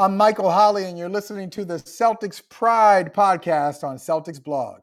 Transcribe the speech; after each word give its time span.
I'm 0.00 0.16
Michael 0.16 0.50
Holly, 0.50 0.86
and 0.86 0.96
you're 0.96 1.10
listening 1.10 1.50
to 1.50 1.62
the 1.62 1.74
Celtics 1.74 2.40
Pride 2.48 3.12
podcast 3.12 3.84
on 3.84 3.98
Celtics 3.98 4.42
Blog. 4.42 4.80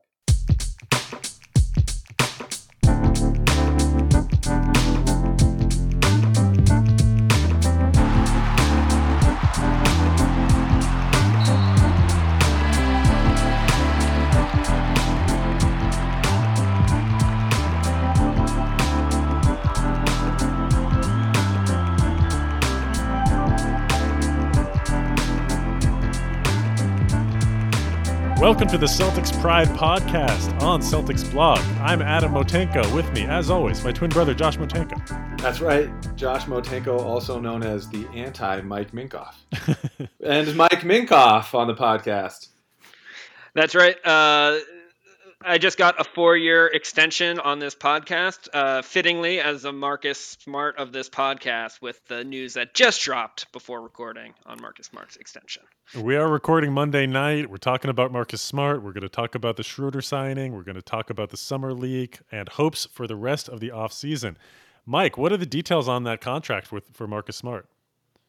Welcome 28.58 28.72
to 28.72 28.80
the 28.80 28.88
Celtics 28.88 29.40
Pride 29.40 29.68
podcast 29.68 30.64
on 30.64 30.82
Celtics 30.82 31.32
Blog. 31.32 31.60
I'm 31.80 32.02
Adam 32.02 32.34
Motenko. 32.34 32.92
With 32.92 33.08
me, 33.14 33.22
as 33.22 33.52
always, 33.52 33.84
my 33.84 33.92
twin 33.92 34.10
brother 34.10 34.34
Josh 34.34 34.58
Motenko. 34.58 35.38
That's 35.40 35.62
right, 35.62 35.92
Josh 36.16 36.46
Motenko, 36.46 37.00
also 37.00 37.40
known 37.40 37.62
as 37.62 37.88
the 37.88 38.08
anti 38.16 38.62
Mike 38.62 38.94
Minkoff, 38.94 39.36
and 40.26 40.56
Mike 40.56 40.82
Minkoff 40.82 41.54
on 41.54 41.68
the 41.68 41.76
podcast. 41.76 42.48
That's 43.54 43.76
right. 43.76 43.96
Uh, 44.04 44.58
I 45.46 45.60
just 45.60 45.78
got 45.78 46.02
a 46.02 46.04
four-year 46.04 46.66
extension 46.68 47.40
on 47.40 47.60
this 47.60 47.76
podcast, 47.76 48.50
uh, 48.54 48.82
fittingly 48.82 49.40
as 49.40 49.66
a 49.66 49.72
Marcus 49.72 50.36
Smart 50.40 50.78
of 50.78 50.92
this 50.92 51.10
podcast, 51.10 51.80
with 51.80 52.04
the 52.08 52.24
news 52.24 52.56
that 52.56 52.74
just 52.74 53.02
dropped 53.04 53.52
before 53.52 53.82
recording 53.82 54.34
on 54.48 54.60
Marcus 54.60 54.88
Smart's 54.88 55.16
extension. 55.16 55.62
We 55.96 56.16
are 56.16 56.28
recording 56.28 56.74
Monday 56.74 57.06
night. 57.06 57.52
We're 57.52 57.58
talking 57.58 57.92
about 57.92 58.12
Marcus 58.12 58.42
Smart. 58.42 58.82
We're 58.82 58.94
going 58.94 59.04
to 59.04 59.10
talk 59.10 59.36
about 59.36 59.58
the 59.58 59.64
Schroeder 59.64 60.02
signing. 60.02 60.54
We're 60.54 60.64
going 60.64 60.76
to 60.76 60.82
talk 60.82 61.12
about 61.12 61.30
the 61.30 61.38
summer 61.38 61.72
league 61.72 62.18
and 62.32 62.50
hopes 62.50 62.88
for 62.88 63.06
the 63.06 63.16
rest 63.16 63.48
of 63.48 63.60
the 63.60 63.70
offseason. 63.70 64.38
Mike, 64.88 65.20
what 65.20 65.32
are 65.32 65.38
the 65.38 65.46
details 65.46 65.88
on 65.88 66.04
that 66.06 66.20
contract 66.20 66.72
with 66.72 66.90
for 66.94 67.08
Marcus 67.08 67.36
Smart? 67.36 67.68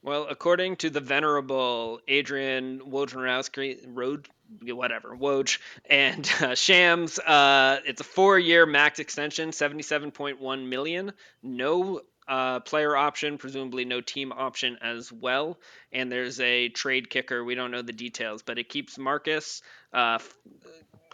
Well, 0.03 0.27
according 0.31 0.77
to 0.77 0.91
the 0.91 1.01
venerable 1.01 2.01
Adrian 2.07 2.81
Wojnarowski, 2.81 3.85
Road, 3.87 4.29
whatever, 4.63 5.17
Woj, 5.17 5.59
and 5.85 6.31
uh, 6.41 6.55
Shams, 6.55 7.19
uh, 7.19 7.81
it's 7.85 8.01
a 8.01 8.05
four-year 8.05 8.65
max 8.65 9.01
extension, 9.01 9.53
seventy-seven 9.53 10.13
point 10.13 10.41
one 10.41 10.69
million. 10.69 11.13
No 11.43 12.03
uh, 12.29 12.61
player 12.61 12.97
option, 12.97 13.39
presumably 13.39 13.85
no 13.85 14.01
team 14.01 14.33
option 14.33 14.79
as 14.83 15.11
well. 15.11 15.59
And 15.93 16.13
there's 16.13 16.39
a 16.41 16.69
trade 16.69 17.11
kicker. 17.11 17.43
We 17.43 17.55
don't 17.55 17.71
know 17.71 17.83
the 17.83 17.93
details, 17.93 18.43
but 18.43 18.59
it 18.59 18.69
keeps 18.69 18.99
Marcus 18.99 19.63
uh, 19.93 20.19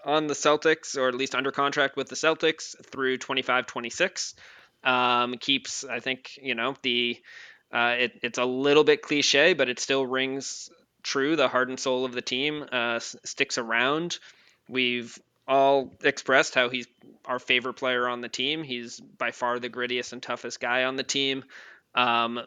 on 0.04 0.26
the 0.26 0.34
Celtics, 0.34 0.98
or 0.98 1.08
at 1.08 1.14
least 1.14 1.34
under 1.34 1.52
contract 1.52 1.96
with 1.96 2.08
the 2.08 2.16
Celtics 2.16 2.74
through 2.90 3.18
25 3.18 3.66
26. 3.66 4.34
Um, 4.82 5.38
keeps, 5.38 5.84
I 5.84 6.00
think, 6.00 6.38
you 6.42 6.54
know, 6.54 6.76
the 6.82 7.16
uh, 7.72 7.96
it, 7.98 8.20
it's 8.22 8.38
a 8.38 8.44
little 8.44 8.84
bit 8.84 9.02
cliche, 9.02 9.54
but 9.54 9.68
it 9.68 9.80
still 9.80 10.06
rings 10.06 10.70
true. 11.02 11.36
The 11.36 11.48
heart 11.48 11.68
and 11.68 11.78
soul 11.78 12.04
of 12.04 12.12
the 12.12 12.22
team 12.22 12.64
uh, 12.70 12.98
sticks 12.98 13.58
around. 13.58 14.18
We've 14.68 15.16
all 15.46 15.92
expressed 16.02 16.54
how 16.54 16.70
he's 16.70 16.86
our 17.26 17.38
favorite 17.38 17.74
player 17.74 18.08
on 18.08 18.20
the 18.20 18.28
team. 18.28 18.62
He's 18.62 19.00
by 19.00 19.30
far 19.30 19.58
the 19.58 19.70
grittiest 19.70 20.12
and 20.12 20.22
toughest 20.22 20.60
guy 20.60 20.84
on 20.84 20.96
the 20.96 21.02
team. 21.02 21.44
Um, 21.94 22.40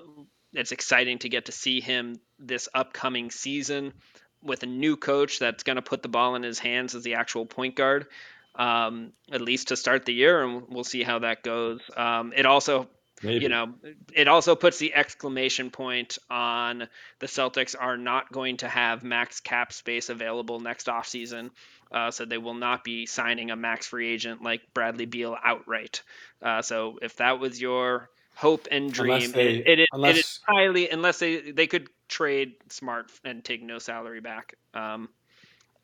it's 0.54 0.72
exciting 0.72 1.20
to 1.20 1.30
get 1.30 1.46
to 1.46 1.52
see 1.52 1.82
him 1.82 2.20
this 2.40 2.68
upcoming 2.74 3.32
season 3.32 3.94
with 4.42 4.64
a 4.64 4.68
new 4.68 4.98
coach 4.98 5.40
that's 5.40 5.64
going 5.64 5.76
to 5.76 5.82
put 5.82 6.02
the 6.02 6.10
ball 6.10 6.36
in 6.36 6.44
his 6.44 6.60
hands 6.60 6.96
as 6.96 7.04
the 7.04 7.16
actual 7.16 7.46
point 7.46 7.76
guard, 7.76 8.08
um, 8.56 9.12
at 9.32 9.42
least 9.42 9.70
to 9.70 9.76
start 9.76 10.06
the 10.06 10.14
year, 10.14 10.44
and 10.44 10.64
we'll 10.70 10.84
see 10.84 11.04
how 11.04 11.20
that 11.20 11.44
goes. 11.44 11.82
Um, 11.96 12.34
it 12.36 12.46
also 12.46 12.88
Maybe. 13.24 13.44
You 13.44 13.50
know, 13.50 13.74
it 14.14 14.28
also 14.28 14.56
puts 14.56 14.78
the 14.78 14.94
exclamation 14.94 15.72
point 15.72 16.18
on 16.30 16.88
the 17.20 17.26
Celtics 17.26 17.76
are 17.80 17.98
not 17.98 18.32
going 18.32 18.58
to 18.58 18.68
have 18.68 19.04
max 19.04 19.40
cap 19.40 19.74
space 19.74 20.10
available 20.10 20.60
next 20.60 20.88
offseason. 20.88 21.50
Uh, 21.92 22.12
so 22.12 22.26
they 22.26 22.38
will 22.38 22.54
not 22.54 22.84
be 22.84 23.06
signing 23.06 23.50
a 23.50 23.56
max 23.56 23.88
free 23.88 24.10
agent 24.10 24.44
like 24.44 24.62
Bradley 24.74 25.06
Beal 25.06 25.36
outright. 25.44 26.04
Uh, 26.42 26.62
so 26.62 27.00
if 27.02 27.16
that 27.16 27.40
was 27.40 27.60
your 27.60 28.10
hope 28.36 28.68
and 28.70 28.92
dream, 28.92 29.32
they, 29.32 29.56
it, 29.56 29.68
it, 29.68 29.80
is, 29.80 29.88
unless... 29.94 30.16
it 30.16 30.20
is 30.20 30.40
highly 30.48 30.90
unless 30.90 31.20
they 31.20 31.52
they 31.52 31.66
could 31.66 31.90
trade 32.08 32.54
Smart 32.70 33.12
and 33.24 33.44
take 33.44 33.64
no 33.64 33.80
salary 33.80 34.22
back. 34.22 34.54
Um, 34.74 35.10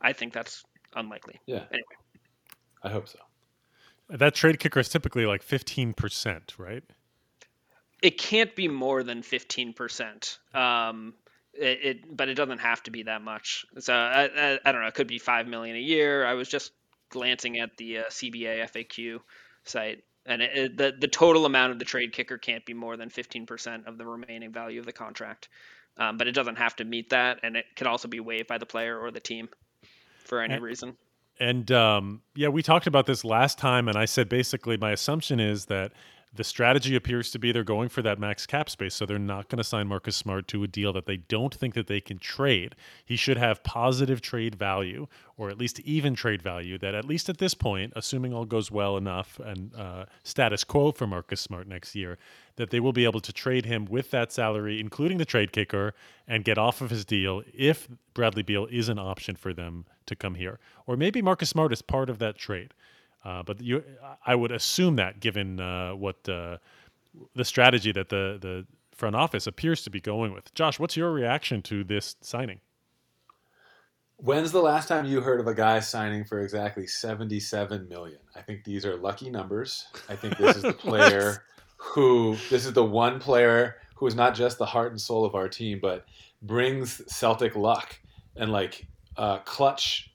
I 0.01 0.13
think 0.13 0.33
that's 0.33 0.63
unlikely. 0.93 1.39
Yeah. 1.45 1.63
Anyway, 1.72 1.97
I 2.83 2.89
hope 2.89 3.07
so. 3.07 3.19
That 4.09 4.35
trade 4.35 4.59
kicker 4.59 4.81
is 4.81 4.89
typically 4.89 5.25
like 5.25 5.41
fifteen 5.41 5.93
percent, 5.93 6.53
right? 6.57 6.83
It 8.03 8.18
can't 8.18 8.53
be 8.53 8.68
more 8.68 9.02
than 9.02 9.22
15%. 9.22 10.38
Um, 10.53 11.14
it, 11.53 11.80
it, 11.81 12.18
but 12.18 12.28
it 12.28 12.34
doesn't 12.34 12.59
have 12.59 12.84
to 12.84 12.91
be 12.91 13.03
that 13.03 13.22
much. 13.22 13.66
So 13.80 13.94
I, 13.94 14.25
I, 14.25 14.59
I, 14.66 14.72
don't 14.72 14.81
know. 14.81 14.88
It 14.88 14.94
could 14.94 15.08
be 15.08 15.19
five 15.19 15.47
million 15.47 15.78
a 15.78 15.80
year. 15.80 16.25
I 16.25 16.34
was 16.34 16.50
just 16.50 16.74
glancing 17.09 17.59
at 17.59 17.78
the 17.78 18.00
uh, 18.00 18.03
CBA 18.09 18.69
FAQ 18.69 19.19
site, 19.64 20.03
and 20.25 20.41
it, 20.41 20.75
the 20.75 20.94
the 21.00 21.08
total 21.08 21.46
amount 21.46 21.72
of 21.72 21.80
the 21.80 21.86
trade 21.86 22.12
kicker 22.12 22.38
can't 22.38 22.66
be 22.66 22.74
more 22.74 22.97
than 22.97 23.09
15% 23.09 23.88
of 23.88 23.97
the 23.97 24.06
remaining 24.06 24.52
value 24.52 24.80
of 24.80 24.85
the 24.85 24.91
contract. 24.91 25.47
Um, 25.96 26.18
but 26.18 26.28
it 26.28 26.31
doesn't 26.34 26.58
have 26.58 26.75
to 26.78 26.85
meet 26.85 27.12
that, 27.12 27.40
and 27.44 27.56
it 27.56 27.66
could 27.75 27.88
also 27.88 28.08
be 28.08 28.20
waived 28.20 28.47
by 28.47 28.58
the 28.58 28.66
player 28.66 29.00
or 29.00 29.12
the 29.12 29.20
team 29.20 29.47
for 30.25 30.41
any 30.41 30.56
and, 30.56 30.64
reason. 30.64 30.97
And 31.40 31.72
um, 31.72 32.24
yeah, 32.35 32.50
we 32.50 32.64
talked 32.64 32.88
about 32.88 33.06
this 33.06 33.24
last 33.24 33.59
time, 33.59 33.88
and 33.88 33.96
I 33.96 34.06
said 34.06 34.28
basically 34.28 34.75
my 34.75 34.91
assumption 34.91 35.40
is 35.40 35.66
that 35.66 35.94
the 36.35 36.44
strategy 36.44 36.95
appears 36.95 37.29
to 37.31 37.39
be 37.39 37.51
they're 37.51 37.63
going 37.63 37.89
for 37.89 38.01
that 38.01 38.19
max 38.19 38.45
cap 38.47 38.69
space, 38.69 38.95
so 38.95 39.05
they're 39.05 39.19
not 39.19 39.49
going 39.49 39.57
to 39.57 39.63
sign 39.63 39.88
Marcus 39.88 40.16
Smart 40.16 40.47
to 40.47 40.63
a 40.63 40.67
deal 40.67 40.91
that 40.94 41.05
they 41.05 41.17
don't 41.17 41.53
think 41.53 41.75
that 41.75 41.88
they 41.88 42.01
can 42.01 42.17
trade. 42.17 42.75
He 43.05 43.16
should 43.16 43.38
have 43.38 43.63
positive 43.63 44.19
trade 44.19 44.55
value, 44.55 45.07
or 45.38 45.49
at 45.49 45.57
least 45.57 45.79
even 45.81 46.16
trade 46.16 46.41
value. 46.41 46.79
That 46.79 46.95
at 46.95 47.05
least 47.05 47.29
at 47.29 47.38
this 47.38 47.53
point, 47.53 47.93
assuming 47.95 48.33
all 48.33 48.45
goes 48.45 48.72
well 48.72 48.97
enough 48.97 49.39
and 49.43 49.75
uh, 49.75 50.05
status 50.23 50.63
quo 50.63 50.91
for 50.91 51.05
Marcus 51.05 51.41
Smart 51.41 51.67
next 51.67 51.93
year, 51.93 52.17
that 52.55 52.72
they 52.72 52.79
will 52.79 52.93
be 52.93 53.05
able 53.05 53.22
to 53.22 53.33
trade 53.33 53.66
him 53.66 53.85
with 53.85 54.09
that 54.11 54.31
salary, 54.31 54.79
including 54.79 55.19
the 55.19 55.25
trade 55.25 55.51
kicker, 55.51 55.93
and 56.27 56.43
get 56.43 56.57
off 56.57 56.81
of 56.81 56.89
his 56.89 57.05
deal 57.05 57.43
if 57.53 57.88
Bradley 58.13 58.43
Beal 58.43 58.67
is 58.72 58.89
an 58.89 58.97
option 58.97 59.35
for 59.35 59.53
them 59.53 59.85
to 60.07 60.16
come 60.16 60.35
here, 60.35 60.59
or 60.88 60.97
maybe 60.97 61.22
Marcus 61.22 61.49
Smart 61.49 61.72
is 61.72 61.81
part 61.81 62.09
of 62.09 62.17
that 62.19 62.38
trade. 62.38 62.73
Uh, 63.23 63.44
but 63.44 63.61
you, 63.61 63.84
I 64.25 64.35
would 64.35 64.51
assume 64.51 64.97
that 64.97 65.19
given 65.19 65.59
uh, 65.59 65.95
what 65.95 66.28
uh, 66.28 66.57
the 67.35 67.45
strategy 67.45 67.91
that 67.91 68.09
the 68.09 68.38
the 68.41 68.66
front 68.95 69.16
office 69.16 69.47
appears 69.47 69.84
to 69.84 69.89
be 69.89 70.00
going 70.00 70.34
with. 70.34 70.53
Josh, 70.53 70.79
what's 70.79 70.95
your 70.95 71.11
reaction 71.11 71.61
to 71.63 71.84
this 71.84 72.16
signing? 72.22 72.59
When's 74.17 74.51
the 74.51 74.61
last 74.61 74.88
time 74.88 75.06
you 75.06 75.19
heard 75.19 75.39
of 75.39 75.47
a 75.47 75.53
guy 75.53 75.79
signing 75.79 76.23
for 76.23 76.39
exactly 76.41 76.88
77 76.88 77.89
million? 77.89 78.19
I 78.35 78.41
think 78.41 78.63
these 78.63 78.85
are 78.85 78.95
lucky 78.95 79.29
numbers. 79.29 79.88
I 80.07 80.16
think 80.16 80.38
this 80.38 80.55
is 80.55 80.63
the 80.63 80.73
player 80.78 81.44
who 81.75 82.38
this 82.50 82.66
is 82.66 82.73
the 82.73 82.85
one 82.85 83.19
player 83.19 83.78
who 83.95 84.07
is 84.07 84.16
not 84.16 84.35
just 84.35 84.57
the 84.57 84.66
heart 84.66 84.91
and 84.91 85.01
soul 85.01 85.25
of 85.25 85.35
our 85.35 85.50
team, 85.50 85.79
but 85.81 86.05
brings 86.41 87.01
Celtic 87.07 87.55
luck 87.55 88.00
and 88.35 88.51
like 88.51 88.88
uh, 89.17 89.40
clutch 89.40 90.12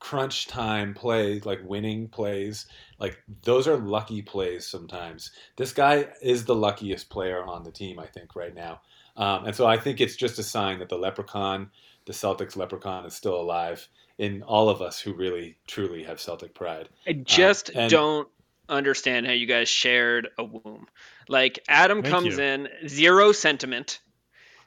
crunch 0.00 0.46
time 0.46 0.94
plays, 0.94 1.44
like 1.44 1.60
winning 1.64 2.08
plays, 2.08 2.66
like 2.98 3.18
those 3.42 3.66
are 3.66 3.76
lucky 3.76 4.22
plays 4.22 4.66
sometimes. 4.66 5.30
This 5.56 5.72
guy 5.72 6.08
is 6.22 6.44
the 6.44 6.54
luckiest 6.54 7.10
player 7.10 7.44
on 7.44 7.64
the 7.64 7.72
team, 7.72 7.98
I 7.98 8.06
think, 8.06 8.36
right 8.36 8.54
now. 8.54 8.80
Um, 9.16 9.46
and 9.46 9.54
so 9.56 9.66
I 9.66 9.76
think 9.76 10.00
it's 10.00 10.16
just 10.16 10.38
a 10.38 10.42
sign 10.42 10.78
that 10.78 10.88
the 10.88 10.98
leprechaun, 10.98 11.70
the 12.06 12.12
Celtics 12.12 12.56
leprechaun, 12.56 13.04
is 13.04 13.14
still 13.14 13.40
alive 13.40 13.88
in 14.18 14.42
all 14.42 14.68
of 14.68 14.80
us 14.80 15.00
who 15.00 15.12
really, 15.12 15.56
truly 15.66 16.04
have 16.04 16.20
Celtic 16.20 16.54
pride. 16.54 16.88
I 17.06 17.10
um, 17.10 17.24
just 17.24 17.70
um, 17.70 17.82
and, 17.82 17.90
don't 17.90 18.28
understand 18.68 19.26
how 19.26 19.32
you 19.32 19.46
guys 19.46 19.68
shared 19.68 20.28
a 20.38 20.44
womb. 20.44 20.86
Like 21.28 21.58
Adam 21.68 22.02
comes 22.02 22.36
you. 22.36 22.42
in, 22.42 22.68
zero 22.86 23.32
sentiment, 23.32 24.00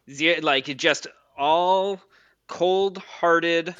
zero, 0.09 0.41
like 0.41 0.65
just 0.77 1.07
all 1.37 2.01
cold-hearted 2.51 3.73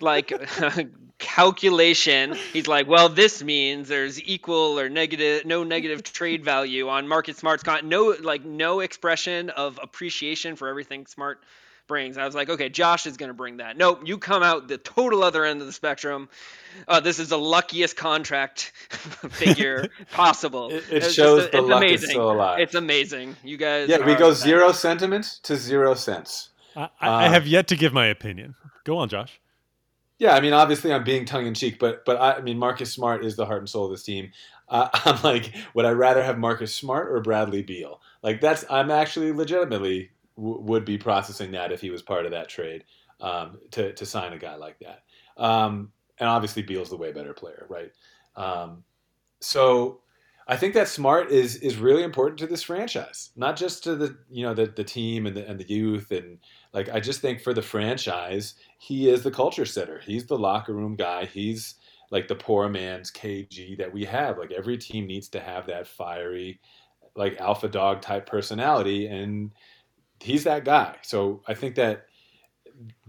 like 0.00 0.30
calculation. 1.18 2.36
He's 2.52 2.68
like 2.68 2.86
well 2.86 3.08
this 3.08 3.42
means 3.42 3.88
there's 3.88 4.22
equal 4.22 4.78
or 4.78 4.90
negative 4.90 5.46
no 5.46 5.64
negative 5.64 6.02
trade 6.02 6.44
value 6.44 6.90
on 6.90 7.08
Marcus 7.08 7.38
Smart's 7.38 7.62
con 7.62 7.88
no 7.88 8.14
like 8.20 8.44
no 8.44 8.80
expression 8.80 9.48
of 9.48 9.80
appreciation 9.82 10.54
for 10.56 10.68
everything 10.68 11.06
smart 11.06 11.42
brings. 11.88 12.18
I 12.18 12.26
was 12.26 12.34
like 12.34 12.50
okay 12.50 12.68
josh 12.68 13.06
is 13.06 13.16
going 13.16 13.28
to 13.30 13.34
bring 13.34 13.56
that. 13.56 13.78
Nope 13.78 14.02
you 14.04 14.18
come 14.18 14.42
out 14.42 14.68
the 14.68 14.76
total 14.76 15.24
other 15.24 15.46
end 15.46 15.62
of 15.62 15.66
the 15.66 15.72
spectrum. 15.72 16.28
Uh, 16.86 17.00
this 17.00 17.18
is 17.18 17.30
the 17.30 17.38
luckiest 17.38 17.96
contract 17.96 18.72
figure 19.30 19.88
possible. 20.12 20.68
It, 20.70 20.84
it 20.92 21.10
shows 21.10 21.46
a, 21.46 21.52
the 21.52 21.62
luck 21.62 21.78
amazing. 21.78 22.04
is 22.04 22.10
still 22.10 22.32
alive. 22.32 22.60
It's 22.60 22.74
amazing. 22.74 23.36
You 23.42 23.56
guys 23.56 23.88
yeah 23.88 24.04
we 24.04 24.14
go 24.14 24.34
zero 24.34 24.72
sentiment 24.72 25.40
to 25.44 25.56
zero 25.56 25.94
cents 25.94 26.49
I, 26.76 26.88
I 27.00 27.28
have 27.28 27.46
yet 27.46 27.68
to 27.68 27.76
give 27.76 27.92
my 27.92 28.06
opinion. 28.06 28.54
Go 28.84 28.98
on, 28.98 29.08
Josh. 29.08 29.40
Yeah, 30.18 30.34
I 30.34 30.40
mean, 30.40 30.52
obviously, 30.52 30.92
I'm 30.92 31.02
being 31.02 31.24
tongue 31.24 31.46
in 31.46 31.54
cheek, 31.54 31.78
but 31.78 32.04
but 32.04 32.20
I, 32.20 32.34
I 32.34 32.40
mean, 32.42 32.58
Marcus 32.58 32.92
Smart 32.92 33.24
is 33.24 33.36
the 33.36 33.46
heart 33.46 33.60
and 33.60 33.68
soul 33.68 33.86
of 33.86 33.90
this 33.90 34.02
team. 34.02 34.32
Uh, 34.68 34.88
I'm 35.04 35.20
like, 35.22 35.52
would 35.74 35.86
I 35.86 35.90
rather 35.92 36.22
have 36.22 36.38
Marcus 36.38 36.74
Smart 36.74 37.10
or 37.10 37.20
Bradley 37.20 37.62
Beal? 37.62 38.00
Like, 38.22 38.40
that's 38.40 38.64
I'm 38.70 38.90
actually 38.90 39.32
legitimately 39.32 40.10
w- 40.36 40.60
would 40.60 40.84
be 40.84 40.98
processing 40.98 41.52
that 41.52 41.72
if 41.72 41.80
he 41.80 41.90
was 41.90 42.02
part 42.02 42.26
of 42.26 42.32
that 42.32 42.48
trade 42.48 42.84
um, 43.20 43.58
to 43.70 43.94
to 43.94 44.06
sign 44.06 44.32
a 44.32 44.38
guy 44.38 44.56
like 44.56 44.78
that. 44.80 45.04
Um, 45.36 45.90
and 46.18 46.28
obviously, 46.28 46.62
Beal's 46.62 46.90
the 46.90 46.96
way 46.96 47.12
better 47.12 47.32
player, 47.32 47.66
right? 47.70 47.90
Um, 48.36 48.84
so 49.40 50.00
I 50.46 50.56
think 50.56 50.74
that 50.74 50.88
Smart 50.88 51.30
is 51.30 51.56
is 51.56 51.76
really 51.76 52.02
important 52.02 52.38
to 52.40 52.46
this 52.46 52.64
franchise, 52.64 53.30
not 53.36 53.56
just 53.56 53.84
to 53.84 53.96
the 53.96 54.18
you 54.28 54.44
know 54.44 54.52
the 54.52 54.66
the 54.66 54.84
team 54.84 55.26
and 55.26 55.36
the 55.36 55.48
and 55.48 55.58
the 55.58 55.68
youth 55.68 56.10
and 56.10 56.38
like 56.72 56.88
I 56.88 57.00
just 57.00 57.20
think 57.20 57.40
for 57.40 57.54
the 57.54 57.62
franchise, 57.62 58.54
he 58.78 59.08
is 59.08 59.22
the 59.22 59.30
culture 59.30 59.66
setter. 59.66 60.00
He's 60.04 60.26
the 60.26 60.38
locker 60.38 60.74
room 60.74 60.96
guy. 60.96 61.24
He's 61.26 61.74
like 62.10 62.28
the 62.28 62.34
poor 62.36 62.68
man's 62.68 63.10
KG 63.10 63.76
that 63.78 63.92
we 63.92 64.04
have. 64.04 64.38
Like 64.38 64.52
every 64.52 64.78
team 64.78 65.06
needs 65.06 65.28
to 65.30 65.40
have 65.40 65.66
that 65.66 65.86
fiery, 65.88 66.60
like 67.16 67.38
alpha 67.40 67.68
dog 67.68 68.02
type 68.02 68.26
personality, 68.26 69.06
and 69.06 69.52
he's 70.20 70.44
that 70.44 70.64
guy. 70.64 70.96
So 71.02 71.42
I 71.48 71.54
think 71.54 71.76
that 71.76 72.06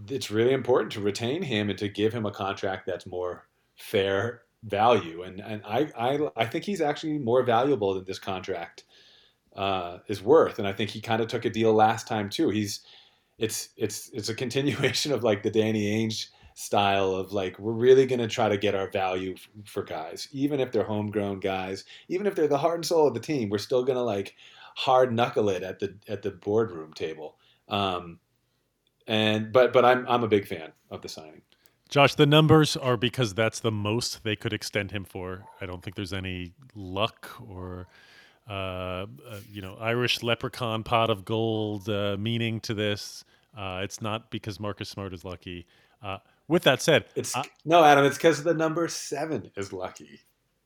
it's 0.08 0.30
really 0.30 0.52
important 0.52 0.92
to 0.92 1.00
retain 1.00 1.42
him 1.42 1.70
and 1.70 1.78
to 1.78 1.88
give 1.88 2.12
him 2.12 2.26
a 2.26 2.30
contract 2.30 2.86
that's 2.86 3.06
more 3.06 3.46
fair 3.76 4.42
value. 4.64 5.22
And 5.22 5.40
and 5.40 5.62
I 5.64 5.88
I, 5.96 6.18
I 6.36 6.46
think 6.46 6.64
he's 6.64 6.80
actually 6.80 7.18
more 7.18 7.42
valuable 7.42 7.94
than 7.94 8.04
this 8.04 8.18
contract 8.18 8.84
uh, 9.56 9.98
is 10.08 10.22
worth. 10.22 10.58
And 10.58 10.66
I 10.68 10.72
think 10.72 10.90
he 10.90 11.00
kind 11.00 11.20
of 11.22 11.28
took 11.28 11.44
a 11.44 11.50
deal 11.50 11.74
last 11.74 12.08
time 12.08 12.30
too. 12.30 12.50
He's 12.50 12.80
it's 13.42 13.70
it's 13.76 14.08
it's 14.14 14.28
a 14.28 14.34
continuation 14.44 15.12
of 15.12 15.24
like 15.24 15.42
the 15.42 15.50
Danny 15.50 16.06
Ainge 16.06 16.28
style 16.54 17.14
of 17.14 17.32
like 17.32 17.58
we're 17.58 17.72
really 17.72 18.06
going 18.06 18.18
to 18.18 18.28
try 18.28 18.48
to 18.48 18.58
get 18.58 18.74
our 18.74 18.90
value 18.90 19.34
for 19.64 19.82
guys 19.82 20.28
even 20.32 20.60
if 20.60 20.70
they're 20.70 20.84
homegrown 20.84 21.40
guys 21.40 21.84
even 22.08 22.26
if 22.26 22.34
they're 22.34 22.46
the 22.46 22.58
heart 22.58 22.74
and 22.74 22.84
soul 22.84 23.08
of 23.08 23.14
the 23.14 23.20
team 23.20 23.48
we're 23.48 23.56
still 23.56 23.82
going 23.84 23.96
to 23.96 24.02
like 24.02 24.34
hard 24.76 25.12
knuckle 25.14 25.48
it 25.48 25.62
at 25.62 25.78
the 25.78 25.94
at 26.08 26.20
the 26.20 26.30
boardroom 26.30 26.92
table 26.92 27.38
um 27.68 28.18
and 29.06 29.50
but 29.50 29.72
but 29.72 29.82
I'm 29.84 30.06
I'm 30.06 30.24
a 30.24 30.28
big 30.28 30.46
fan 30.46 30.72
of 30.90 31.00
the 31.00 31.08
signing 31.08 31.40
Josh, 31.88 32.14
the 32.14 32.24
numbers 32.24 32.74
are 32.74 32.96
because 32.96 33.34
that's 33.34 33.60
the 33.60 33.70
most 33.70 34.24
they 34.24 34.34
could 34.34 34.54
extend 34.54 34.92
him 34.92 35.04
for. 35.04 35.44
I 35.60 35.66
don't 35.66 35.82
think 35.82 35.94
there's 35.94 36.14
any 36.14 36.54
luck 36.74 37.28
or, 37.46 37.86
uh, 38.48 38.52
uh, 38.52 39.06
you 39.52 39.60
know, 39.60 39.76
Irish 39.78 40.22
leprechaun 40.22 40.84
pot 40.84 41.10
of 41.10 41.26
gold 41.26 41.90
uh, 41.90 42.16
meaning 42.18 42.60
to 42.60 42.72
this. 42.72 43.26
Uh, 43.56 43.80
it's 43.82 44.00
not 44.00 44.30
because 44.30 44.58
Marcus 44.58 44.88
Smart 44.88 45.12
is 45.12 45.24
lucky. 45.24 45.66
Uh, 46.02 46.18
with 46.48 46.62
that 46.64 46.82
said, 46.82 47.04
it's 47.14 47.36
uh, 47.36 47.42
no 47.64 47.84
Adam 47.84 48.04
it's 48.04 48.16
because 48.16 48.42
the 48.42 48.54
number 48.54 48.88
7 48.88 49.50
is 49.56 49.72
lucky 49.72 50.20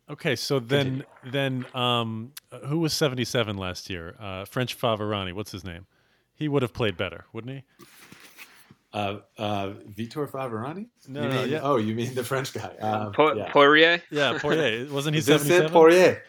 okay, 0.09 0.37
so 0.37 0.59
then 0.59 1.05
then 1.25 1.67
um, 1.75 2.33
who 2.67 2.79
was 2.79 2.93
77 2.93 3.57
last 3.57 3.91
year? 3.91 4.15
Uh, 4.19 4.45
French 4.45 4.79
Faverani, 4.79 5.33
what's 5.33 5.53
his 5.53 5.65
name? 5.65 5.87
He 6.35 6.49
would 6.49 6.63
have 6.63 6.73
played 6.73 6.97
better, 6.97 7.25
wouldn't 7.33 7.55
he? 7.57 7.63
uh 8.93 9.19
uh 9.37 9.73
Vitor 9.91 10.31
Faverani 10.31 10.87
No, 11.09 11.23
You 11.25 11.29
no, 11.29 11.45
yeah. 11.45 11.61
oh 11.63 11.77
you 11.77 11.95
mean 11.95 12.15
the 12.15 12.23
French 12.23 12.55
guy 12.55 12.75
um, 12.81 13.13
Po- 13.13 13.35
yeah. 13.35 13.51
Poirier, 13.51 14.01
Yeah, 14.11 14.39
Poirier. 14.41 14.87
Wasn't 14.91 15.15
he 15.15 15.21
Vincent 15.21 15.49
77? 15.49 15.73
Poirier 15.73 16.23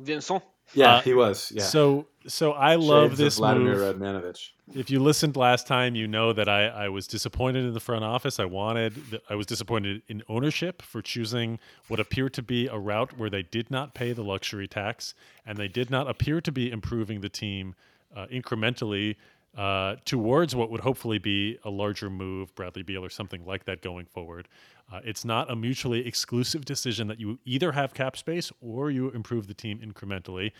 Vincent. 0.00 0.42
yeah 0.74 0.96
Uh, 0.96 1.00
he 1.00 1.14
was 1.14 1.50
yeah 1.54 1.62
So 1.64 2.06
so 2.28 2.52
I 2.52 2.74
love 2.74 3.10
Shades 3.10 3.18
this 3.18 3.36
Vladimir 3.38 3.76
move. 3.76 3.96
Radmanovich 3.96 4.50
If 4.74 4.90
you 4.90 5.00
listened 5.00 5.36
last 5.36 5.66
time, 5.66 5.94
you 5.94 6.06
know 6.06 6.32
that 6.32 6.48
I, 6.48 6.66
I 6.66 6.88
was 6.88 7.06
disappointed 7.06 7.64
in 7.64 7.74
the 7.74 7.80
front 7.80 8.04
office. 8.04 8.38
I 8.40 8.44
wanted, 8.44 9.20
I 9.30 9.34
was 9.34 9.46
disappointed 9.46 10.02
in 10.08 10.22
ownership 10.28 10.82
for 10.82 11.02
choosing 11.02 11.58
what 11.88 12.00
appeared 12.00 12.34
to 12.34 12.42
be 12.42 12.66
a 12.66 12.78
route 12.78 13.16
where 13.18 13.30
they 13.30 13.42
did 13.42 13.70
not 13.70 13.94
pay 13.94 14.12
the 14.12 14.22
luxury 14.22 14.66
tax 14.66 15.14
and 15.46 15.58
they 15.58 15.68
did 15.68 15.90
not 15.90 16.08
appear 16.08 16.40
to 16.40 16.52
be 16.52 16.70
improving 16.70 17.20
the 17.20 17.28
team 17.28 17.74
uh, 18.14 18.26
incrementally 18.26 19.16
uh, 19.56 19.96
towards 20.04 20.54
what 20.54 20.70
would 20.70 20.80
hopefully 20.80 21.18
be 21.18 21.58
a 21.64 21.70
larger 21.70 22.10
move, 22.10 22.54
Bradley 22.54 22.82
Beal 22.82 23.04
or 23.04 23.08
something 23.08 23.44
like 23.46 23.64
that 23.64 23.80
going 23.80 24.04
forward. 24.04 24.48
Uh, 24.92 25.00
it's 25.02 25.24
not 25.24 25.50
a 25.50 25.56
mutually 25.56 26.06
exclusive 26.06 26.64
decision 26.64 27.08
that 27.08 27.18
you 27.18 27.38
either 27.44 27.72
have 27.72 27.94
cap 27.94 28.16
space 28.16 28.52
or 28.60 28.90
you 28.90 29.10
improve 29.10 29.46
the 29.46 29.54
team 29.54 29.80
incrementally. 29.80 30.52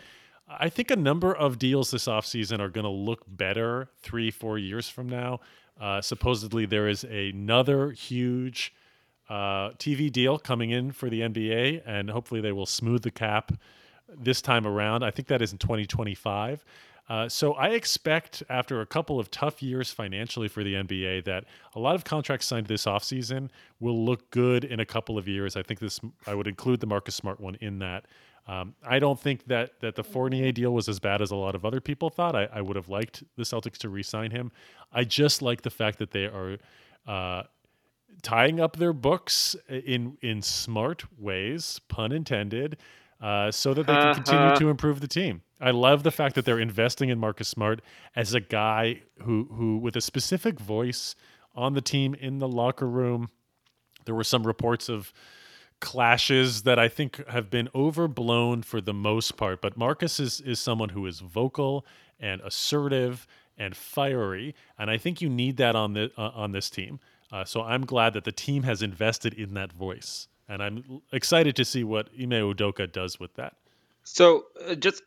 I 0.48 0.68
think 0.68 0.90
a 0.90 0.96
number 0.96 1.34
of 1.34 1.58
deals 1.58 1.90
this 1.90 2.06
offseason 2.06 2.60
are 2.60 2.68
going 2.68 2.84
to 2.84 2.90
look 2.90 3.24
better 3.26 3.88
three, 4.02 4.30
four 4.30 4.58
years 4.58 4.88
from 4.88 5.08
now. 5.08 5.40
Uh, 5.80 6.00
supposedly, 6.00 6.66
there 6.66 6.88
is 6.88 7.04
another 7.04 7.90
huge 7.90 8.72
uh, 9.28 9.70
TV 9.72 10.10
deal 10.10 10.38
coming 10.38 10.70
in 10.70 10.92
for 10.92 11.10
the 11.10 11.20
NBA, 11.20 11.82
and 11.84 12.08
hopefully, 12.08 12.40
they 12.40 12.52
will 12.52 12.66
smooth 12.66 13.02
the 13.02 13.10
cap 13.10 13.52
this 14.08 14.40
time 14.40 14.66
around. 14.66 15.02
I 15.02 15.10
think 15.10 15.28
that 15.28 15.42
is 15.42 15.52
in 15.52 15.58
2025. 15.58 16.64
Uh, 17.08 17.28
so 17.28 17.52
I 17.54 17.68
expect 17.68 18.42
after 18.48 18.80
a 18.80 18.86
couple 18.86 19.20
of 19.20 19.30
tough 19.30 19.62
years 19.62 19.92
financially 19.92 20.48
for 20.48 20.64
the 20.64 20.74
NBA 20.74 21.24
that 21.24 21.44
a 21.74 21.78
lot 21.78 21.94
of 21.94 22.04
contracts 22.04 22.46
signed 22.46 22.66
this 22.66 22.84
offseason 22.84 23.48
will 23.78 24.04
look 24.04 24.28
good 24.30 24.64
in 24.64 24.80
a 24.80 24.86
couple 24.86 25.16
of 25.16 25.28
years. 25.28 25.56
I 25.56 25.62
think 25.62 25.78
this 25.78 26.00
I 26.26 26.34
would 26.34 26.48
include 26.48 26.80
the 26.80 26.86
Marcus 26.86 27.14
Smart 27.14 27.40
one 27.40 27.56
in 27.60 27.78
that. 27.78 28.06
Um, 28.48 28.74
I 28.86 28.98
don't 29.00 29.18
think 29.18 29.46
that 29.46 29.80
that 29.80 29.96
the 29.96 30.04
Fournier 30.04 30.52
deal 30.52 30.72
was 30.72 30.88
as 30.88 31.00
bad 31.00 31.20
as 31.20 31.30
a 31.32 31.36
lot 31.36 31.54
of 31.54 31.64
other 31.64 31.80
people 31.80 32.10
thought. 32.10 32.36
I, 32.36 32.48
I 32.52 32.60
would 32.60 32.76
have 32.76 32.88
liked 32.88 33.24
the 33.36 33.42
Celtics 33.42 33.78
to 33.78 33.88
re-sign 33.88 34.30
him. 34.30 34.52
I 34.92 35.02
just 35.04 35.42
like 35.42 35.62
the 35.62 35.70
fact 35.70 35.98
that 35.98 36.12
they 36.12 36.26
are 36.26 36.58
uh, 37.06 37.42
tying 38.22 38.60
up 38.60 38.76
their 38.76 38.92
books 38.92 39.56
in 39.68 40.16
in 40.22 40.42
smart 40.42 41.04
ways, 41.18 41.80
pun 41.88 42.12
intended, 42.12 42.76
uh, 43.20 43.50
so 43.50 43.74
that 43.74 43.86
they 43.86 43.92
can 43.94 44.14
continue 44.14 44.46
Uh-huh. 44.46 44.56
to 44.56 44.70
improve 44.70 45.00
the 45.00 45.08
team. 45.08 45.42
I 45.60 45.70
love 45.70 46.02
the 46.02 46.10
fact 46.10 46.34
that 46.36 46.44
they're 46.44 46.58
investing 46.60 47.08
in 47.08 47.18
Marcus 47.18 47.48
Smart 47.48 47.80
as 48.14 48.32
a 48.34 48.40
guy 48.40 49.02
who 49.22 49.48
who 49.52 49.78
with 49.78 49.96
a 49.96 50.00
specific 50.00 50.60
voice 50.60 51.16
on 51.54 51.72
the 51.74 51.80
team 51.80 52.14
in 52.14 52.38
the 52.38 52.48
locker 52.48 52.86
room. 52.86 53.30
There 54.04 54.14
were 54.14 54.24
some 54.24 54.46
reports 54.46 54.88
of 54.88 55.12
clashes 55.80 56.62
that 56.62 56.78
I 56.78 56.88
think 56.88 57.26
have 57.28 57.50
been 57.50 57.68
overblown 57.74 58.62
for 58.62 58.80
the 58.80 58.94
most 58.94 59.36
part. 59.36 59.60
But 59.60 59.76
Marcus 59.76 60.18
is 60.20 60.40
is 60.40 60.58
someone 60.58 60.90
who 60.90 61.06
is 61.06 61.20
vocal 61.20 61.84
and 62.18 62.40
assertive 62.42 63.26
and 63.58 63.76
fiery, 63.76 64.54
and 64.78 64.90
I 64.90 64.98
think 64.98 65.20
you 65.20 65.28
need 65.28 65.56
that 65.58 65.76
on 65.76 65.94
the 65.94 66.10
uh, 66.16 66.30
on 66.34 66.52
this 66.52 66.70
team. 66.70 67.00
Uh, 67.32 67.44
so 67.44 67.62
I'm 67.62 67.84
glad 67.84 68.14
that 68.14 68.24
the 68.24 68.32
team 68.32 68.62
has 68.62 68.82
invested 68.82 69.34
in 69.34 69.54
that 69.54 69.72
voice, 69.72 70.28
and 70.48 70.62
I'm 70.62 71.02
excited 71.12 71.56
to 71.56 71.64
see 71.64 71.84
what 71.84 72.08
Ime 72.18 72.30
Udoka 72.30 72.90
does 72.90 73.18
with 73.18 73.34
that. 73.34 73.56
So 74.04 74.46
uh, 74.64 74.76
just, 74.76 75.02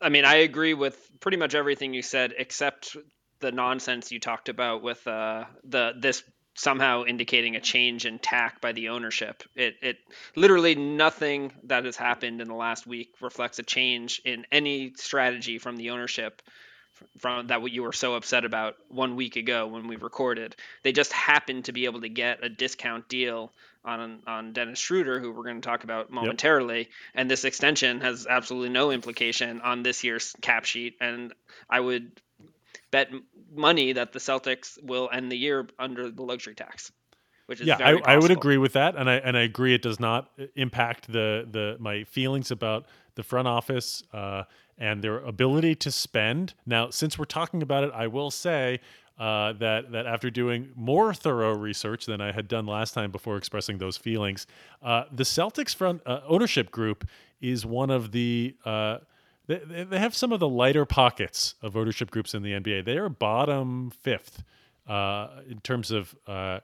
I 0.00 0.10
mean, 0.10 0.26
I 0.26 0.36
agree 0.36 0.74
with 0.74 1.10
pretty 1.20 1.38
much 1.38 1.54
everything 1.54 1.94
you 1.94 2.02
said, 2.02 2.34
except 2.36 2.96
the 3.40 3.50
nonsense 3.50 4.12
you 4.12 4.20
talked 4.20 4.50
about 4.50 4.82
with 4.82 5.06
uh, 5.06 5.44
the 5.64 5.94
this 5.98 6.22
somehow 6.60 7.04
indicating 7.04 7.56
a 7.56 7.60
change 7.60 8.04
in 8.04 8.18
tack 8.18 8.60
by 8.60 8.72
the 8.72 8.90
ownership. 8.90 9.42
It 9.54 9.76
it 9.80 9.98
literally 10.36 10.74
nothing 10.74 11.52
that 11.64 11.86
has 11.86 11.96
happened 11.96 12.40
in 12.40 12.48
the 12.48 12.54
last 12.54 12.86
week 12.86 13.14
reflects 13.20 13.58
a 13.58 13.62
change 13.62 14.20
in 14.24 14.44
any 14.52 14.92
strategy 14.96 15.58
from 15.58 15.76
the 15.76 15.90
ownership 15.90 16.42
from 17.18 17.46
that 17.46 17.62
what 17.62 17.72
you 17.72 17.82
were 17.82 17.94
so 17.94 18.14
upset 18.14 18.44
about 18.44 18.74
one 18.88 19.16
week 19.16 19.36
ago 19.36 19.66
when 19.66 19.88
we 19.88 19.96
recorded. 19.96 20.54
They 20.82 20.92
just 20.92 21.12
happened 21.14 21.64
to 21.64 21.72
be 21.72 21.86
able 21.86 22.02
to 22.02 22.10
get 22.10 22.44
a 22.44 22.50
discount 22.50 23.08
deal 23.08 23.52
on 23.82 24.20
on 24.26 24.52
Dennis 24.52 24.78
Schroeder, 24.78 25.18
who 25.18 25.32
we're 25.32 25.44
going 25.44 25.62
to 25.62 25.66
talk 25.66 25.84
about 25.84 26.10
momentarily, 26.10 26.90
and 27.14 27.30
this 27.30 27.46
extension 27.46 28.02
has 28.02 28.26
absolutely 28.26 28.68
no 28.68 28.90
implication 28.90 29.62
on 29.62 29.82
this 29.82 30.04
year's 30.04 30.36
cap 30.42 30.66
sheet. 30.66 30.96
And 31.00 31.32
I 31.70 31.80
would 31.80 32.20
bet 32.90 33.10
money 33.54 33.92
that 33.92 34.12
the 34.12 34.18
Celtics 34.18 34.82
will 34.82 35.08
end 35.12 35.30
the 35.30 35.36
year 35.36 35.68
under 35.78 36.10
the 36.10 36.22
luxury 36.22 36.54
tax, 36.54 36.92
which 37.46 37.60
is 37.60 37.66
yeah, 37.66 37.76
I, 37.76 37.92
very 37.92 38.04
I 38.04 38.18
would 38.18 38.30
agree 38.30 38.58
with 38.58 38.72
that, 38.74 38.96
and 38.96 39.08
I 39.08 39.14
and 39.16 39.36
I 39.36 39.42
agree 39.42 39.74
it 39.74 39.82
does 39.82 40.00
not 40.00 40.30
uh, 40.38 40.44
impact 40.56 41.10
the 41.10 41.46
the 41.50 41.76
my 41.78 42.04
feelings 42.04 42.50
about 42.50 42.86
the 43.14 43.22
front 43.22 43.48
office 43.48 44.02
uh, 44.12 44.44
and 44.78 45.02
their 45.02 45.18
ability 45.18 45.74
to 45.76 45.90
spend. 45.90 46.54
Now, 46.66 46.90
since 46.90 47.18
we're 47.18 47.24
talking 47.26 47.62
about 47.62 47.84
it, 47.84 47.90
I 47.94 48.06
will 48.06 48.30
say. 48.30 48.80
Uh, 49.18 49.52
that 49.52 49.92
that 49.92 50.06
after 50.06 50.30
doing 50.30 50.70
more 50.74 51.12
thorough 51.12 51.54
research 51.54 52.06
than 52.06 52.22
I 52.22 52.32
had 52.32 52.48
done 52.48 52.64
last 52.64 52.94
time 52.94 53.10
before 53.10 53.36
expressing 53.36 53.76
those 53.76 53.98
feelings, 53.98 54.46
uh, 54.82 55.04
the 55.12 55.24
Celtics 55.24 55.74
front 55.74 56.00
uh, 56.06 56.20
ownership 56.26 56.70
group 56.70 57.06
is 57.38 57.66
one 57.66 57.90
of 57.90 58.12
the 58.12 58.56
uh, 58.64 58.98
they, 59.58 59.84
they 59.84 59.98
have 59.98 60.14
some 60.14 60.32
of 60.32 60.40
the 60.40 60.48
lighter 60.48 60.84
pockets 60.84 61.54
of 61.62 61.76
ownership 61.76 62.10
groups 62.10 62.34
in 62.34 62.42
the 62.42 62.52
NBA. 62.52 62.84
They 62.84 62.98
are 62.98 63.08
bottom 63.08 63.90
fifth 63.90 64.42
uh, 64.88 65.28
in 65.48 65.60
terms 65.60 65.90
of 65.90 66.14
uh, 66.26 66.60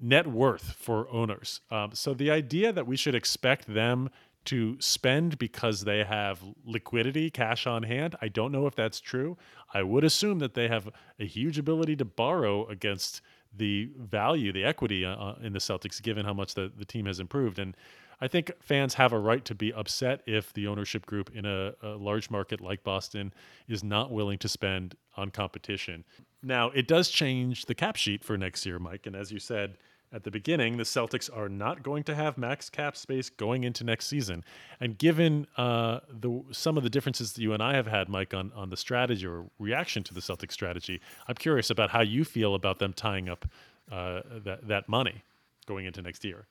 net 0.00 0.26
worth 0.26 0.74
for 0.78 1.08
owners. 1.10 1.60
Um, 1.70 1.90
so 1.94 2.14
the 2.14 2.30
idea 2.30 2.72
that 2.72 2.86
we 2.86 2.96
should 2.96 3.14
expect 3.14 3.72
them 3.72 4.10
to 4.44 4.76
spend 4.80 5.38
because 5.38 5.84
they 5.84 6.02
have 6.02 6.40
liquidity, 6.64 7.30
cash 7.30 7.66
on 7.66 7.84
hand. 7.84 8.16
I 8.20 8.28
don't 8.28 8.50
know 8.50 8.66
if 8.66 8.74
that's 8.74 9.00
true. 9.00 9.36
I 9.72 9.82
would 9.84 10.02
assume 10.02 10.40
that 10.40 10.54
they 10.54 10.66
have 10.66 10.88
a 11.20 11.26
huge 11.26 11.58
ability 11.58 11.96
to 11.96 12.04
borrow 12.04 12.66
against 12.66 13.20
the 13.54 13.90
value, 13.96 14.52
the 14.52 14.64
equity 14.64 15.04
uh, 15.04 15.14
uh, 15.14 15.34
in 15.42 15.52
the 15.52 15.58
Celtics, 15.58 16.02
given 16.02 16.24
how 16.24 16.32
much 16.32 16.54
the, 16.54 16.72
the 16.76 16.84
team 16.84 17.06
has 17.06 17.20
improved. 17.20 17.58
And 17.58 17.76
I 18.20 18.28
think 18.28 18.52
fans 18.60 18.94
have 18.94 19.12
a 19.12 19.18
right 19.18 19.44
to 19.44 19.54
be 19.54 19.72
upset 19.72 20.22
if 20.26 20.52
the 20.52 20.66
ownership 20.66 21.06
group 21.06 21.30
in 21.34 21.44
a, 21.44 21.74
a, 21.82 21.88
large 21.96 22.30
market 22.30 22.60
like 22.60 22.84
Boston 22.84 23.32
is 23.68 23.82
not 23.82 24.10
willing 24.10 24.38
to 24.38 24.48
spend 24.48 24.96
on 25.16 25.30
competition. 25.30 26.04
Now, 26.42 26.70
it 26.70 26.86
does 26.86 27.08
change 27.08 27.66
the 27.66 27.74
cap 27.74 27.96
sheet 27.96 28.24
for 28.24 28.36
next 28.36 28.66
year, 28.66 28.78
Mike. 28.78 29.06
And 29.06 29.16
as 29.16 29.30
you 29.32 29.38
said, 29.38 29.76
at 30.12 30.24
the 30.24 30.30
beginning, 30.30 30.76
the 30.76 30.82
Celtics 30.82 31.34
are 31.34 31.48
not 31.48 31.82
going 31.82 32.04
to 32.04 32.14
have 32.14 32.36
max 32.36 32.68
cap 32.68 32.96
space 32.96 33.30
going 33.30 33.64
into 33.64 33.82
next 33.82 34.08
season. 34.08 34.44
And 34.78 34.98
given 34.98 35.46
uh, 35.56 36.00
the 36.10 36.42
some 36.50 36.76
of 36.76 36.82
the 36.82 36.90
differences 36.90 37.32
that 37.32 37.40
you 37.40 37.54
and 37.54 37.62
I 37.62 37.74
have 37.74 37.86
had, 37.86 38.08
Mike, 38.10 38.34
on 38.34 38.52
on 38.54 38.68
the 38.68 38.76
strategy 38.76 39.26
or 39.26 39.46
reaction 39.58 40.02
to 40.04 40.14
the 40.14 40.20
Celtics 40.20 40.52
strategy, 40.52 41.00
I'm 41.28 41.36
curious 41.36 41.70
about 41.70 41.90
how 41.90 42.02
you 42.02 42.24
feel 42.24 42.54
about 42.54 42.78
them 42.78 42.92
tying 42.92 43.28
up 43.28 43.46
uh, 43.90 44.20
that 44.44 44.68
that 44.68 44.88
money 44.88 45.22
going 45.66 45.86
into 45.86 46.02
next 46.02 46.24
year. 46.24 46.46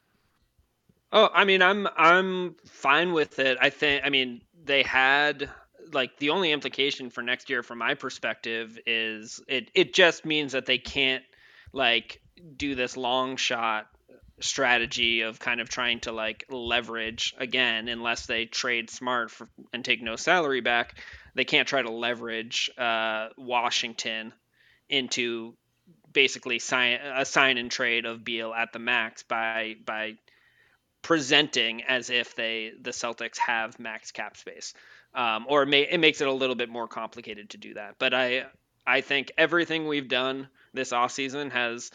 Oh, 1.12 1.30
I 1.34 1.46
mean, 1.46 1.62
I'm 1.62 1.88
I'm 1.98 2.56
fine 2.65 3.13
with 3.13 3.39
it. 3.39 3.58
I 3.62 3.70
think 3.70 4.03
I 4.06 4.10
mean 4.10 4.41
they 4.63 4.84
had 4.84 5.50
like 5.94 6.18
the 6.18 6.30
only 6.30 6.51
implication 6.51 7.10
for 7.10 7.22
next 7.22 7.50
year 7.50 7.63
from 7.63 7.80
my 7.80 7.96
perspective 7.96 8.77
is 8.86 9.41
it 9.48 9.70
it 9.74 9.94
just 9.94 10.25
means 10.25 10.53
that 10.53 10.65
they 10.65 10.77
can't 10.77 11.24
like 11.74 12.22
do 12.56 12.75
this 12.75 12.96
long 12.98 13.36
shot 13.36 13.88
strategy 14.39 15.22
of 15.22 15.39
kind 15.39 15.62
of 15.62 15.70
trying 15.70 16.00
to 16.00 16.12
like 16.12 16.46
leverage 16.50 17.36
again 17.38 17.88
unless 17.88 18.25
they 18.25 18.46
trade 18.46 18.89
smart 18.89 19.30
for, 19.30 19.48
and 19.72 19.86
take 19.86 20.01
no 20.01 20.15
salary 20.15 20.62
back 20.62 20.96
they 21.36 21.46
can't 21.46 21.68
try 21.68 21.82
to 21.82 21.91
leverage 21.91 22.72
uh, 22.77 23.27
washington 23.38 24.34
into 24.89 25.53
basically 26.12 26.58
sign 26.58 26.94
a 26.94 27.24
sign 27.24 27.58
and 27.58 27.70
trade 27.70 28.06
of 28.06 28.24
Beal 28.24 28.53
at 28.53 28.74
the 28.74 28.80
max 28.80 29.24
by 29.24 29.75
by 29.86 30.15
presenting 31.01 31.84
as 31.84 32.10
if 32.10 32.36
they 32.36 32.72
the 32.81 32.91
Celtics 32.91 33.38
have 33.38 33.79
max 33.79 34.12
cap 34.12 34.38
space, 34.38 34.74
um, 35.13 35.46
or 35.50 35.63
it, 35.63 35.67
may, 35.67 35.81
it 35.81 36.00
makes 36.00 36.22
it 36.22 36.27
a 36.27 36.34
little 36.34 36.55
bit 36.55 36.70
more 36.70 36.88
complicated 36.88 37.50
to 37.51 37.58
do 37.58 37.74
that. 37.74 37.96
But 38.00 38.13
I 38.13 38.46
I 38.86 39.01
think 39.01 39.31
everything 39.38 39.88
we've 39.88 40.08
done 40.08 40.48
this 40.74 40.93
off 40.93 41.12
season 41.12 41.50
has 41.51 41.91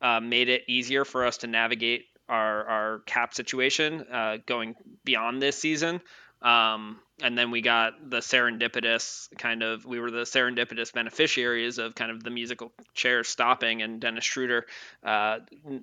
uh, 0.00 0.20
made 0.20 0.48
it 0.48 0.62
easier 0.68 1.04
for 1.04 1.26
us 1.26 1.38
to 1.38 1.46
navigate 1.46 2.06
our, 2.28 2.64
our 2.64 2.98
cap 3.06 3.34
situation 3.34 4.04
uh, 4.12 4.36
going 4.46 4.76
beyond 5.04 5.42
this 5.42 5.58
season. 5.58 6.00
Um, 6.40 7.00
and 7.20 7.36
then 7.36 7.50
we 7.50 7.62
got 7.62 7.94
the 8.08 8.18
serendipitous 8.18 9.28
kind 9.38 9.64
of, 9.64 9.84
we 9.84 9.98
were 9.98 10.10
the 10.12 10.22
serendipitous 10.22 10.92
beneficiaries 10.92 11.78
of 11.78 11.96
kind 11.96 12.12
of 12.12 12.22
the 12.22 12.30
musical 12.30 12.70
chair 12.94 13.24
stopping 13.24 13.82
and 13.82 14.00
Dennis 14.00 14.24
Schroeder 14.24 14.66
uh, 15.02 15.38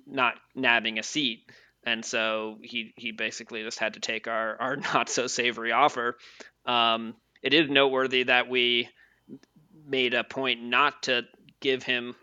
not 0.06 0.36
nabbing 0.54 0.98
a 0.98 1.02
seat. 1.02 1.50
And 1.86 2.04
so 2.04 2.58
he, 2.62 2.92
he 2.96 3.12
basically 3.12 3.62
just 3.62 3.78
had 3.78 3.94
to 3.94 4.00
take 4.00 4.28
our, 4.28 4.60
our 4.60 4.76
not 4.94 5.08
so 5.08 5.28
savory 5.28 5.72
offer. 5.72 6.18
Um, 6.66 7.14
it 7.42 7.54
is 7.54 7.70
noteworthy 7.70 8.24
that 8.24 8.48
we 8.48 8.88
made 9.86 10.14
a 10.14 10.24
point 10.24 10.62
not 10.62 11.04
to 11.04 11.22
give 11.60 11.82
him 11.82 12.14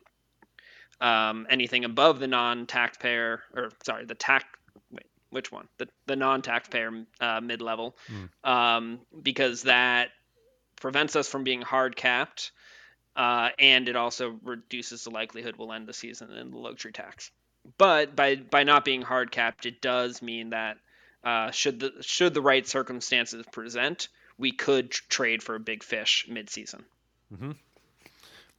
um, 1.01 1.47
anything 1.49 1.85
above 1.85 2.19
the 2.19 2.27
non-taxpayer 2.27 3.41
or 3.55 3.69
sorry 3.83 4.05
the 4.05 4.15
tax 4.15 4.45
wait 4.91 5.05
which 5.29 5.51
one 5.51 5.67
the 5.77 5.87
the 6.05 6.15
non-taxpayer 6.15 7.05
uh, 7.19 7.41
mid-level 7.41 7.95
mm. 8.09 8.49
um, 8.49 8.99
because 9.21 9.63
that 9.63 10.09
prevents 10.77 11.15
us 11.15 11.27
from 11.27 11.43
being 11.43 11.61
hard 11.61 11.95
capped 11.95 12.51
uh, 13.15 13.49
and 13.59 13.89
it 13.89 13.95
also 13.95 14.39
reduces 14.43 15.03
the 15.03 15.09
likelihood 15.09 15.55
we'll 15.57 15.73
end 15.73 15.87
the 15.87 15.93
season 15.93 16.31
in 16.31 16.51
the 16.51 16.57
luxury 16.57 16.91
tax 16.91 17.31
but 17.77 18.15
by 18.15 18.35
by 18.35 18.63
not 18.63 18.85
being 18.85 19.01
hard 19.01 19.31
capped 19.31 19.65
it 19.65 19.81
does 19.81 20.21
mean 20.21 20.49
that 20.49 20.77
uh, 21.23 21.51
should 21.51 21.79
the 21.79 21.91
should 22.01 22.33
the 22.33 22.41
right 22.41 22.67
circumstances 22.67 23.45
present 23.51 24.09
we 24.37 24.51
could 24.51 24.91
tr- 24.91 25.03
trade 25.09 25.43
for 25.43 25.55
a 25.55 25.59
big 25.59 25.83
fish 25.83 26.25
mid-season 26.29 26.83
mm-hmm. 27.33 27.51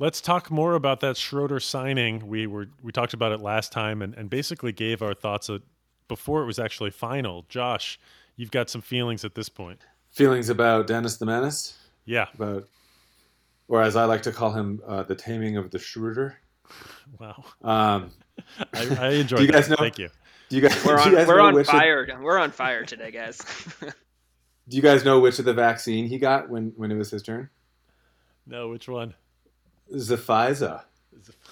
Let's 0.01 0.21
talk 0.21 0.51
more 0.51 0.75
about 0.75 0.99
that 1.01 1.17
Schroeder 1.17 1.61
signing. 1.61 2.27
We 2.27 2.49
were 2.49 2.69
we 2.83 2.91
talked 2.91 3.15
about 3.15 3.31
it 3.31 3.41
last 3.41 3.71
time 3.71 4.03
and, 4.03 4.13
and 4.15 4.29
basically 4.29 4.73
gave 4.73 5.03
our 5.03 5.15
thoughts 5.15 5.49
a, 5.49 5.63
before 6.09 6.43
it 6.43 6.47
was 6.47 6.59
actually 6.59 6.91
final. 6.91 7.47
Josh, 7.49 7.99
you've 8.35 8.51
got 8.51 8.69
some 8.69 8.83
feelings 8.83 9.25
at 9.25 9.37
this 9.37 9.49
point. 9.49 9.81
Feelings 10.11 10.49
about 10.49 10.89
Dennis 10.89 11.17
the 11.19 11.27
Menace? 11.27 11.79
Yeah. 12.05 12.27
About, 12.35 12.69
or 13.69 13.83
as 13.83 13.95
I 13.95 14.05
like 14.05 14.23
to 14.23 14.33
call 14.33 14.53
him, 14.53 14.83
uh, 14.87 15.05
the 15.05 15.15
taming 15.15 15.57
of 15.57 15.71
the 15.71 15.79
Schroeder. 15.79 16.39
Wow. 17.21 17.45
Um, 17.63 18.11
I, 18.75 18.97
I 18.99 19.09
enjoyed. 19.11 19.39
do 19.39 19.45
you 19.45 19.53
guys 19.53 19.69
that. 19.69 19.79
know? 19.79 19.85
Thank 19.85 19.99
you. 19.99 20.09
Do 20.49 20.57
you 20.57 20.63
guys? 20.63 20.85
We're 20.85 20.99
on, 20.99 21.13
guys 21.13 21.29
we're 21.29 21.41
on 21.41 21.65
fire. 21.65 22.03
Of, 22.03 22.21
we're 22.21 22.39
on 22.39 22.51
fire 22.51 22.85
today, 22.85 23.13
guys. 23.13 23.39
do 24.69 24.77
you 24.77 24.83
guys 24.83 25.05
know 25.05 25.21
which 25.21 25.39
of 25.39 25.45
the 25.45 25.55
vaccine 25.55 26.07
he 26.07 26.19
got 26.19 26.49
when 26.49 26.73
when 26.77 26.91
it 26.91 26.97
was 26.97 27.11
his 27.11 27.23
turn? 27.23 27.51
No, 28.47 28.69
which 28.69 28.89
one? 28.89 29.15
Zephiza. 29.93 30.83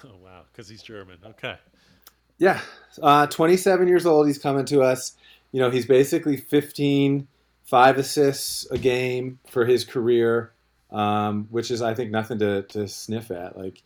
Oh 0.04 0.16
wow, 0.23 0.42
because 0.50 0.69
he's 0.69 0.83
German. 0.83 1.19
Okay. 1.25 1.57
Yeah, 2.38 2.61
uh, 3.00 3.28
27 3.28 3.87
years 3.87 4.04
old. 4.04 4.26
He's 4.26 4.38
coming 4.38 4.64
to 4.66 4.83
us. 4.83 5.12
You 5.52 5.61
know, 5.61 5.71
he's 5.71 5.87
basically 5.87 6.37
15, 6.37 7.28
five 7.62 7.99
assists 7.99 8.71
a 8.71 8.78
game 8.78 9.38
for 9.49 9.64
his 9.64 9.85
career, 9.85 10.52
um, 10.90 11.47
which 11.50 11.71
is 11.71 11.83
I 11.83 11.95
think 11.95 12.11
nothing 12.11 12.38
to, 12.40 12.62
to 12.62 12.88
sniff 12.88 13.31
at. 13.31 13.57
Like 13.57 13.83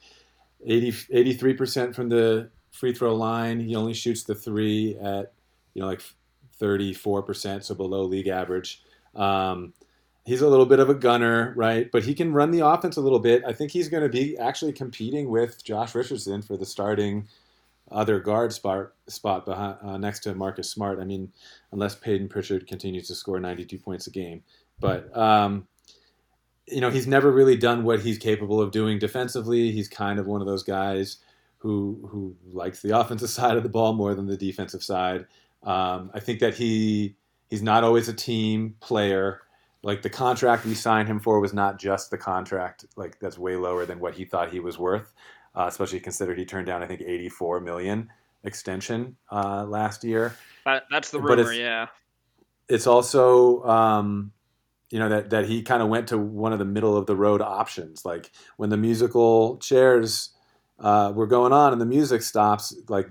80, 0.66 0.92
83% 0.92 1.94
from 1.94 2.08
the 2.08 2.50
free 2.70 2.92
throw 2.92 3.14
line. 3.14 3.60
He 3.60 3.74
only 3.76 3.94
shoots 3.94 4.24
the 4.24 4.34
three 4.34 4.96
at 5.00 5.32
you 5.74 5.82
know 5.82 5.88
like 5.88 6.02
34%, 6.60 7.64
so 7.64 7.74
below 7.74 8.02
league 8.02 8.28
average. 8.28 8.82
Um, 9.14 9.74
he's 10.24 10.40
a 10.40 10.48
little 10.48 10.66
bit 10.66 10.80
of 10.80 10.90
a 10.90 10.94
gunner, 10.94 11.54
right? 11.56 11.90
But 11.90 12.04
he 12.04 12.14
can 12.14 12.32
run 12.32 12.50
the 12.50 12.66
offense 12.66 12.96
a 12.96 13.00
little 13.00 13.18
bit. 13.18 13.42
I 13.46 13.52
think 13.52 13.70
he's 13.70 13.88
going 13.88 14.02
to 14.02 14.08
be 14.08 14.36
actually 14.36 14.72
competing 14.72 15.28
with 15.30 15.64
Josh 15.64 15.94
Richardson 15.94 16.42
for 16.42 16.56
the 16.56 16.66
starting 16.66 17.28
other 17.90 18.18
guard 18.18 18.52
spot 18.52 18.92
spot 19.06 19.46
behind 19.46 19.78
uh, 19.82 19.96
next 19.96 20.20
to 20.20 20.34
Marcus 20.34 20.70
Smart. 20.70 20.98
I 20.98 21.04
mean, 21.04 21.32
unless 21.72 21.94
Payton 21.94 22.28
Pritchard 22.28 22.66
continues 22.66 23.06
to 23.08 23.14
score 23.14 23.38
92 23.38 23.78
points 23.78 24.06
a 24.06 24.10
game, 24.10 24.42
but 24.80 25.16
um, 25.16 25.68
you 26.66 26.80
know 26.80 26.90
he's 26.90 27.06
never 27.06 27.30
really 27.30 27.56
done 27.56 27.84
what 27.84 28.00
he's 28.00 28.18
capable 28.18 28.60
of 28.60 28.70
doing 28.70 28.98
defensively. 28.98 29.72
He's 29.72 29.88
kind 29.88 30.18
of 30.18 30.26
one 30.26 30.40
of 30.40 30.46
those 30.46 30.62
guys 30.62 31.18
who 31.58 32.08
who 32.10 32.36
likes 32.52 32.82
the 32.82 32.90
offensive 32.98 33.30
side 33.30 33.56
of 33.56 33.62
the 33.62 33.68
ball 33.68 33.92
more 33.92 34.14
than 34.14 34.26
the 34.26 34.36
defensive 34.36 34.82
side. 34.82 35.26
Um, 35.62 36.10
I 36.14 36.20
think 36.20 36.40
that 36.40 36.54
he 36.54 37.16
he's 37.48 37.62
not 37.62 37.84
always 37.84 38.08
a 38.08 38.12
team 38.12 38.76
player 38.80 39.40
like 39.82 40.02
the 40.02 40.10
contract 40.10 40.66
we 40.66 40.74
signed 40.74 41.08
him 41.08 41.20
for 41.20 41.38
was 41.38 41.54
not 41.54 41.78
just 41.78 42.10
the 42.10 42.18
contract 42.18 42.84
like 42.96 43.18
that's 43.20 43.38
way 43.38 43.56
lower 43.56 43.86
than 43.86 44.00
what 44.00 44.14
he 44.14 44.24
thought 44.24 44.50
he 44.50 44.60
was 44.60 44.78
worth 44.78 45.12
uh, 45.54 45.66
especially 45.68 46.00
considered 46.00 46.38
he 46.38 46.44
turned 46.44 46.66
down 46.66 46.82
i 46.82 46.86
think 46.86 47.00
84 47.00 47.60
million 47.60 48.10
extension 48.44 49.16
uh, 49.30 49.64
last 49.64 50.04
year 50.04 50.36
that, 50.64 50.84
that's 50.90 51.10
the 51.10 51.20
rumor 51.20 51.50
it's, 51.50 51.58
yeah 51.58 51.86
it's 52.68 52.86
also 52.86 53.62
um, 53.64 54.32
you 54.90 54.98
know 54.98 55.08
that, 55.08 55.30
that 55.30 55.46
he 55.46 55.62
kind 55.62 55.82
of 55.82 55.88
went 55.88 56.08
to 56.08 56.18
one 56.18 56.52
of 56.52 56.58
the 56.58 56.64
middle 56.64 56.96
of 56.96 57.06
the 57.06 57.16
road 57.16 57.40
options 57.40 58.04
like 58.04 58.30
when 58.56 58.70
the 58.70 58.76
musical 58.76 59.56
chairs 59.58 60.30
uh, 60.78 61.12
were 61.14 61.26
going 61.26 61.52
on 61.52 61.72
and 61.72 61.80
the 61.80 61.86
music 61.86 62.22
stops 62.22 62.74
like 62.88 63.08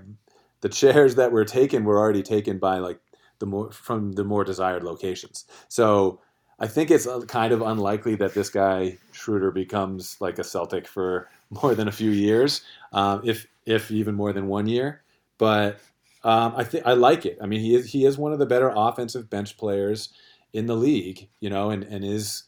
the 0.60 0.68
chairs 0.68 1.16
that 1.16 1.32
were 1.32 1.44
taken 1.44 1.84
were 1.84 1.98
already 1.98 2.22
taken 2.22 2.58
by 2.58 2.78
like 2.78 2.98
the 3.38 3.46
more 3.46 3.70
from 3.70 4.12
the 4.12 4.24
more 4.24 4.44
desired 4.44 4.82
locations 4.82 5.44
so 5.68 6.20
I 6.58 6.66
think 6.66 6.90
it's 6.90 7.06
uh, 7.06 7.20
kind 7.22 7.52
of 7.52 7.60
unlikely 7.60 8.14
that 8.16 8.34
this 8.34 8.48
guy 8.48 8.96
Schroeder 9.12 9.50
becomes 9.50 10.16
like 10.20 10.38
a 10.38 10.44
Celtic 10.44 10.86
for 10.88 11.28
more 11.50 11.74
than 11.74 11.88
a 11.88 11.92
few 11.92 12.10
years, 12.10 12.62
um, 12.92 13.22
if 13.24 13.46
if 13.64 13.90
even 13.90 14.14
more 14.14 14.32
than 14.32 14.46
one 14.46 14.66
year. 14.66 15.02
But 15.38 15.78
um, 16.24 16.54
I 16.56 16.64
think 16.64 16.86
I 16.86 16.94
like 16.94 17.26
it. 17.26 17.38
I 17.42 17.46
mean, 17.46 17.60
he 17.60 17.74
is 17.74 17.92
he 17.92 18.04
is 18.04 18.16
one 18.16 18.32
of 18.32 18.38
the 18.38 18.46
better 18.46 18.72
offensive 18.74 19.28
bench 19.28 19.56
players 19.56 20.08
in 20.56 20.66
the 20.66 20.76
league, 20.76 21.28
you 21.40 21.50
know, 21.50 21.70
and 21.70 21.84
and 21.84 22.04
is 22.04 22.44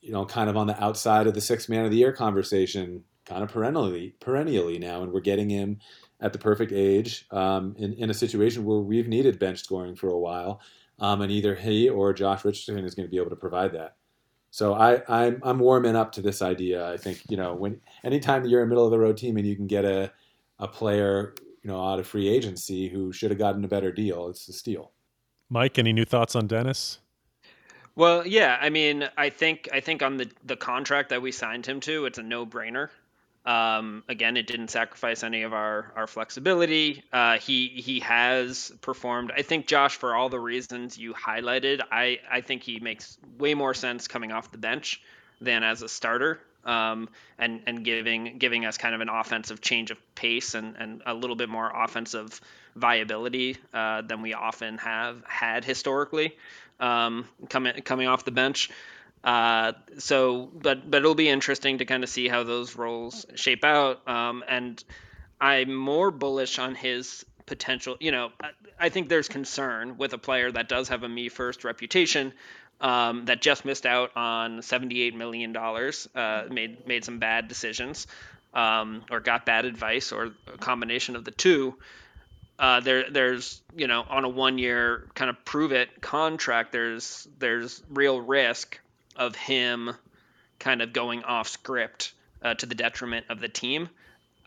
you 0.00 0.12
know 0.12 0.24
kind 0.24 0.48
of 0.48 0.56
on 0.56 0.66
the 0.66 0.82
outside 0.82 1.26
of 1.26 1.34
the 1.34 1.40
six 1.40 1.68
man 1.68 1.84
of 1.84 1.90
the 1.90 1.98
year 1.98 2.12
conversation, 2.12 3.04
kind 3.26 3.42
of 3.42 3.50
perennially 3.50 4.14
perennially 4.20 4.78
now, 4.78 5.02
and 5.02 5.12
we're 5.12 5.20
getting 5.20 5.50
him 5.50 5.78
at 6.20 6.32
the 6.32 6.38
perfect 6.38 6.72
age 6.72 7.26
um, 7.30 7.74
in 7.78 7.92
in 7.94 8.10
a 8.10 8.14
situation 8.14 8.64
where 8.64 8.78
we've 8.78 9.08
needed 9.08 9.38
bench 9.38 9.62
scoring 9.62 9.94
for 9.94 10.08
a 10.08 10.18
while 10.18 10.60
um, 11.02 11.20
and 11.20 11.32
either 11.32 11.54
he 11.54 11.88
or 11.88 12.12
Josh 12.12 12.44
Richardson 12.44 12.84
is 12.84 12.94
going 12.94 13.06
to 13.06 13.10
be 13.10 13.18
able 13.18 13.30
to 13.30 13.36
provide 13.36 13.72
that. 13.72 13.96
So 14.50 14.74
I, 14.74 15.02
I'm 15.08 15.40
I'm 15.42 15.58
warming 15.58 15.96
up 15.96 16.12
to 16.12 16.22
this 16.22 16.42
idea. 16.42 16.90
I 16.90 16.96
think 16.96 17.22
you 17.28 17.36
know 17.36 17.54
when 17.54 17.80
anytime 18.04 18.44
you're 18.44 18.62
a 18.62 18.66
middle 18.66 18.84
of 18.84 18.90
the 18.90 18.98
road 18.98 19.16
team 19.16 19.36
and 19.36 19.46
you 19.46 19.56
can 19.56 19.66
get 19.66 19.84
a 19.84 20.12
a 20.58 20.68
player 20.68 21.34
you 21.62 21.70
know 21.70 21.82
out 21.82 21.98
of 21.98 22.06
free 22.06 22.28
agency 22.28 22.88
who 22.88 23.12
should 23.12 23.30
have 23.30 23.38
gotten 23.38 23.64
a 23.64 23.68
better 23.68 23.90
deal, 23.90 24.28
it's 24.28 24.48
a 24.48 24.52
steal. 24.52 24.92
Mike, 25.48 25.78
any 25.78 25.92
new 25.92 26.04
thoughts 26.04 26.36
on 26.36 26.46
Dennis? 26.46 26.98
Well, 27.94 28.26
yeah, 28.26 28.56
I 28.60 28.70
mean, 28.70 29.08
I 29.16 29.28
think 29.30 29.68
I 29.72 29.80
think 29.80 30.02
on 30.02 30.16
the 30.16 30.30
the 30.44 30.56
contract 30.56 31.10
that 31.10 31.20
we 31.20 31.32
signed 31.32 31.66
him 31.66 31.80
to, 31.80 32.06
it's 32.06 32.18
a 32.18 32.22
no 32.22 32.46
brainer. 32.46 32.88
Um, 33.44 34.04
again, 34.08 34.36
it 34.36 34.46
didn't 34.46 34.68
sacrifice 34.68 35.22
any 35.22 35.42
of 35.42 35.52
our 35.52 35.92
our 35.96 36.06
flexibility. 36.06 37.04
Uh, 37.12 37.38
he 37.38 37.68
he 37.68 38.00
has 38.00 38.72
performed. 38.80 39.32
I 39.36 39.42
think 39.42 39.66
Josh, 39.66 39.96
for 39.96 40.14
all 40.14 40.30
the 40.30 40.40
reasons 40.40 40.96
you 40.96 41.12
highlighted, 41.12 41.82
I 41.90 42.20
I 42.30 42.40
think 42.40 42.62
he 42.62 42.80
makes 42.80 43.18
way 43.38 43.54
more 43.54 43.74
sense 43.74 44.08
coming 44.08 44.32
off 44.32 44.50
the 44.52 44.58
bench 44.58 45.02
than 45.40 45.62
as 45.62 45.82
a 45.82 45.88
starter. 45.88 46.40
Um, 46.64 47.08
and 47.38 47.60
and 47.66 47.84
giving 47.84 48.38
giving 48.38 48.64
us 48.64 48.78
kind 48.78 48.94
of 48.94 49.00
an 49.00 49.08
offensive 49.08 49.60
change 49.60 49.90
of 49.90 49.98
pace 50.14 50.54
and, 50.54 50.76
and 50.78 51.02
a 51.04 51.12
little 51.12 51.34
bit 51.34 51.48
more 51.48 51.70
offensive 51.74 52.40
viability 52.76 53.56
uh, 53.74 54.02
than 54.02 54.22
we 54.22 54.32
often 54.32 54.78
have 54.78 55.24
had 55.26 55.64
historically 55.64 56.36
um, 56.82 57.26
coming 57.48 57.80
coming 57.82 58.08
off 58.08 58.24
the 58.26 58.32
bench. 58.32 58.68
Uh, 59.24 59.72
so, 59.98 60.50
but 60.52 60.90
but 60.90 60.98
it'll 60.98 61.14
be 61.14 61.28
interesting 61.28 61.78
to 61.78 61.84
kind 61.84 62.02
of 62.02 62.10
see 62.10 62.28
how 62.28 62.42
those 62.42 62.76
roles 62.76 63.24
shape 63.36 63.64
out. 63.64 64.06
Um, 64.06 64.44
and 64.48 64.82
I'm 65.40 65.72
more 65.72 66.10
bullish 66.10 66.58
on 66.58 66.74
his 66.74 67.24
potential. 67.46 67.96
You 68.00 68.10
know, 68.10 68.32
I 68.78 68.88
think 68.88 69.08
there's 69.08 69.28
concern 69.28 69.96
with 69.96 70.12
a 70.12 70.18
player 70.18 70.50
that 70.50 70.68
does 70.68 70.88
have 70.88 71.04
a 71.04 71.08
me 71.08 71.28
first 71.28 71.64
reputation. 71.64 72.34
Um, 72.80 73.26
that 73.26 73.40
just 73.40 73.64
missed 73.64 73.86
out 73.86 74.10
on 74.16 74.60
78 74.60 75.14
million 75.14 75.52
dollars, 75.52 76.08
uh, 76.16 76.46
made 76.50 76.84
made 76.84 77.04
some 77.04 77.20
bad 77.20 77.46
decisions, 77.46 78.08
um, 78.54 79.04
or 79.08 79.20
got 79.20 79.46
bad 79.46 79.66
advice, 79.66 80.10
or 80.10 80.32
a 80.52 80.58
combination 80.58 81.14
of 81.14 81.24
the 81.24 81.30
two 81.30 81.76
uh, 82.58 82.80
there 82.80 83.10
there's 83.10 83.62
you 83.74 83.86
know 83.86 84.04
on 84.08 84.24
a 84.24 84.28
one 84.28 84.58
year 84.58 85.08
kind 85.14 85.30
of 85.30 85.44
prove 85.44 85.72
it 85.72 86.00
contract 86.00 86.72
there's 86.72 87.26
there's 87.38 87.82
real 87.90 88.20
risk 88.20 88.78
of 89.16 89.34
him 89.34 89.90
kind 90.58 90.80
of 90.80 90.92
going 90.92 91.24
off 91.24 91.48
script 91.48 92.12
uh, 92.42 92.54
to 92.54 92.66
the 92.66 92.74
detriment 92.74 93.26
of 93.28 93.40
the 93.40 93.48
team. 93.48 93.88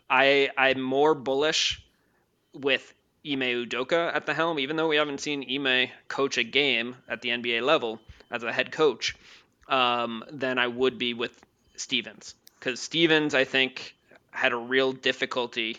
I 0.08 0.50
I'm 0.56 0.80
more 0.80 1.14
bullish 1.14 1.82
with 2.54 2.94
Ime 3.26 3.40
Udoka 3.40 4.14
at 4.14 4.24
the 4.24 4.34
helm, 4.34 4.58
even 4.58 4.76
though 4.76 4.88
we 4.88 4.96
haven't 4.96 5.20
seen 5.20 5.44
Ime 5.50 5.88
coach 6.08 6.38
a 6.38 6.44
game 6.44 6.96
at 7.08 7.22
the 7.22 7.30
NBA 7.30 7.62
level 7.62 8.00
as 8.30 8.42
a 8.42 8.52
head 8.52 8.72
coach, 8.72 9.16
um, 9.68 10.24
than 10.30 10.58
I 10.58 10.68
would 10.68 10.98
be 10.98 11.12
with 11.12 11.38
Stevens. 11.76 12.34
Because 12.58 12.80
Stevens, 12.80 13.34
I 13.34 13.44
think, 13.44 13.94
had 14.30 14.52
a 14.52 14.56
real 14.56 14.92
difficulty 14.92 15.78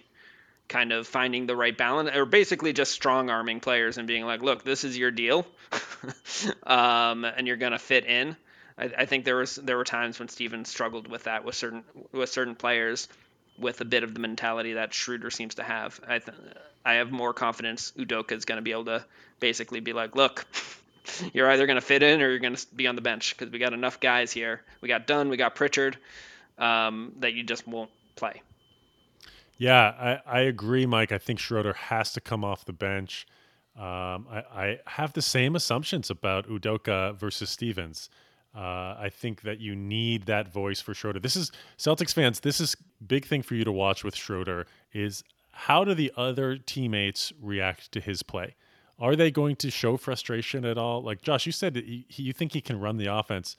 kind 0.67 0.91
of 0.91 1.07
finding 1.07 1.45
the 1.45 1.55
right 1.55 1.77
balance 1.77 2.09
or 2.13 2.25
basically 2.25 2.73
just 2.73 2.91
strong 2.91 3.29
arming 3.29 3.59
players 3.59 3.97
and 3.97 4.07
being 4.07 4.25
like 4.25 4.41
look 4.41 4.63
this 4.63 4.83
is 4.83 4.97
your 4.97 5.11
deal 5.11 5.47
um, 6.63 7.25
and 7.25 7.47
you're 7.47 7.57
going 7.57 7.71
to 7.71 7.79
fit 7.79 8.05
in. 8.05 8.35
I, 8.77 8.91
I, 8.99 9.05
think 9.05 9.25
there 9.25 9.37
was 9.37 9.55
there 9.55 9.77
were 9.77 9.83
times 9.83 10.19
when 10.19 10.29
Steven 10.29 10.65
struggled 10.65 11.07
with 11.07 11.23
that 11.23 11.45
with 11.45 11.55
certain 11.55 11.83
with 12.11 12.29
certain 12.29 12.55
players 12.55 13.07
with 13.57 13.81
a 13.81 13.85
bit 13.85 14.03
of 14.03 14.13
the 14.13 14.19
mentality 14.19 14.73
that 14.73 14.93
Schroeder 14.93 15.31
seems 15.31 15.55
to 15.55 15.63
have. 15.63 15.99
I 16.07 16.19
th- 16.19 16.37
I 16.85 16.95
have 16.95 17.11
more 17.11 17.33
confidence 17.33 17.91
Udoka 17.97 18.33
is 18.33 18.45
going 18.45 18.57
to 18.57 18.61
be 18.61 18.71
able 18.71 18.85
to 18.85 19.05
basically 19.39 19.79
be 19.79 19.93
like 19.93 20.15
look 20.15 20.45
you're 21.33 21.49
either 21.49 21.65
going 21.65 21.75
to 21.75 21.81
fit 21.81 22.03
in 22.03 22.21
or 22.21 22.29
you're 22.29 22.39
going 22.39 22.55
to 22.55 22.65
be 22.75 22.87
on 22.87 22.95
the 22.95 23.01
bench 23.01 23.35
because 23.37 23.51
we 23.51 23.59
got 23.59 23.73
enough 23.73 23.99
guys 23.99 24.31
here. 24.31 24.61
We 24.81 24.89
got 24.89 25.07
Dunn 25.07 25.29
we 25.29 25.37
got 25.37 25.55
Pritchard 25.55 25.97
um, 26.57 27.13
that 27.19 27.33
you 27.33 27.43
just 27.43 27.67
won't 27.67 27.91
play 28.15 28.41
yeah, 29.57 30.19
I, 30.27 30.37
I 30.37 30.39
agree, 30.41 30.85
Mike. 30.85 31.11
I 31.11 31.17
think 31.17 31.39
Schroeder 31.39 31.73
has 31.73 32.13
to 32.13 32.21
come 32.21 32.43
off 32.43 32.65
the 32.65 32.73
bench. 32.73 33.27
Um, 33.75 34.27
I, 34.31 34.43
I, 34.55 34.79
have 34.87 35.13
the 35.13 35.21
same 35.21 35.55
assumptions 35.55 36.09
about 36.09 36.47
Udoka 36.47 37.15
versus 37.15 37.51
Stevens. 37.51 38.09
Uh, 38.55 38.95
I 38.99 39.11
think 39.13 39.43
that 39.43 39.59
you 39.59 39.75
need 39.75 40.23
that 40.23 40.51
voice 40.51 40.81
for 40.81 40.95
Schroeder. 40.95 41.19
This 41.19 41.35
is 41.35 41.51
Celtics 41.77 42.11
fans. 42.11 42.39
This 42.39 42.59
is 42.59 42.75
big 43.05 43.25
thing 43.25 43.43
for 43.43 43.53
you 43.53 43.63
to 43.63 43.71
watch 43.71 44.03
with 44.03 44.15
Schroeder. 44.15 44.65
Is 44.93 45.23
how 45.51 45.83
do 45.83 45.93
the 45.93 46.11
other 46.17 46.57
teammates 46.57 47.31
react 47.39 47.91
to 47.91 47.99
his 47.99 48.23
play? 48.23 48.55
Are 48.99 49.15
they 49.15 49.29
going 49.29 49.55
to 49.57 49.69
show 49.69 49.95
frustration 49.95 50.65
at 50.65 50.79
all? 50.79 51.03
Like 51.03 51.21
Josh, 51.21 51.45
you 51.45 51.51
said 51.51 51.75
he, 51.75 52.05
you 52.09 52.33
think 52.33 52.53
he 52.53 52.61
can 52.61 52.79
run 52.79 52.97
the 52.97 53.13
offense. 53.13 53.57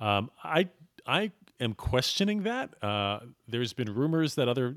Um, 0.00 0.30
I 0.42 0.70
I 1.06 1.30
am 1.60 1.74
questioning 1.74 2.42
that. 2.42 2.82
Uh, 2.82 3.20
there's 3.46 3.72
been 3.72 3.94
rumors 3.94 4.34
that 4.34 4.48
other 4.48 4.76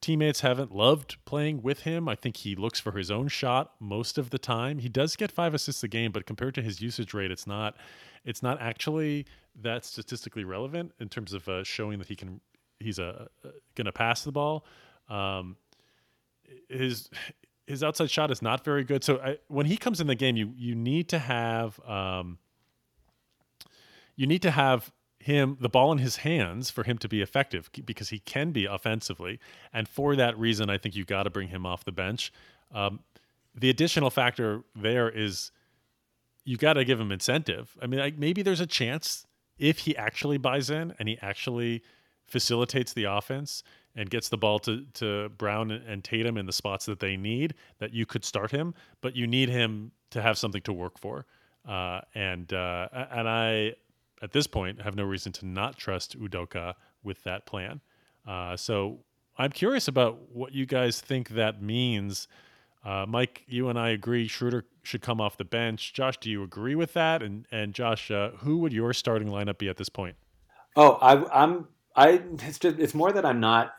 teammates 0.00 0.40
haven't 0.40 0.74
loved 0.74 1.16
playing 1.24 1.62
with 1.62 1.80
him. 1.80 2.08
I 2.08 2.14
think 2.14 2.38
he 2.38 2.54
looks 2.54 2.80
for 2.80 2.92
his 2.92 3.10
own 3.10 3.28
shot 3.28 3.72
most 3.80 4.18
of 4.18 4.30
the 4.30 4.38
time. 4.38 4.78
He 4.78 4.88
does 4.88 5.16
get 5.16 5.30
five 5.30 5.54
assists 5.54 5.82
a 5.82 5.88
game, 5.88 6.12
but 6.12 6.26
compared 6.26 6.54
to 6.56 6.62
his 6.62 6.80
usage 6.80 7.14
rate, 7.14 7.30
it's 7.30 7.46
not 7.46 7.76
it's 8.24 8.42
not 8.42 8.60
actually 8.60 9.26
that 9.62 9.84
statistically 9.84 10.44
relevant 10.44 10.92
in 10.98 11.08
terms 11.08 11.32
of 11.32 11.48
uh, 11.48 11.64
showing 11.64 11.98
that 11.98 12.08
he 12.08 12.16
can 12.16 12.40
he's 12.80 12.98
a, 12.98 13.28
going 13.74 13.86
to 13.86 13.92
pass 13.92 14.22
the 14.24 14.32
ball. 14.32 14.64
Um, 15.08 15.56
his 16.68 17.08
his 17.66 17.82
outside 17.82 18.10
shot 18.10 18.30
is 18.30 18.42
not 18.42 18.64
very 18.64 18.84
good. 18.84 19.02
So 19.04 19.18
I, 19.18 19.38
when 19.48 19.66
he 19.66 19.76
comes 19.76 20.00
in 20.00 20.06
the 20.06 20.14
game, 20.14 20.36
you 20.36 20.52
you 20.56 20.74
need 20.74 21.08
to 21.10 21.18
have 21.18 21.80
um, 21.88 22.38
you 24.16 24.26
need 24.26 24.42
to 24.42 24.50
have 24.50 24.92
him 25.24 25.56
the 25.58 25.70
ball 25.70 25.90
in 25.90 25.98
his 25.98 26.16
hands 26.16 26.68
for 26.68 26.84
him 26.84 26.98
to 26.98 27.08
be 27.08 27.22
effective 27.22 27.70
because 27.86 28.10
he 28.10 28.18
can 28.18 28.52
be 28.52 28.66
offensively. 28.66 29.40
And 29.72 29.88
for 29.88 30.14
that 30.16 30.38
reason, 30.38 30.68
I 30.68 30.76
think 30.76 30.94
you 30.94 31.06
got 31.06 31.22
to 31.22 31.30
bring 31.30 31.48
him 31.48 31.64
off 31.64 31.82
the 31.82 31.92
bench. 31.92 32.30
Um, 32.74 33.00
the 33.54 33.70
additional 33.70 34.10
factor 34.10 34.64
there 34.76 35.08
is 35.08 35.50
you 36.44 36.58
got 36.58 36.74
to 36.74 36.84
give 36.84 37.00
him 37.00 37.10
incentive. 37.10 37.74
I 37.80 37.86
mean, 37.86 38.00
like 38.00 38.18
maybe 38.18 38.42
there's 38.42 38.60
a 38.60 38.66
chance 38.66 39.26
if 39.58 39.78
he 39.78 39.96
actually 39.96 40.36
buys 40.36 40.68
in 40.68 40.92
and 40.98 41.08
he 41.08 41.16
actually 41.22 41.82
facilitates 42.26 42.92
the 42.92 43.04
offense 43.04 43.62
and 43.96 44.10
gets 44.10 44.28
the 44.28 44.36
ball 44.36 44.58
to, 44.58 44.84
to 44.92 45.30
Brown 45.38 45.70
and 45.70 46.04
Tatum 46.04 46.36
in 46.36 46.44
the 46.44 46.52
spots 46.52 46.84
that 46.84 47.00
they 47.00 47.16
need, 47.16 47.54
that 47.78 47.94
you 47.94 48.04
could 48.04 48.26
start 48.26 48.50
him, 48.50 48.74
but 49.00 49.16
you 49.16 49.26
need 49.26 49.48
him 49.48 49.92
to 50.10 50.20
have 50.20 50.36
something 50.36 50.60
to 50.62 50.72
work 50.74 50.98
for. 50.98 51.24
Uh, 51.66 52.02
and 52.14 52.52
uh, 52.52 52.88
and 52.92 53.26
I 53.26 53.74
at 54.24 54.32
this 54.32 54.46
point 54.46 54.80
have 54.80 54.96
no 54.96 55.04
reason 55.04 55.30
to 55.32 55.46
not 55.46 55.76
trust 55.76 56.18
Udoka 56.18 56.74
with 57.02 57.22
that 57.24 57.44
plan. 57.44 57.82
Uh, 58.26 58.56
so 58.56 59.00
I'm 59.36 59.52
curious 59.52 59.86
about 59.86 60.30
what 60.32 60.52
you 60.52 60.64
guys 60.64 61.00
think 61.00 61.28
that 61.30 61.62
means. 61.62 62.26
Uh, 62.84 63.04
Mike, 63.06 63.44
you 63.46 63.68
and 63.68 63.78
I 63.78 63.90
agree 63.90 64.26
Schroeder 64.26 64.64
should 64.82 65.02
come 65.02 65.20
off 65.20 65.36
the 65.36 65.44
bench. 65.44 65.92
Josh, 65.92 66.16
do 66.16 66.30
you 66.30 66.42
agree 66.42 66.74
with 66.74 66.94
that? 66.94 67.22
And 67.22 67.46
and 67.52 67.74
Josh, 67.74 68.10
uh, 68.10 68.30
who 68.38 68.58
would 68.58 68.72
your 68.72 68.92
starting 68.94 69.28
lineup 69.28 69.58
be 69.58 69.68
at 69.68 69.76
this 69.76 69.88
point? 69.88 70.16
Oh, 70.76 70.92
I, 70.92 71.42
I'm 71.42 71.68
I. 71.94 72.22
It's 72.40 72.58
just 72.58 72.78
it's 72.78 72.94
more 72.94 73.12
that 73.12 73.24
I'm 73.24 73.40
not 73.40 73.74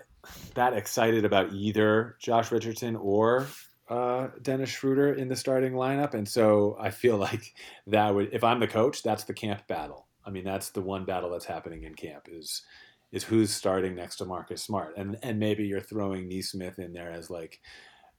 that 0.53 0.73
excited 0.73 1.25
about 1.25 1.53
either 1.53 2.17
Josh 2.19 2.51
Richardson 2.51 2.95
or 2.95 3.47
uh, 3.89 4.29
Dennis 4.41 4.69
Schroeder 4.69 5.13
in 5.13 5.27
the 5.27 5.35
starting 5.35 5.73
lineup, 5.73 6.13
and 6.13 6.27
so 6.27 6.77
I 6.79 6.89
feel 6.91 7.17
like 7.29 7.53
that 7.87 8.13
would 8.13 8.29
if 8.33 8.43
I'm 8.43 8.59
the 8.59 8.67
coach, 8.67 9.03
that's 9.03 9.23
the 9.23 9.33
camp 9.33 9.67
battle. 9.67 10.05
I 10.25 10.31
mean, 10.31 10.43
that's 10.43 10.69
the 10.69 10.81
one 10.81 11.05
battle 11.05 11.29
that's 11.29 11.45
happening 11.45 11.83
in 11.83 11.93
camp 11.93 12.27
is 12.31 12.63
is 13.11 13.23
who's 13.23 13.51
starting 13.51 13.95
next 13.95 14.17
to 14.17 14.25
Marcus 14.25 14.63
Smart, 14.63 14.97
and 14.97 15.17
and 15.23 15.39
maybe 15.39 15.65
you're 15.65 15.81
throwing 15.81 16.27
Nesmith 16.27 16.79
in 16.79 16.93
there 16.93 17.11
as 17.11 17.29
like, 17.29 17.61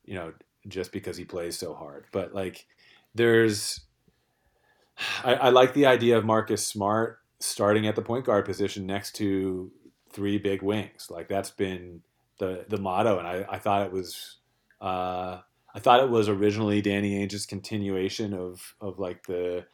you 0.05 0.15
know, 0.15 0.33
just 0.69 0.93
because 0.93 1.17
he 1.17 1.25
plays 1.25 1.59
so 1.59 1.75
hard. 1.75 2.07
But 2.13 2.35
like, 2.35 2.67
there's, 3.15 3.81
I, 5.25 5.35
I 5.35 5.49
like 5.51 5.75
the 5.75 5.87
idea 5.87 6.17
of 6.17 6.25
Marcus 6.25 6.67
Smart 6.67 7.19
starting 7.41 7.87
at 7.87 7.97
the 7.97 8.03
point 8.03 8.25
guard 8.25 8.45
position 8.45 8.87
next 8.87 9.13
to 9.17 9.71
three 10.13 10.39
big 10.39 10.63
wings. 10.63 11.09
Like 11.11 11.29
that's 11.29 11.51
been 11.51 12.03
the 12.39 12.65
the 12.69 12.79
motto, 12.79 13.19
and 13.19 13.27
I, 13.27 13.45
I 13.49 13.59
thought 13.59 13.87
it 13.87 13.93
was. 13.93 14.39
Uh, 14.81 15.41
I 15.75 15.79
thought 15.79 16.03
it 16.03 16.09
was 16.09 16.31
originally 16.31 16.81
Danny 16.81 17.17
Ainge's 17.17 17.45
continuation 17.45 18.33
of 18.33 18.75
of 18.81 18.99
like 18.99 19.27
the 19.27 19.67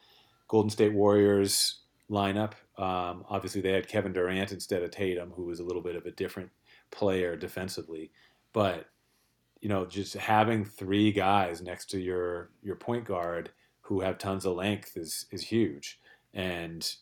Golden 0.49 0.69
State 0.69 0.93
Warriors 0.93 1.82
lineup. 2.09 2.53
Um, 2.77 3.25
obviously, 3.29 3.61
they 3.61 3.71
had 3.71 3.87
Kevin 3.87 4.13
Durant 4.13 4.51
instead 4.51 4.83
of 4.83 4.91
Tatum, 4.91 5.31
who 5.31 5.45
was 5.45 5.59
a 5.59 5.63
little 5.63 5.81
bit 5.81 5.95
of 5.95 6.05
a 6.05 6.11
different 6.11 6.49
player 6.91 7.35
defensively. 7.35 8.11
But 8.51 8.87
you 9.61 9.69
know, 9.69 9.85
just 9.85 10.13
having 10.15 10.65
three 10.65 11.11
guys 11.11 11.61
next 11.61 11.89
to 11.91 11.99
your 11.99 12.49
your 12.61 12.75
point 12.75 13.05
guard 13.05 13.51
who 13.81 14.01
have 14.01 14.17
tons 14.17 14.45
of 14.45 14.55
length 14.55 14.97
is 14.97 15.25
is 15.31 15.43
huge, 15.43 15.99
and 16.33 16.95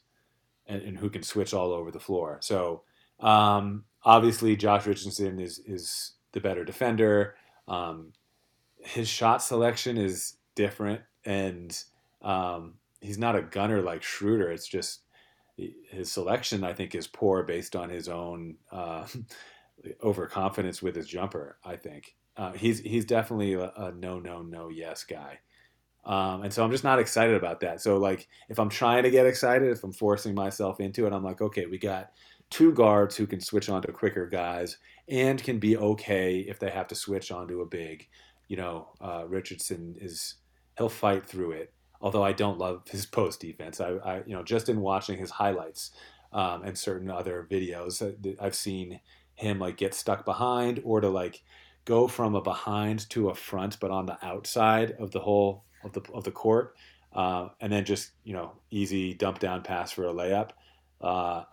and, 0.67 0.81
and 0.83 0.97
who 0.97 1.09
can 1.09 1.23
switch 1.23 1.53
all 1.53 1.71
over 1.71 1.91
the 1.91 1.99
floor. 1.99 2.37
So 2.41 2.83
um, 3.19 3.85
obviously, 4.03 4.55
Josh 4.55 4.85
Richardson 4.85 5.39
is 5.39 5.59
is 5.59 6.13
the 6.33 6.39
better 6.39 6.63
defender. 6.63 7.35
Um, 7.67 8.13
his 8.79 9.07
shot 9.07 9.41
selection 9.43 9.97
is 9.97 10.37
different, 10.55 11.01
and 11.25 11.77
um, 12.21 12.75
he's 13.01 13.17
not 13.17 13.35
a 13.35 13.41
gunner 13.41 13.81
like 13.81 14.03
Schroeder. 14.03 14.51
It's 14.51 14.67
just 14.67 15.01
his 15.57 16.11
selection, 16.11 16.63
I 16.63 16.73
think, 16.73 16.95
is 16.95 17.07
poor 17.07 17.43
based 17.43 17.75
on 17.75 17.89
his 17.89 18.07
own 18.07 18.55
uh, 18.71 19.05
overconfidence 20.03 20.81
with 20.81 20.95
his 20.95 21.07
jumper. 21.07 21.57
I 21.63 21.75
think 21.75 22.15
uh, 22.37 22.53
he's 22.53 22.79
he's 22.79 23.05
definitely 23.05 23.53
a, 23.53 23.71
a, 23.75 23.91
no 23.91 24.19
no 24.19 24.41
no 24.41 24.69
yes 24.69 25.03
guy. 25.03 25.39
Um, 26.03 26.43
and 26.43 26.51
so 26.53 26.63
I'm 26.63 26.71
just 26.71 26.83
not 26.83 26.99
excited 26.99 27.35
about 27.35 27.59
that. 27.59 27.81
So 27.81 27.97
like 27.97 28.27
if 28.49 28.59
I'm 28.59 28.69
trying 28.69 29.03
to 29.03 29.11
get 29.11 29.27
excited, 29.27 29.69
if 29.69 29.83
I'm 29.83 29.91
forcing 29.91 30.33
myself 30.33 30.79
into 30.79 31.05
it, 31.05 31.13
I'm 31.13 31.23
like, 31.23 31.41
okay, 31.41 31.67
we 31.67 31.77
got 31.77 32.11
two 32.49 32.73
guards 32.73 33.15
who 33.15 33.27
can 33.27 33.39
switch 33.39 33.69
onto 33.69 33.91
quicker 33.91 34.25
guys 34.25 34.77
and 35.07 35.41
can 35.41 35.59
be 35.59 35.77
okay 35.77 36.39
if 36.39 36.59
they 36.59 36.69
have 36.69 36.87
to 36.87 36.95
switch 36.95 37.31
onto 37.31 37.61
a 37.61 37.65
big. 37.65 38.07
You 38.47 38.57
know, 38.57 38.89
uh, 38.99 39.25
Richardson 39.27 39.95
is 39.99 40.35
he'll 40.77 40.89
fight 40.89 41.25
through 41.25 41.51
it. 41.51 41.73
Although 42.01 42.23
I 42.23 42.31
don't 42.31 42.57
love 42.57 42.87
his 42.89 43.05
post 43.05 43.39
defense, 43.39 43.79
I, 43.79 43.91
I 43.97 44.17
you 44.25 44.35
know 44.35 44.43
just 44.43 44.69
in 44.69 44.81
watching 44.81 45.17
his 45.17 45.31
highlights 45.31 45.91
um, 46.33 46.63
and 46.63 46.77
certain 46.77 47.09
other 47.09 47.47
videos, 47.49 48.01
I've 48.39 48.55
seen 48.55 48.99
him 49.35 49.59
like 49.59 49.77
get 49.77 49.93
stuck 49.93 50.25
behind 50.25 50.81
or 50.83 51.01
to 51.01 51.09
like 51.09 51.43
go 51.85 52.07
from 52.07 52.35
a 52.35 52.41
behind 52.41 53.09
to 53.09 53.29
a 53.29 53.35
front, 53.35 53.79
but 53.79 53.91
on 53.91 54.05
the 54.05 54.23
outside 54.25 54.91
of 54.99 55.11
the 55.11 55.19
whole 55.19 55.63
of 55.83 55.93
the 55.93 56.01
of 56.13 56.23
the 56.23 56.31
court, 56.31 56.75
uh, 57.13 57.49
and 57.59 57.71
then 57.71 57.85
just 57.85 58.11
you 58.23 58.33
know 58.33 58.53
easy 58.69 59.13
dump 59.13 59.39
down 59.39 59.61
pass 59.61 59.91
for 59.91 60.05
a 60.05 60.13
layup. 60.13 60.49
Uh, 60.99 61.43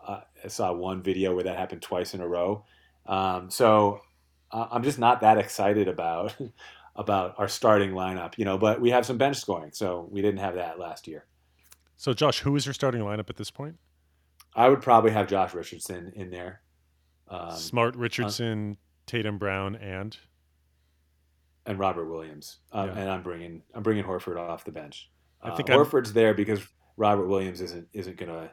I 0.44 0.48
saw 0.48 0.72
one 0.72 1.02
video 1.02 1.34
where 1.34 1.44
that 1.44 1.56
happened 1.56 1.82
twice 1.82 2.12
in 2.12 2.20
a 2.20 2.28
row. 2.28 2.64
Um, 3.06 3.50
so 3.50 4.02
uh, 4.50 4.66
I'm 4.70 4.82
just 4.82 4.98
not 4.98 5.22
that 5.22 5.38
excited 5.38 5.88
about 5.88 6.36
about 6.98 7.36
our 7.38 7.48
starting 7.48 7.92
lineup, 7.92 8.36
you 8.36 8.44
know. 8.44 8.58
But 8.58 8.80
we 8.80 8.90
have 8.90 9.06
some 9.06 9.16
bench 9.16 9.38
scoring, 9.38 9.70
so 9.72 10.06
we 10.10 10.20
didn't 10.20 10.40
have 10.40 10.56
that 10.56 10.78
last 10.78 11.06
year. 11.06 11.24
So 11.96 12.12
Josh, 12.12 12.40
who 12.40 12.54
is 12.56 12.66
your 12.66 12.74
starting 12.74 13.00
lineup 13.00 13.30
at 13.30 13.36
this 13.36 13.50
point? 13.50 13.76
I 14.54 14.68
would 14.68 14.82
probably 14.82 15.12
have 15.12 15.28
Josh 15.28 15.54
Richardson 15.54 16.12
in 16.14 16.30
there. 16.30 16.60
Um, 17.28 17.56
Smart 17.56 17.96
Richardson, 17.96 18.76
Tatum 19.06 19.38
Brown, 19.38 19.76
and 19.76 20.16
and 21.64 21.78
Robert 21.78 22.06
Williams. 22.06 22.58
Um, 22.72 22.88
yeah. 22.88 22.98
And 22.98 23.10
I'm 23.10 23.22
bringing 23.22 23.62
I'm 23.74 23.82
bringing 23.82 24.04
Horford 24.04 24.38
off 24.38 24.64
the 24.64 24.72
bench. 24.72 25.10
I 25.40 25.54
think 25.54 25.70
uh, 25.70 25.76
Horford's 25.76 26.12
there 26.12 26.34
because 26.34 26.60
Robert 26.96 27.28
Williams 27.28 27.60
isn't 27.60 27.88
isn't 27.92 28.16
going 28.16 28.30
to 28.32 28.50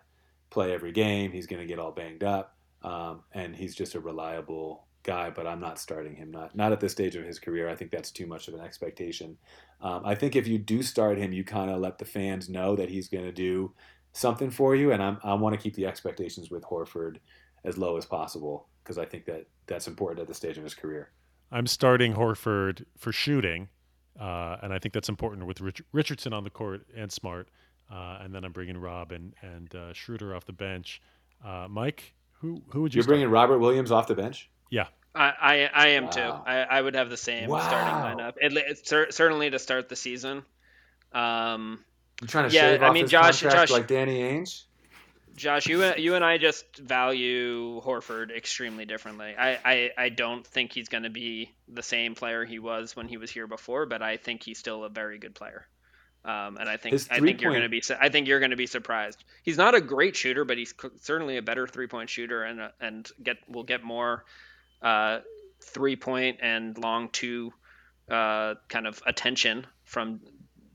play 0.51 0.71
every 0.71 0.91
game. 0.91 1.31
He's 1.31 1.47
going 1.47 1.62
to 1.62 1.67
get 1.67 1.79
all 1.79 1.91
banged 1.91 2.23
up, 2.23 2.55
um, 2.84 3.23
and 3.34 3.55
he's 3.55 3.73
just 3.73 3.95
a 3.95 3.99
reliable 3.99 4.88
guy. 5.06 5.30
But 5.30 5.48
I'm 5.48 5.60
not 5.60 5.80
starting 5.80 6.15
him. 6.15 6.32
Not 6.32 6.56
not 6.56 6.72
at 6.72 6.80
this 6.80 6.91
stage 6.91 7.15
of 7.15 7.24
his 7.24 7.39
career. 7.39 7.70
I 7.70 7.76
think 7.76 7.91
that's 7.91 8.12
too 8.12 8.28
much 8.28 8.48
of 8.48 8.54
an 8.54 8.60
expectation. 8.60 9.38
Um, 9.82 10.02
I 10.06 10.15
think 10.15 10.36
if 10.36 10.48
you 10.48 10.58
do 10.58 10.84
start 10.84 11.18
him, 11.18 11.32
you 11.32 11.44
kind 11.44 11.72
of 11.72 11.80
let 11.80 11.98
the 11.98 12.06
fans 12.06 12.50
know 12.50 12.76
that 12.76 12.89
he's 12.89 13.08
going 13.08 13.26
to 13.26 13.32
do 13.32 13.74
something 14.13 14.50
for 14.50 14.76
you. 14.76 14.91
And 14.91 15.04
I'm, 15.04 15.18
I 15.24 15.34
want 15.34 15.54
to 15.54 15.62
keep 15.62 15.76
the 15.76 15.86
expectations 15.86 16.50
with 16.50 16.63
Horford 16.63 17.18
as 17.63 17.78
low 17.78 17.98
as 17.98 18.06
possible 18.06 18.68
because 18.84 18.98
I 18.98 19.06
think 19.06 19.26
that 19.26 19.46
that's 19.68 19.88
important 19.88 20.22
at 20.22 20.28
the 20.28 20.34
stage 20.34 20.58
of 20.58 20.63
his 20.63 20.74
career. 20.74 21.10
I'm 21.52 21.68
starting 21.68 22.13
Horford 22.13 22.86
for 22.98 23.12
shooting, 23.12 23.70
uh, 24.20 24.58
and 24.62 24.74
I 24.74 24.80
think 24.80 24.94
that's 24.94 25.10
important 25.10 25.46
with 25.46 25.62
Rich- 25.62 25.84
Richardson 25.91 26.34
on 26.34 26.44
the 26.44 26.50
court 26.50 26.86
and 26.96 27.12
Smart, 27.12 27.50
uh, 27.91 28.20
and 28.22 28.34
then 28.34 28.44
I'm 28.44 28.52
bringing 28.52 28.78
Rob 28.78 29.12
and 29.12 29.34
and 29.41 29.74
uh, 29.76 29.94
Schroeder 29.94 30.36
off 30.36 30.46
the 30.46 30.54
bench. 30.54 31.02
Uh, 31.44 31.68
Mike, 31.70 32.13
who 32.39 32.62
who 32.70 32.82
would 32.82 32.94
you? 32.94 33.00
You're 33.00 33.04
start? 33.04 33.13
bringing 33.13 33.30
Robert 33.30 33.60
Williams 33.60 33.91
off 33.91 34.08
the 34.08 34.15
bench. 34.15 34.50
Yeah, 34.76 34.88
I 35.16 35.34
I, 35.42 35.70
I 35.74 35.88
am 35.90 36.06
wow. 36.06 36.10
too. 36.10 36.22
I, 36.22 36.58
I 36.64 36.82
would 36.82 36.96
have 36.96 37.10
the 37.10 37.16
same 37.16 37.50
wow. 37.50 37.66
starting 37.66 37.94
lineup. 37.94 38.34
It, 38.42 38.54
it, 38.58 39.14
certainly 39.14 39.50
to 39.50 39.58
start 39.58 39.88
the 39.88 39.96
season. 39.96 40.44
Um, 41.14 41.80
you 42.22 42.28
trying 42.28 42.50
to 42.50 42.54
yeah, 42.54 42.72
shave 42.72 42.84
I 42.84 42.88
off 42.88 42.94
mean, 42.94 43.04
his 43.04 43.12
Josh, 43.12 43.42
contract 43.42 43.70
Josh, 43.70 43.78
like 43.78 43.88
Danny 43.88 44.20
Ainge? 44.20 44.64
Josh, 45.38 45.68
you 45.68 45.94
you 45.96 46.16
and 46.16 46.26
I 46.26 46.38
just 46.38 46.78
value 46.78 47.82
Horford 47.82 48.36
extremely 48.36 48.84
differently. 48.86 49.34
I, 49.38 49.60
I, 49.64 49.92
I 49.98 50.10
don't 50.10 50.46
think 50.46 50.74
he's 50.74 50.90
going 50.90 51.04
to 51.04 51.10
be 51.10 51.52
the 51.70 51.84
same 51.84 52.16
player 52.16 52.44
he 52.44 52.60
was 52.60 52.98
when 52.98 53.08
he 53.08 53.16
was 53.16 53.32
here 53.32 53.48
before, 53.48 53.86
but 53.86 54.02
I 54.02 54.18
think 54.18 54.44
he's 54.44 54.60
still 54.60 54.84
a 54.84 54.90
very 54.90 55.20
good 55.20 55.36
player. 55.36 55.68
Um, 56.26 56.58
and 56.58 56.68
I 56.68 56.78
think 56.78 56.96
I 57.12 57.20
think 57.20 57.42
you're 57.42 57.52
going 57.52 57.64
to 57.64 57.70
be 57.70 57.84
I 58.02 58.10
think 58.10 58.28
you're 58.28 58.40
going 58.40 58.52
to 58.52 58.58
be 58.58 58.66
surprised. 58.66 59.24
He's 59.44 59.58
not 59.58 59.76
a 59.76 59.82
great 59.82 60.16
shooter, 60.16 60.44
but 60.44 60.58
he's 60.58 60.74
certainly 61.02 61.38
a 61.38 61.42
better 61.42 61.68
three 61.68 61.88
point 61.88 62.10
shooter, 62.10 62.44
and 62.44 62.60
uh, 62.60 62.70
and 62.82 63.08
get 63.22 63.38
will 63.48 63.64
get 63.64 63.84
more 63.84 64.26
uh, 64.86 65.19
three 65.62 65.95
point 65.95 66.38
and 66.41 66.78
long 66.78 67.10
two 67.10 67.52
uh, 68.10 68.54
kind 68.69 68.86
of 68.88 69.02
attention 69.06 69.65
from 69.84 70.21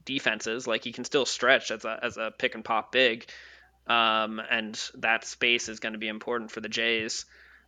defenses. 0.05 0.67
Like 0.67 0.85
he 0.85 0.93
can 0.93 1.05
still 1.05 1.25
stretch 1.25 1.71
as 1.71 1.85
a 1.85 1.99
as 2.03 2.17
a 2.17 2.33
pick 2.37 2.55
and 2.57 2.65
pop 2.65 2.93
big, 2.93 3.27
um, 3.87 4.43
and 4.51 4.79
that 4.99 5.25
space 5.25 5.69
is 5.69 5.79
going 5.79 5.93
to 5.93 5.99
be 5.99 6.09
important 6.09 6.51
for 6.51 6.61
the 6.61 6.69
Jays. 6.69 7.25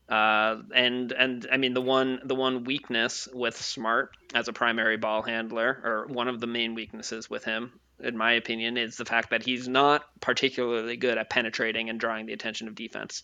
Uh, 0.09 0.57
and 0.75 1.13
and 1.13 1.47
I 1.51 1.57
mean 1.59 1.75
the 1.75 1.81
one 1.81 2.21
the 2.25 2.35
one 2.35 2.65
weakness 2.65 3.29
with 3.33 3.57
Smart 3.57 4.17
as 4.35 4.49
a 4.49 4.53
primary 4.53 4.97
ball 4.97 5.23
handler, 5.23 5.81
or 5.85 6.07
one 6.09 6.27
of 6.27 6.41
the 6.41 6.49
main 6.49 6.75
weaknesses 6.75 7.31
with 7.31 7.45
him, 7.45 7.73
in 8.01 8.17
my 8.17 8.33
opinion, 8.33 8.77
is 8.77 8.97
the 8.97 9.05
fact 9.05 9.31
that 9.31 9.45
he's 9.45 9.69
not 9.69 10.05
particularly 10.21 10.97
good 10.97 11.19
at 11.19 11.31
penetrating 11.31 11.89
and 11.89 12.01
drawing 12.01 12.27
the 12.27 12.33
attention 12.33 12.67
of 12.67 12.75
defense. 12.75 13.23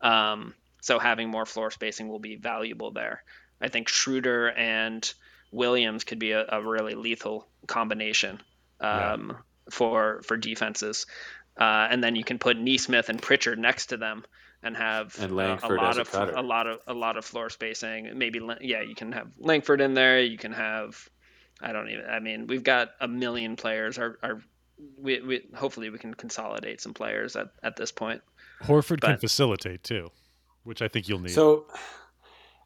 Um, 0.00 0.54
so 0.84 0.98
having 0.98 1.30
more 1.30 1.46
floor 1.46 1.70
spacing 1.70 2.08
will 2.08 2.18
be 2.18 2.36
valuable 2.36 2.90
there. 2.90 3.24
I 3.58 3.68
think 3.68 3.88
Schroeder 3.88 4.50
and 4.50 5.10
Williams 5.50 6.04
could 6.04 6.18
be 6.18 6.32
a, 6.32 6.44
a 6.46 6.60
really 6.60 6.94
lethal 6.94 7.48
combination 7.66 8.42
um, 8.82 9.30
yeah. 9.30 9.36
for 9.70 10.20
for 10.24 10.36
defenses. 10.36 11.06
Uh, 11.58 11.88
and 11.90 12.04
then 12.04 12.16
you 12.16 12.22
can 12.22 12.38
put 12.38 12.58
Nesmith 12.58 13.08
and 13.08 13.22
Pritchard 13.22 13.58
next 13.58 13.86
to 13.86 13.96
them 13.96 14.26
and 14.62 14.76
have 14.76 15.18
and 15.18 15.32
uh, 15.32 15.58
a 15.62 15.72
lot 15.72 15.98
of 15.98 16.12
a, 16.12 16.34
a, 16.36 16.42
lot 16.42 16.66
of 16.66 16.80
a 16.86 16.92
lot 16.92 17.16
of 17.16 17.24
floor 17.24 17.48
spacing. 17.48 18.18
Maybe 18.18 18.42
yeah, 18.60 18.82
you 18.82 18.94
can 18.94 19.12
have 19.12 19.28
Langford 19.38 19.80
in 19.80 19.94
there. 19.94 20.20
You 20.20 20.36
can 20.36 20.52
have 20.52 21.08
I 21.62 21.72
don't 21.72 21.88
even. 21.88 22.04
I 22.04 22.20
mean, 22.20 22.46
we've 22.46 22.62
got 22.62 22.90
a 23.00 23.08
million 23.08 23.56
players. 23.56 23.96
Our, 23.96 24.18
our 24.22 24.42
we, 24.98 25.20
we 25.20 25.46
hopefully 25.54 25.88
we 25.88 25.96
can 25.96 26.12
consolidate 26.12 26.82
some 26.82 26.92
players 26.92 27.36
at, 27.36 27.48
at 27.62 27.76
this 27.76 27.90
point. 27.90 28.20
Horford 28.64 29.00
but, 29.00 29.06
can 29.08 29.18
facilitate 29.18 29.82
too, 29.82 30.10
which 30.64 30.82
I 30.82 30.88
think 30.88 31.08
you'll 31.08 31.20
need. 31.20 31.30
So 31.30 31.66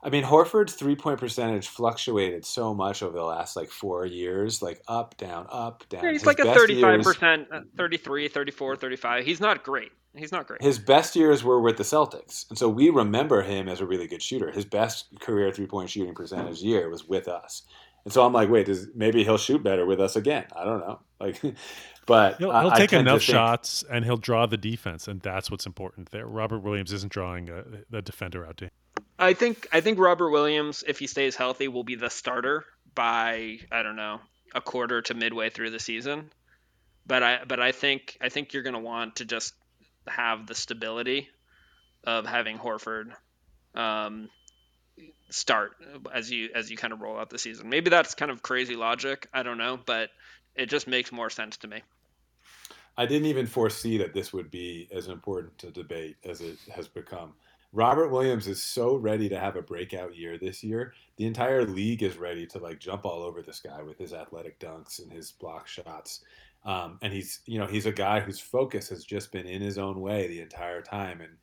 I 0.00 0.10
mean, 0.10 0.22
Horford's 0.22 0.74
three 0.74 0.94
point 0.94 1.18
percentage 1.18 1.68
fluctuated 1.68 2.44
so 2.44 2.72
much 2.72 3.02
over 3.02 3.16
the 3.18 3.24
last 3.24 3.56
like 3.56 3.70
four 3.70 4.06
years, 4.06 4.62
like 4.62 4.80
up, 4.86 5.16
down, 5.16 5.46
up, 5.50 5.84
down. 5.88 6.04
Yeah, 6.04 6.12
he's 6.12 6.20
his 6.20 6.26
like 6.26 6.38
a 6.38 6.44
35%, 6.44 7.36
years, 7.38 7.46
uh, 7.52 7.60
33, 7.76 8.28
34, 8.28 8.76
35. 8.76 9.24
He's 9.24 9.40
not 9.40 9.64
great. 9.64 9.90
He's 10.14 10.32
not 10.32 10.46
great. 10.46 10.62
His 10.62 10.78
best 10.78 11.16
years 11.16 11.42
were 11.44 11.60
with 11.60 11.76
the 11.76 11.82
Celtics. 11.82 12.48
And 12.48 12.56
so 12.56 12.68
we 12.68 12.90
remember 12.90 13.42
him 13.42 13.68
as 13.68 13.80
a 13.80 13.86
really 13.86 14.06
good 14.06 14.22
shooter. 14.22 14.50
His 14.50 14.64
best 14.64 15.06
career 15.20 15.50
three 15.52 15.66
point 15.66 15.90
shooting 15.90 16.14
percentage 16.14 16.62
year 16.62 16.88
was 16.88 17.06
with 17.06 17.26
us. 17.26 17.64
And 18.08 18.12
so 18.14 18.24
I'm 18.24 18.32
like, 18.32 18.48
wait, 18.48 18.64
does 18.64 18.88
maybe 18.94 19.22
he'll 19.22 19.36
shoot 19.36 19.62
better 19.62 19.84
with 19.84 20.00
us 20.00 20.16
again? 20.16 20.46
I 20.56 20.64
don't 20.64 20.80
know. 20.80 20.98
Like, 21.20 21.42
but 22.06 22.38
he'll, 22.38 22.58
he'll 22.58 22.70
take 22.70 22.94
enough 22.94 23.20
shots 23.20 23.84
and 23.90 24.02
he'll 24.02 24.16
draw 24.16 24.46
the 24.46 24.56
defense, 24.56 25.08
and 25.08 25.20
that's 25.20 25.50
what's 25.50 25.66
important 25.66 26.10
there. 26.10 26.26
Robert 26.26 26.60
Williams 26.60 26.90
isn't 26.90 27.12
drawing 27.12 27.50
a, 27.50 27.64
a 27.92 28.00
defender 28.00 28.46
out 28.46 28.56
to 28.56 28.70
I 29.18 29.34
think 29.34 29.68
I 29.72 29.82
think 29.82 29.98
Robert 29.98 30.30
Williams, 30.30 30.82
if 30.88 30.98
he 30.98 31.06
stays 31.06 31.36
healthy, 31.36 31.68
will 31.68 31.84
be 31.84 31.96
the 31.96 32.08
starter 32.08 32.64
by 32.94 33.58
I 33.70 33.82
don't 33.82 33.96
know 33.96 34.20
a 34.54 34.62
quarter 34.62 35.02
to 35.02 35.12
midway 35.12 35.50
through 35.50 35.68
the 35.68 35.78
season. 35.78 36.30
But 37.06 37.22
I 37.22 37.40
but 37.46 37.60
I 37.60 37.72
think 37.72 38.16
I 38.22 38.30
think 38.30 38.54
you're 38.54 38.62
going 38.62 38.72
to 38.72 38.80
want 38.80 39.16
to 39.16 39.26
just 39.26 39.52
have 40.06 40.46
the 40.46 40.54
stability 40.54 41.28
of 42.04 42.24
having 42.24 42.56
Horford 42.56 43.12
um, 43.74 44.30
start 45.30 45.72
as 46.12 46.30
you 46.30 46.50
as 46.54 46.70
you 46.70 46.76
kind 46.76 46.92
of 46.92 47.00
roll 47.00 47.18
out 47.18 47.30
the 47.30 47.38
season. 47.38 47.68
Maybe 47.68 47.90
that's 47.90 48.14
kind 48.14 48.30
of 48.30 48.42
crazy 48.42 48.76
logic. 48.76 49.28
I 49.32 49.42
don't 49.42 49.58
know, 49.58 49.78
but 49.84 50.10
it 50.54 50.66
just 50.66 50.88
makes 50.88 51.12
more 51.12 51.30
sense 51.30 51.56
to 51.58 51.68
me. 51.68 51.82
I 52.96 53.06
didn't 53.06 53.28
even 53.28 53.46
foresee 53.46 53.96
that 53.98 54.12
this 54.12 54.32
would 54.32 54.50
be 54.50 54.88
as 54.92 55.06
important 55.06 55.56
to 55.58 55.70
debate 55.70 56.16
as 56.24 56.40
it 56.40 56.58
has 56.74 56.88
become. 56.88 57.34
Robert 57.72 58.08
Williams 58.08 58.48
is 58.48 58.62
so 58.62 58.96
ready 58.96 59.28
to 59.28 59.38
have 59.38 59.54
a 59.54 59.62
breakout 59.62 60.16
year 60.16 60.38
this 60.38 60.64
year. 60.64 60.94
The 61.16 61.26
entire 61.26 61.64
league 61.64 62.02
is 62.02 62.16
ready 62.16 62.46
to 62.46 62.58
like 62.58 62.80
jump 62.80 63.04
all 63.04 63.22
over 63.22 63.42
this 63.42 63.60
guy 63.60 63.82
with 63.82 63.98
his 63.98 64.12
athletic 64.12 64.58
dunks 64.58 65.00
and 65.00 65.12
his 65.12 65.32
block 65.32 65.68
shots. 65.68 66.24
Um, 66.64 66.98
and 67.02 67.12
he's, 67.12 67.40
you 67.46 67.58
know, 67.58 67.66
he's 67.66 67.86
a 67.86 67.92
guy 67.92 68.20
whose 68.20 68.40
focus 68.40 68.88
has 68.88 69.04
just 69.04 69.30
been 69.30 69.46
in 69.46 69.60
his 69.60 69.78
own 69.78 70.00
way 70.00 70.26
the 70.26 70.40
entire 70.40 70.82
time. 70.82 71.20
And 71.20 71.36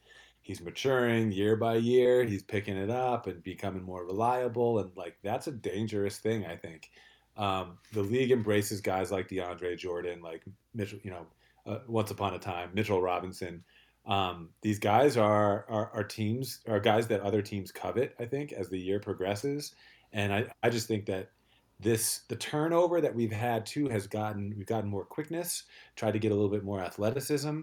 he's 0.46 0.62
maturing 0.62 1.32
year 1.32 1.56
by 1.56 1.76
year. 1.76 2.24
He's 2.24 2.44
picking 2.44 2.78
it 2.78 2.90
up 2.90 3.28
and 3.28 3.44
becoming 3.44 3.84
more 3.84 4.06
reliable. 4.06 4.80
And 4.80 4.92
like, 4.96 5.18
that's 5.24 5.48
a 5.48 5.52
dangerous 5.52 6.20
thing, 6.20 6.46
I 6.46 6.56
think. 6.56 6.92
Um, 7.36 7.80
the 7.92 8.02
league 8.02 8.32
embraces 8.32 8.80
guys 8.80 9.12
like 9.12 9.28
DeAndre 9.28 9.78
Jordan, 9.78 10.22
like 10.22 10.44
Mitchell, 10.74 11.00
you 11.04 11.12
know, 11.12 11.26
uh, 11.66 11.80
once 11.88 12.12
upon 12.12 12.34
a 12.36 12.40
time, 12.40 12.70
Mitchell 12.74 13.02
Robinson 13.02 13.64
um, 14.08 14.50
these 14.62 14.80
guys 14.80 15.18
are, 15.18 15.66
are, 15.68 15.90
are 15.94 16.04
teams 16.04 16.60
are 16.68 16.80
guys 16.80 17.08
that 17.08 17.22
other 17.22 17.42
teams 17.42 17.72
covet. 17.72 18.16
I 18.20 18.26
think 18.26 18.54
as 18.54 18.70
the 18.70 18.80
year 18.80 19.00
progresses, 19.00 19.74
and 20.14 20.32
I, 20.32 20.46
I 20.62 20.70
just 20.70 20.88
think 20.88 21.06
that 21.08 21.32
this 21.80 22.22
the 22.30 22.36
turnover 22.36 23.02
that 23.02 23.14
we've 23.14 23.32
had 23.32 23.66
too 23.66 23.90
has 23.90 24.08
gotten 24.08 24.54
we've 24.56 24.68
gotten 24.68 24.90
more 24.90 25.06
quickness, 25.06 25.64
tried 25.96 26.12
to 26.12 26.20
get 26.20 26.32
a 26.32 26.36
little 26.36 26.52
bit 26.52 26.64
more 26.64 26.82
athleticism, 26.82 27.62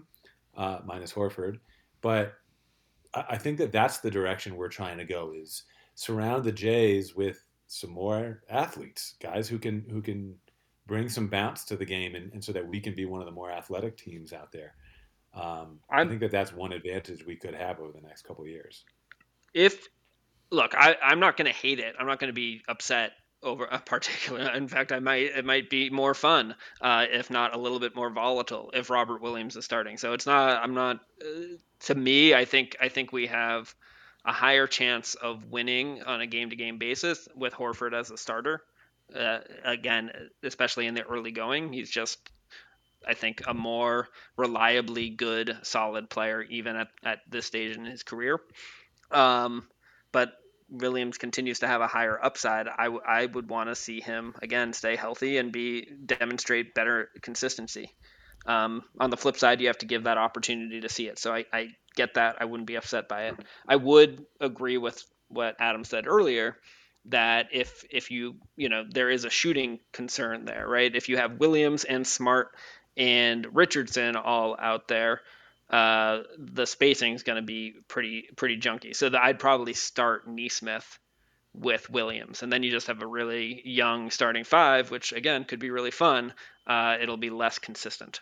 uh, 0.57 0.79
minus 0.85 1.13
Horford, 1.13 1.59
but 2.01 2.33
I, 3.13 3.37
think 3.37 3.57
that 3.59 3.71
that's 3.71 3.99
the 3.99 4.11
direction 4.11 4.55
we're 4.55 4.69
trying 4.69 4.97
to 4.97 5.05
go 5.05 5.33
is 5.35 5.63
surround 5.95 6.43
the 6.43 6.51
Jays 6.51 7.15
with 7.15 7.45
some 7.67 7.91
more 7.91 8.43
athletes, 8.49 9.15
guys 9.21 9.47
who 9.47 9.59
can 9.59 9.85
who 9.89 10.01
can 10.01 10.35
bring 10.85 11.09
some 11.09 11.27
bounce 11.27 11.63
to 11.65 11.75
the 11.75 11.85
game, 11.85 12.15
and, 12.15 12.31
and 12.33 12.43
so 12.43 12.51
that 12.51 12.67
we 12.67 12.79
can 12.79 12.95
be 12.95 13.05
one 13.05 13.21
of 13.21 13.25
the 13.25 13.31
more 13.31 13.51
athletic 13.51 13.97
teams 13.97 14.33
out 14.33 14.51
there. 14.51 14.75
Um, 15.33 15.79
I 15.89 16.05
think 16.05 16.19
that 16.19 16.31
that's 16.31 16.53
one 16.53 16.73
advantage 16.73 17.25
we 17.25 17.35
could 17.35 17.55
have 17.55 17.79
over 17.79 17.91
the 17.91 18.01
next 18.01 18.23
couple 18.23 18.43
of 18.43 18.49
years. 18.49 18.85
if 19.53 19.87
look, 20.51 20.75
I, 20.75 20.95
I'm 21.03 21.19
not 21.19 21.37
going 21.37 21.47
to 21.47 21.57
hate 21.57 21.79
it. 21.79 21.95
I'm 21.99 22.05
not 22.05 22.19
going 22.19 22.29
to 22.29 22.33
be 22.33 22.61
upset 22.67 23.13
over 23.43 23.65
a 23.65 23.79
particular. 23.79 24.49
In 24.55 24.67
fact, 24.67 24.91
I 24.91 24.99
might 24.99 25.23
it 25.35 25.45
might 25.45 25.69
be 25.69 25.89
more 25.89 26.13
fun, 26.13 26.55
uh, 26.81 27.05
if 27.11 27.29
not 27.29 27.55
a 27.55 27.59
little 27.59 27.79
bit 27.79 27.95
more 27.95 28.09
volatile, 28.09 28.71
if 28.73 28.89
Robert 28.89 29.21
Williams 29.21 29.55
is 29.55 29.65
starting. 29.65 29.97
So 29.97 30.13
it's 30.13 30.25
not. 30.25 30.63
I'm 30.63 30.73
not. 30.73 30.99
Uh, 31.21 31.57
to 31.81 31.95
me, 31.95 32.33
I 32.33 32.45
think 32.45 32.77
I 32.81 32.89
think 32.89 33.11
we 33.11 33.27
have 33.27 33.73
a 34.25 34.31
higher 34.31 34.67
chance 34.67 35.15
of 35.15 35.51
winning 35.51 36.01
on 36.03 36.21
a 36.21 36.27
game 36.27 36.49
to 36.49 36.55
game 36.55 36.77
basis 36.77 37.27
with 37.35 37.53
Horford 37.53 37.93
as 37.93 38.09
a 38.09 38.17
starter. 38.17 38.61
Uh, 39.13 39.39
again, 39.65 40.11
especially 40.43 40.87
in 40.87 40.93
the 40.93 41.03
early 41.03 41.31
going, 41.31 41.73
he's 41.73 41.89
just. 41.89 42.17
I 43.05 43.15
think 43.15 43.41
a 43.45 43.53
more 43.53 44.07
reliably 44.37 45.09
good, 45.09 45.57
solid 45.63 46.09
player, 46.09 46.41
even 46.43 46.77
at, 46.77 46.87
at 47.03 47.19
this 47.29 47.45
stage 47.45 47.75
in 47.75 47.83
his 47.83 48.01
career. 48.01 48.39
Um, 49.11 49.67
but 50.13 50.37
Williams 50.73 51.17
continues 51.17 51.59
to 51.59 51.67
have 51.67 51.81
a 51.81 51.87
higher 51.87 52.19
upside. 52.21 52.67
I, 52.67 52.85
w- 52.85 53.01
I 53.07 53.27
would 53.27 53.49
want 53.49 53.69
to 53.69 53.75
see 53.75 54.01
him 54.01 54.35
again 54.41 54.73
stay 54.73 54.95
healthy 54.95 55.37
and 55.37 55.51
be 55.51 55.87
demonstrate 56.05 56.73
better 56.73 57.09
consistency. 57.21 57.91
Um, 58.45 58.83
on 58.99 59.09
the 59.09 59.17
flip 59.17 59.37
side, 59.37 59.61
you 59.61 59.67
have 59.67 59.77
to 59.79 59.85
give 59.85 60.03
that 60.03 60.17
opportunity 60.17 60.81
to 60.81 60.89
see 60.89 61.07
it. 61.07 61.19
So 61.19 61.33
I, 61.33 61.45
I 61.53 61.67
get 61.95 62.15
that. 62.15 62.37
I 62.39 62.45
wouldn't 62.45 62.67
be 62.67 62.75
upset 62.75 63.07
by 63.07 63.25
it. 63.27 63.35
I 63.67 63.77
would 63.77 64.25
agree 64.41 64.77
with 64.77 65.01
what 65.29 65.55
Adam 65.59 65.83
said 65.85 66.07
earlier 66.07 66.57
that 67.05 67.49
if 67.51 67.83
if 67.89 68.11
you 68.11 68.35
you 68.55 68.69
know 68.69 68.83
there 68.89 69.09
is 69.09 69.25
a 69.25 69.29
shooting 69.29 69.79
concern 69.91 70.45
there, 70.45 70.67
right? 70.67 70.93
If 70.93 71.09
you 71.09 71.17
have 71.17 71.39
Williams 71.39 71.83
and 71.83 72.05
Smart 72.07 72.49
and 72.97 73.55
Richardson 73.55 74.15
all 74.15 74.55
out 74.59 74.87
there, 74.87 75.21
uh, 75.69 76.19
the 76.37 76.65
spacing 76.65 77.13
is 77.13 77.23
going 77.23 77.37
to 77.37 77.41
be 77.45 77.73
pretty 77.87 78.25
pretty 78.35 78.57
junky. 78.59 78.95
So 78.95 79.09
that 79.09 79.21
I'd 79.21 79.39
probably 79.39 79.73
start 79.73 80.27
Nesmith 80.27 80.99
with 81.55 81.89
Williams, 81.89 82.43
and 82.43 82.51
then 82.51 82.63
you 82.63 82.71
just 82.71 82.87
have 82.87 83.01
a 83.01 83.07
really 83.07 83.61
young 83.63 84.09
starting 84.09 84.43
five, 84.43 84.91
which 84.91 85.13
again 85.13 85.43
could 85.45 85.59
be 85.59 85.69
really 85.69 85.91
fun. 85.91 86.33
Uh, 86.67 86.97
it'll 87.01 87.17
be 87.17 87.29
less 87.29 87.59
consistent. 87.59 88.21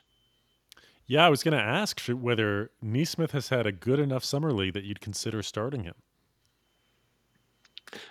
Yeah, 1.08 1.26
I 1.26 1.30
was 1.30 1.44
going 1.44 1.58
to 1.58 1.64
ask 1.64 2.00
whether 2.08 2.72
Nesmith 2.82 3.32
has 3.32 3.50
had 3.50 3.66
a 3.66 3.72
good 3.72 4.00
enough 4.00 4.24
summer 4.24 4.54
league 4.54 4.74
that 4.74 4.84
you'd 4.86 5.02
consider 5.02 5.44
starting 5.44 5.84
him. 5.84 5.96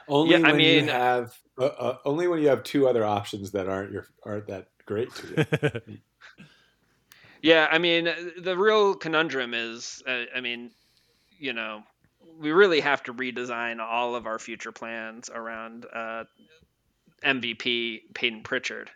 Only 0.06 0.32
Yeah, 0.32 0.38
I 0.38 0.50
when 0.50 0.56
mean- 0.56 0.84
you 0.84 0.90
have 0.90 1.32
uh, 1.58 1.64
uh, 1.64 1.96
only 2.04 2.26
when 2.28 2.40
you 2.42 2.48
have 2.48 2.62
two 2.62 2.88
other 2.88 3.04
options 3.04 3.52
that 3.52 3.68
aren't 3.68 3.92
your 3.92 4.06
aren't 4.24 4.46
that 4.48 4.68
great 4.86 5.14
to 5.14 5.82
you. 5.88 5.98
Yeah, 7.42 7.66
I 7.70 7.78
mean, 7.78 8.08
uh, 8.08 8.14
the 8.38 8.56
real 8.56 8.94
conundrum 8.94 9.54
is, 9.54 10.02
uh, 10.06 10.24
I 10.34 10.40
mean, 10.40 10.70
you 11.38 11.52
know, 11.52 11.82
we 12.38 12.52
really 12.52 12.80
have 12.80 13.02
to 13.04 13.14
redesign 13.14 13.80
all 13.80 14.14
of 14.14 14.26
our 14.26 14.38
future 14.38 14.72
plans 14.72 15.30
around 15.30 15.86
uh, 15.92 16.24
MVP 17.24 18.14
Payton 18.14 18.42
Pritchard. 18.42 18.90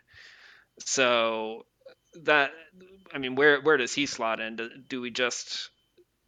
So 0.79 1.65
that, 2.23 2.51
I 3.13 3.17
mean, 3.17 3.35
where 3.35 3.61
where 3.61 3.77
does 3.77 3.93
he 3.93 4.05
slot 4.05 4.39
in? 4.39 4.57
Do, 4.57 4.69
do 4.89 5.01
we 5.01 5.09
just 5.09 5.69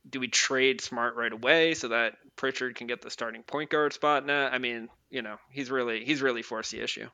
do 0.09 0.19
we 0.19 0.27
trade 0.27 0.81
Smart 0.81 1.15
right 1.15 1.31
away 1.33 1.73
so 1.73 1.89
that 1.89 2.13
Pritchard 2.35 2.75
can 2.75 2.87
get 2.87 3.01
the 3.01 3.09
starting 3.09 3.43
point 3.43 3.69
guard 3.69 3.93
spot 3.93 4.25
now? 4.25 4.47
I 4.47 4.57
mean, 4.57 4.89
you 5.09 5.21
know, 5.21 5.37
he's 5.51 5.69
really 5.69 6.03
he's 6.05 6.21
really 6.21 6.41
forced 6.41 6.71
the 6.71 6.81
issue. 6.81 7.07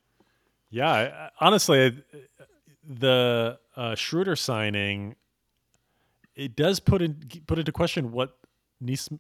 Yeah, 0.70 1.30
honestly, 1.40 1.86
I- 1.86 2.44
the 2.88 3.60
uh, 3.76 3.96
Schroeder 3.96 4.36
signing 4.36 5.16
it 6.36 6.56
does 6.56 6.80
put 6.80 7.02
in 7.02 7.18
put 7.48 7.60
into 7.60 7.72
question 7.72 8.12
what 8.12 8.38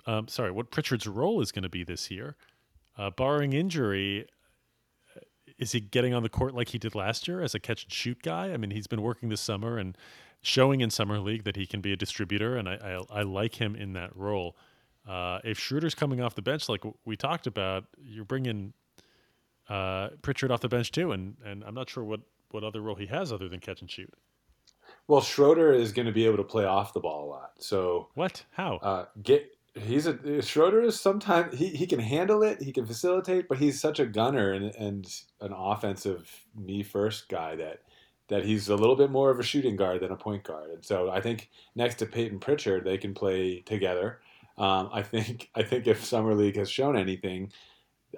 um, 0.05 0.27
sorry, 0.27 0.51
what 0.51 0.71
Pritchard's 0.71 1.07
role 1.07 1.41
is 1.41 1.51
going 1.51 1.63
to 1.63 1.69
be 1.69 1.83
this 1.83 2.11
year. 2.11 2.35
Uh, 2.97 3.09
barring 3.09 3.53
injury, 3.53 4.27
uh, 5.15 5.21
is 5.57 5.71
he 5.71 5.79
getting 5.79 6.13
on 6.13 6.23
the 6.23 6.29
court 6.29 6.53
like 6.53 6.69
he 6.69 6.77
did 6.77 6.95
last 6.95 7.27
year 7.27 7.41
as 7.41 7.55
a 7.55 7.59
catch 7.59 7.83
and 7.83 7.93
shoot 7.93 8.21
guy? 8.21 8.51
I 8.51 8.57
mean, 8.57 8.71
he's 8.71 8.87
been 8.87 9.01
working 9.01 9.29
this 9.29 9.41
summer 9.41 9.77
and 9.77 9.97
showing 10.41 10.81
in 10.81 10.89
summer 10.89 11.19
league 11.19 11.43
that 11.45 11.55
he 11.55 11.65
can 11.65 11.81
be 11.81 11.93
a 11.93 11.95
distributor, 11.95 12.57
and 12.57 12.67
I 12.67 12.75
I, 13.11 13.19
I 13.19 13.21
like 13.23 13.55
him 13.55 13.75
in 13.75 13.93
that 13.93 14.15
role. 14.15 14.55
Uh, 15.07 15.39
if 15.43 15.59
Schroeder's 15.59 15.95
coming 15.95 16.21
off 16.21 16.35
the 16.35 16.41
bench, 16.41 16.69
like 16.69 16.83
we 17.05 17.15
talked 17.15 17.47
about, 17.47 17.85
you're 18.01 18.25
bringing 18.25 18.73
uh, 19.69 20.09
Pritchard 20.21 20.51
off 20.51 20.61
the 20.61 20.69
bench 20.69 20.91
too, 20.91 21.11
and 21.11 21.35
and 21.45 21.63
I'm 21.63 21.75
not 21.75 21.89
sure 21.89 22.03
what 22.03 22.21
what 22.53 22.63
other 22.63 22.81
role 22.81 22.95
he 22.95 23.07
has 23.07 23.31
other 23.31 23.49
than 23.49 23.59
catch 23.59 23.81
and 23.81 23.89
shoot. 23.89 24.13
Well, 25.07 25.21
Schroeder 25.21 25.73
is 25.73 25.91
going 25.91 26.05
to 26.05 26.11
be 26.11 26.25
able 26.25 26.37
to 26.37 26.43
play 26.43 26.65
off 26.65 26.93
the 26.93 26.99
ball 26.99 27.25
a 27.25 27.29
lot. 27.29 27.51
So 27.59 28.09
What? 28.15 28.45
How? 28.51 28.77
uh, 28.77 29.05
get 29.21 29.49
he's 29.75 30.05
a 30.05 30.41
Schroeder 30.41 30.81
is 30.81 30.99
sometimes 30.99 31.57
he, 31.57 31.69
he 31.69 31.87
can 31.87 31.99
handle 31.99 32.43
it, 32.43 32.61
he 32.61 32.71
can 32.71 32.85
facilitate, 32.85 33.47
but 33.47 33.57
he's 33.57 33.81
such 33.81 33.99
a 33.99 34.05
gunner 34.05 34.51
and, 34.53 34.73
and 34.75 35.21
an 35.41 35.51
offensive 35.51 36.45
me 36.55 36.83
first 36.83 37.27
guy 37.29 37.55
that 37.55 37.81
that 38.29 38.45
he's 38.45 38.69
a 38.69 38.75
little 38.75 38.95
bit 38.95 39.11
more 39.11 39.29
of 39.29 39.39
a 39.39 39.43
shooting 39.43 39.75
guard 39.75 39.99
than 39.99 40.11
a 40.11 40.15
point 40.15 40.43
guard. 40.43 40.69
And 40.69 40.83
so 40.85 41.09
I 41.11 41.19
think 41.19 41.49
next 41.75 41.95
to 41.95 42.05
Payton 42.05 42.39
Pritchard, 42.39 42.85
they 42.85 42.97
can 42.97 43.13
play 43.13 43.59
together. 43.61 44.21
Um, 44.57 44.89
I 44.93 45.01
think 45.01 45.49
I 45.55 45.63
think 45.63 45.87
if 45.87 46.05
summer 46.05 46.33
league 46.33 46.55
has 46.57 46.69
shown 46.69 46.95
anything, 46.97 47.51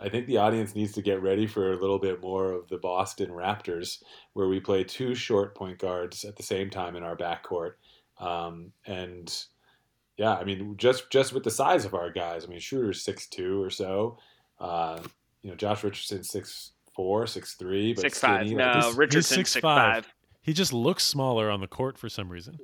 I 0.01 0.10
think 0.10 0.27
the 0.27 0.38
audience 0.38 0.75
needs 0.75 0.91
to 0.93 1.01
get 1.01 1.21
ready 1.21 1.47
for 1.47 1.71
a 1.71 1.77
little 1.77 1.99
bit 1.99 2.21
more 2.21 2.51
of 2.51 2.67
the 2.67 2.77
Boston 2.77 3.29
Raptors, 3.29 4.03
where 4.34 4.47
we 4.47 4.60
play 4.60 4.84
two 4.84 5.15
short 5.15 5.55
point 5.55 5.79
guards 5.79 6.25
at 6.25 6.36
the 6.36 6.43
same 6.43 6.69
time 6.69 6.95
in 6.95 7.03
our 7.03 7.15
backcourt. 7.15 7.73
Um, 8.19 8.71
and 8.86 9.34
yeah, 10.17 10.36
I 10.36 10.43
mean, 10.43 10.75
just 10.77 11.10
just 11.12 11.34
with 11.34 11.43
the 11.43 11.51
size 11.51 11.86
of 11.86 11.93
our 11.93 12.12
guys, 12.12 12.45
I 12.45 12.47
mean, 12.47 12.60
Schroeder's 12.60 13.03
six 13.03 13.27
two 13.27 13.62
or 13.62 13.69
so. 13.69 14.17
Uh, 14.60 14.99
you 15.41 15.49
know, 15.49 15.55
Josh 15.55 15.84
Richardson 15.84 16.23
six 16.23 16.71
four, 16.95 17.27
six 17.27 17.55
three, 17.55 17.93
but 17.93 18.01
Six 18.01 18.19
five. 18.19 18.47
No, 18.47 18.55
Like, 18.65 18.73
He's- 18.75 18.86
he's 18.88 18.95
Richardson 18.95 19.41
6'5". 19.43 19.47
six 19.47 19.62
five. 19.62 20.13
He 20.41 20.53
just 20.53 20.71
looks 20.73 21.03
smaller 21.03 21.49
on 21.49 21.60
the 21.60 21.67
court 21.67 21.97
for 21.97 22.08
some 22.08 22.29
reason. 22.29 22.58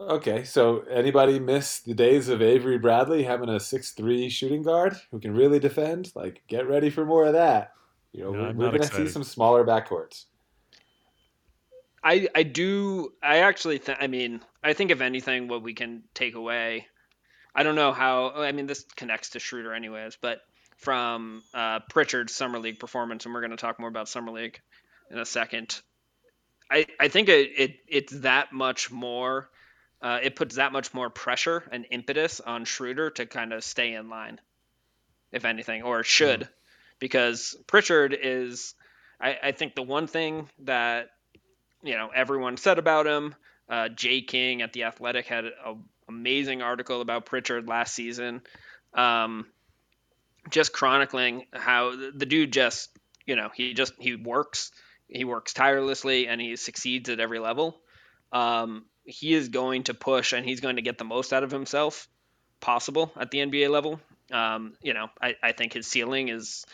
Okay, 0.00 0.44
so 0.44 0.80
anybody 0.90 1.40
miss 1.40 1.80
the 1.80 1.94
days 1.94 2.28
of 2.28 2.40
Avery 2.40 2.78
Bradley 2.78 3.24
having 3.24 3.48
a 3.48 3.58
six 3.58 3.90
three 3.92 4.28
shooting 4.28 4.62
guard 4.62 4.96
who 5.10 5.18
can 5.18 5.34
really 5.34 5.58
defend? 5.58 6.12
Like, 6.14 6.42
get 6.46 6.68
ready 6.68 6.88
for 6.88 7.04
more 7.04 7.24
of 7.24 7.32
that. 7.32 7.72
You 8.12 8.24
know, 8.24 8.32
No, 8.32 8.42
we're, 8.42 8.52
we're 8.52 8.78
going 8.78 8.82
to 8.82 8.94
see 8.94 9.08
some 9.08 9.24
smaller 9.24 9.64
backcourts. 9.64 10.26
I 12.02 12.28
I 12.34 12.42
do 12.42 13.12
I 13.22 13.38
actually 13.38 13.78
think 13.78 13.98
I 14.00 14.06
mean 14.06 14.40
I 14.62 14.72
think 14.72 14.90
if 14.90 15.00
anything 15.00 15.48
what 15.48 15.62
we 15.62 15.74
can 15.74 16.04
take 16.14 16.34
away 16.34 16.86
I 17.54 17.62
don't 17.62 17.74
know 17.74 17.92
how 17.92 18.30
I 18.30 18.52
mean 18.52 18.66
this 18.66 18.84
connects 18.96 19.30
to 19.30 19.40
Schroeder 19.40 19.74
anyways 19.74 20.16
but 20.20 20.38
from 20.76 21.42
uh, 21.52 21.80
Pritchard's 21.90 22.34
summer 22.34 22.58
league 22.58 22.78
performance 22.78 23.24
and 23.24 23.34
we're 23.34 23.40
going 23.40 23.50
to 23.50 23.56
talk 23.56 23.80
more 23.80 23.88
about 23.88 24.08
summer 24.08 24.30
league 24.30 24.60
in 25.10 25.18
a 25.18 25.26
second 25.26 25.80
I 26.70 26.86
I 27.00 27.08
think 27.08 27.28
it, 27.28 27.50
it 27.56 27.76
it's 27.88 28.20
that 28.20 28.52
much 28.52 28.90
more 28.90 29.50
uh, 30.00 30.18
it 30.22 30.36
puts 30.36 30.56
that 30.56 30.72
much 30.72 30.94
more 30.94 31.10
pressure 31.10 31.64
and 31.72 31.86
impetus 31.90 32.40
on 32.40 32.64
Schroeder 32.64 33.10
to 33.10 33.26
kind 33.26 33.52
of 33.52 33.64
stay 33.64 33.94
in 33.94 34.08
line 34.08 34.40
if 35.32 35.44
anything 35.44 35.82
or 35.82 36.02
should 36.02 36.48
because 36.98 37.56
Pritchard 37.66 38.16
is 38.20 38.74
I, 39.20 39.36
I 39.42 39.52
think 39.52 39.74
the 39.74 39.82
one 39.82 40.06
thing 40.06 40.48
that 40.60 41.10
you 41.82 41.94
know 41.94 42.10
everyone 42.14 42.56
said 42.56 42.78
about 42.78 43.06
him. 43.06 43.34
Uh, 43.68 43.88
Jay 43.90 44.22
King 44.22 44.62
at 44.62 44.72
the 44.72 44.84
Athletic 44.84 45.26
had 45.26 45.44
an 45.44 45.84
amazing 46.08 46.62
article 46.62 47.02
about 47.02 47.26
Pritchard 47.26 47.68
last 47.68 47.94
season, 47.94 48.40
um, 48.94 49.44
just 50.48 50.72
chronicling 50.72 51.44
how 51.52 51.90
the, 51.90 52.12
the 52.14 52.24
dude 52.24 52.52
just 52.52 52.88
you 53.26 53.36
know 53.36 53.50
he 53.54 53.74
just 53.74 53.92
he 53.98 54.14
works 54.14 54.72
he 55.08 55.24
works 55.24 55.52
tirelessly 55.52 56.28
and 56.28 56.40
he 56.40 56.56
succeeds 56.56 57.08
at 57.10 57.20
every 57.20 57.38
level. 57.38 57.80
Um, 58.32 58.84
he 59.08 59.32
is 59.32 59.48
going 59.48 59.84
to 59.84 59.94
push 59.94 60.32
and 60.32 60.44
he's 60.44 60.60
going 60.60 60.76
to 60.76 60.82
get 60.82 60.98
the 60.98 61.04
most 61.04 61.32
out 61.32 61.42
of 61.42 61.50
himself 61.50 62.08
possible 62.60 63.10
at 63.16 63.30
the 63.30 63.38
NBA 63.38 63.70
level. 63.70 64.00
Um, 64.30 64.74
you 64.82 64.92
know, 64.92 65.08
I, 65.20 65.34
I 65.42 65.52
think 65.52 65.72
his 65.72 65.86
ceiling 65.86 66.28
is 66.28 66.66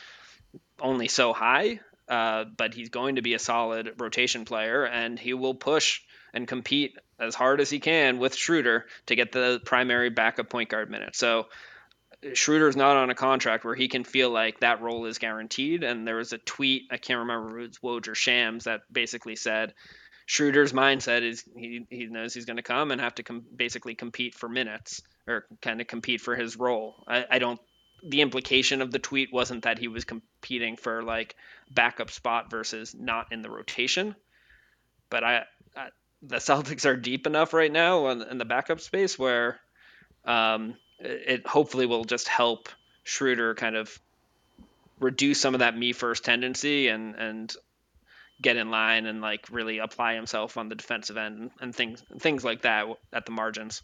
only 0.81 1.07
so 1.07 1.33
high, 1.33 1.81
uh, 2.09 2.45
but 2.57 2.75
he's 2.75 2.89
going 2.89 3.17
to 3.17 3.23
be 3.23 3.35
a 3.35 3.39
solid 3.39 3.95
rotation 3.99 4.45
player, 4.45 4.85
and 4.85 5.19
he 5.19 5.35
will 5.35 5.55
push 5.55 6.01
and 6.33 6.49
compete 6.49 6.99
as 7.21 7.37
hard 7.37 7.61
as 7.61 7.71
he 7.71 7.79
can 7.79 8.19
with 8.19 8.35
Schroeder 8.35 8.87
to 9.07 9.15
get 9.15 9.31
the 9.31 9.61
primary 9.65 10.11
backup 10.11 10.51
point 10.51 10.69
guard 10.69 10.91
minutes. 10.91 11.19
So 11.19 11.47
Schroeder's 12.33 12.77
not 12.77 12.97
on 12.97 13.11
a 13.11 13.15
contract 13.15 13.65
where 13.65 13.77
he 13.77 13.87
can 13.87 14.03
feel 14.03 14.31
like 14.31 14.61
that 14.61 14.81
role 14.81 15.07
is 15.07 15.19
guaranteed. 15.19 15.85
And 15.85 16.09
there 16.09 16.17
was 16.17 16.33
a 16.33 16.39
tweet, 16.39 16.89
I 16.91 16.97
can't 16.97 17.21
remember 17.21 17.61
if 17.61 17.65
it 17.65 17.69
was 17.69 17.79
Woj 17.79 18.09
or 18.09 18.15
Shams, 18.17 18.65
that 18.65 18.81
basically 18.93 19.37
said 19.37 19.75
Schroeder's 20.27 20.73
mindset 20.73 21.23
is 21.23 21.45
he, 21.57 21.87
he 21.91 22.07
knows 22.07 22.33
he's 22.35 22.47
going 22.47 22.57
to 22.57 22.63
come 22.63 22.91
and 22.91 23.01
have 23.01 23.15
to 23.17 23.23
com- 23.23 23.45
basically 23.55 23.95
compete 23.95 24.35
for 24.35 24.49
minutes 24.49 25.03
or 25.27 25.47
kind 25.61 25.81
of 25.81 25.87
compete 25.87 26.21
for 26.21 26.35
his 26.35 26.57
role. 26.57 27.05
I, 27.07 27.27
I 27.31 27.39
don't 27.39 27.61
the 28.07 28.21
implication 28.21 28.83
of 28.83 28.91
the 28.91 28.99
tweet 28.99 29.33
wasn't 29.33 29.65
that 29.65 29.79
he 29.79 29.89
was 29.89 30.05
competing 30.05 30.77
for 30.77 31.03
like 31.03 31.37
backup 31.71 32.11
spot 32.11 32.51
versus 32.51 32.95
not 32.95 33.33
in 33.33 33.43
the 33.43 33.51
rotation. 33.51 34.15
but 35.11 35.25
I, 35.25 35.45
I 35.77 35.89
the 36.23 36.37
Celtics 36.49 36.87
are 36.87 36.97
deep 36.97 37.27
enough 37.27 37.53
right 37.53 37.73
now 37.73 38.09
in, 38.09 38.23
in 38.23 38.39
the 38.39 38.45
backup 38.45 38.81
space 38.81 39.19
where 39.19 39.59
um, 40.25 40.77
it, 40.99 41.23
it 41.27 41.47
hopefully 41.47 41.87
will 41.87 42.05
just 42.05 42.29
help 42.29 42.69
Schroeder 43.05 43.55
kind 43.55 43.77
of 43.77 43.99
reduce 45.01 45.41
some 45.41 45.55
of 45.55 45.61
that 45.61 45.77
me 45.77 45.93
first 45.93 46.25
tendency 46.25 46.89
and 46.89 47.15
and 47.17 47.55
get 48.43 48.57
in 48.57 48.71
line 48.71 49.07
and 49.07 49.21
like 49.21 49.47
really 49.51 49.79
apply 49.79 50.15
himself 50.15 50.57
on 50.57 50.69
the 50.69 50.75
defensive 50.75 51.17
end 51.17 51.39
and, 51.39 51.51
and 51.61 51.75
things 51.75 52.03
things 52.21 52.45
like 52.45 52.63
that 52.63 52.87
at 53.13 53.27
the 53.27 53.33
margins. 53.33 53.83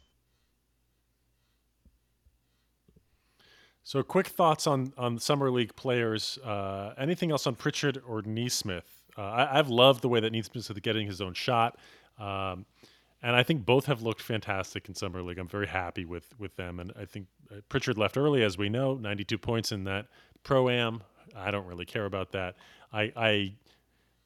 So, 3.82 4.02
quick 4.02 4.28
thoughts 4.28 4.66
on 4.66 4.92
on 4.98 5.18
summer 5.18 5.50
league 5.50 5.74
players. 5.74 6.38
Uh, 6.44 6.94
anything 6.98 7.30
else 7.30 7.46
on 7.46 7.54
Pritchard 7.54 8.00
or 8.06 8.22
Nesmith? 8.22 8.84
Uh, 9.16 9.46
I, 9.52 9.56
have 9.56 9.68
loved 9.68 10.02
the 10.02 10.08
way 10.08 10.20
that 10.20 10.32
Nesmith 10.32 10.70
is 10.70 10.78
getting 10.80 11.06
his 11.06 11.20
own 11.20 11.34
shot, 11.34 11.78
um, 12.18 12.66
and 13.22 13.34
I 13.34 13.42
think 13.42 13.64
both 13.64 13.86
have 13.86 14.02
looked 14.02 14.22
fantastic 14.22 14.88
in 14.88 14.94
summer 14.94 15.22
league. 15.22 15.38
I'm 15.38 15.48
very 15.48 15.66
happy 15.66 16.04
with 16.04 16.34
with 16.38 16.54
them, 16.56 16.78
and 16.78 16.92
I 16.98 17.04
think 17.04 17.26
uh, 17.50 17.56
Pritchard 17.68 17.98
left 17.98 18.16
early, 18.16 18.42
as 18.42 18.56
we 18.56 18.68
know, 18.68 18.94
92 18.94 19.38
points 19.38 19.72
in 19.72 19.84
that 19.84 20.06
pro 20.42 20.68
am. 20.68 21.02
I 21.34 21.50
don't 21.50 21.66
really 21.66 21.84
care 21.84 22.06
about 22.06 22.32
that. 22.32 22.56
I, 22.92 23.12
I 23.16 23.52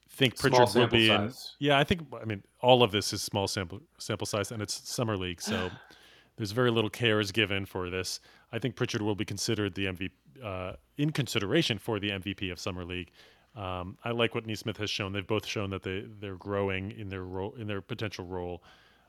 think 0.09 0.39
Pritchard 0.39 0.75
will 0.75 0.87
be 0.87 1.11
in. 1.11 1.33
Yeah, 1.59 1.79
I 1.79 1.85
think. 1.85 2.03
I 2.21 2.25
mean, 2.25 2.43
all 2.61 2.83
of 2.83 2.93
this 2.93 3.13
is 3.13 3.23
small 3.23 3.49
sample 3.49 3.81
sample 3.99 4.27
size, 4.27 4.53
and 4.53 4.63
it's 4.63 4.89
summer 4.89 5.17
league, 5.17 5.41
so 5.41 5.71
there's 6.37 6.53
very 6.53 6.71
little 6.71 6.91
care 6.91 7.21
is 7.21 7.33
given 7.33 7.67
for 7.67 7.91
this. 7.91 8.21
I 8.53 8.59
think 8.59 8.77
Pritchard 8.77 9.03
will 9.03 9.15
be 9.15 9.25
considered 9.25 9.75
the 9.75 9.87
MVP 9.87 10.11
uh, 10.43 10.73
in 10.97 11.11
consideration 11.11 11.79
for 11.79 11.99
the 11.99 12.11
MVP 12.11 12.51
of 12.53 12.59
summer 12.59 12.85
league. 12.85 13.11
Um, 13.57 13.97
I 14.05 14.11
like 14.11 14.35
what 14.35 14.47
Nesmith 14.47 14.77
has 14.79 14.91
shown. 14.91 15.13
They've 15.13 15.27
both 15.27 15.47
shown 15.47 15.71
that 15.71 15.83
they 15.83 16.05
they're 16.21 16.37
growing 16.37 16.91
in 16.93 17.09
their 17.09 17.25
role 17.25 17.55
in 17.59 17.67
their 17.67 17.81
potential 17.81 18.25
role. 18.25 18.63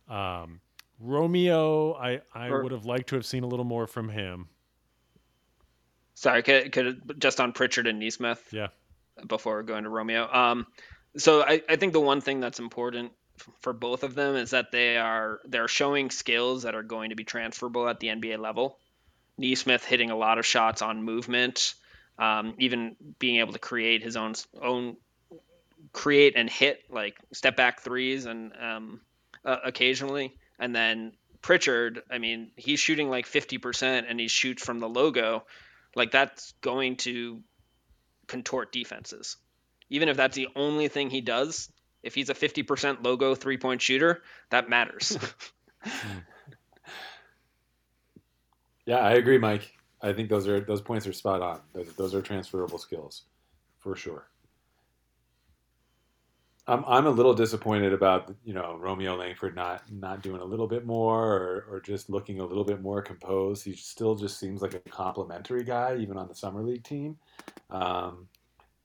Um, 0.08 0.62
Romeo, 1.00 1.94
I 1.96 2.22
I 2.34 2.48
or, 2.48 2.64
would 2.64 2.72
have 2.72 2.86
liked 2.86 3.10
to 3.10 3.16
have 3.16 3.26
seen 3.26 3.44
a 3.44 3.48
little 3.48 3.66
more 3.66 3.88
from 3.88 4.10
him. 4.10 4.48
Sorry, 6.14 6.44
could, 6.44 6.72
could 6.72 7.16
just 7.20 7.42
on 7.42 7.52
Pritchard 7.52 7.88
and 7.88 8.00
Nesmith. 8.00 8.48
Yeah. 8.52 8.68
Before 9.28 9.64
going 9.64 9.84
to 9.84 9.90
Romeo, 9.90 10.28
um, 10.32 10.68
so 11.18 11.42
I, 11.42 11.62
I 11.70 11.78
think 11.78 11.94
the 11.94 12.02
one 12.02 12.22
thing 12.22 12.40
that's 12.40 12.60
important 12.60 13.12
for 13.62 13.74
both 13.74 14.04
of 14.04 14.16
them 14.16 14.36
is 14.36 14.52
that 14.52 14.72
they 14.72 14.98
are 14.98 15.40
they're 15.46 15.68
showing 15.68 16.10
skills 16.10 16.64
that 16.64 16.76
are 16.76 16.84
going 16.84 17.10
to 17.10 17.16
be 17.16 17.24
transferable 17.24 17.88
at 17.88 18.00
the 18.00 18.08
NBA 18.08 18.40
level. 18.40 18.78
Nesmith 19.38 19.84
hitting 19.84 20.12
a 20.12 20.16
lot 20.16 20.38
of 20.38 20.46
shots 20.46 20.82
on 20.82 21.04
movement, 21.04 21.76
um, 22.18 22.56
even 22.58 22.96
being 23.20 23.38
able 23.40 23.54
to 23.54 23.60
create 23.60 24.04
his 24.04 24.16
own 24.16 24.34
own 24.62 24.98
create 25.94 26.34
and 26.36 26.50
hit 26.50 26.84
like 26.90 27.18
step 27.32 27.56
back 27.56 27.82
threes 27.82 28.26
and 28.26 28.52
um, 28.62 29.02
uh, 29.44 29.58
occasionally, 29.64 30.36
and 30.60 30.76
then 30.76 31.14
Pritchard, 31.42 32.02
I 32.10 32.18
mean, 32.18 32.50
he's 32.56 32.80
shooting 32.80 33.08
like 33.08 33.28
50% 33.28 34.06
and 34.10 34.20
he 34.20 34.28
shoots 34.28 34.66
from 34.66 34.80
the 34.80 34.90
logo. 34.90 35.46
Like 35.96 36.10
that's 36.10 36.54
going 36.62 36.98
to 36.98 37.42
contort 38.28 38.72
defenses. 38.72 39.38
Even 39.90 40.10
if 40.10 40.18
that's 40.18 40.36
the 40.36 40.48
only 40.56 40.88
thing 40.88 41.10
he 41.10 41.22
does, 41.22 41.72
if 42.04 42.16
he's 42.16 42.30
a 42.30 42.34
50% 42.34 43.04
logo 43.04 43.36
three 43.36 43.58
point 43.58 43.82
shooter, 43.82 44.24
that 44.50 44.70
matters. 44.70 45.18
yeah, 48.86 48.98
I 48.98 49.14
agree, 49.14 49.38
Mike. 49.38 49.72
I 50.02 50.14
think 50.14 50.30
those 50.30 50.48
are 50.48 50.60
those 50.60 50.82
points 50.82 51.08
are 51.08 51.14
spot 51.14 51.42
on. 51.42 51.62
Those, 51.74 51.94
those 51.94 52.14
are 52.16 52.22
transferable 52.22 52.78
skills, 52.78 53.24
for 53.80 53.96
sure. 53.96 54.28
I'm 56.68 56.84
I'm 56.88 57.06
a 57.06 57.12
little 57.12 57.34
disappointed 57.34 57.94
about 57.94 58.34
you 58.44 58.54
know 58.54 58.78
Romeo 58.80 59.16
Langford 59.16 59.56
not 59.56 59.84
not 59.92 60.24
doing 60.24 60.42
a 60.42 60.46
little 60.46 60.68
bit 60.68 60.86
more 60.86 61.24
or, 61.24 61.66
or 61.70 61.80
just 61.80 62.10
looking 62.10 62.40
a 62.40 62.46
little 62.46 62.64
bit 62.64 62.82
more 62.82 63.02
composed. 63.02 63.64
He 63.64 63.74
still 63.76 64.16
just 64.16 64.40
seems 64.40 64.62
like 64.62 64.74
a 64.74 64.80
complimentary 64.80 65.64
guy, 65.64 65.98
even 66.00 66.18
on 66.18 66.28
the 66.28 66.36
summer 66.36 66.64
league 66.64 66.84
team. 66.84 67.18
Um, 67.70 68.28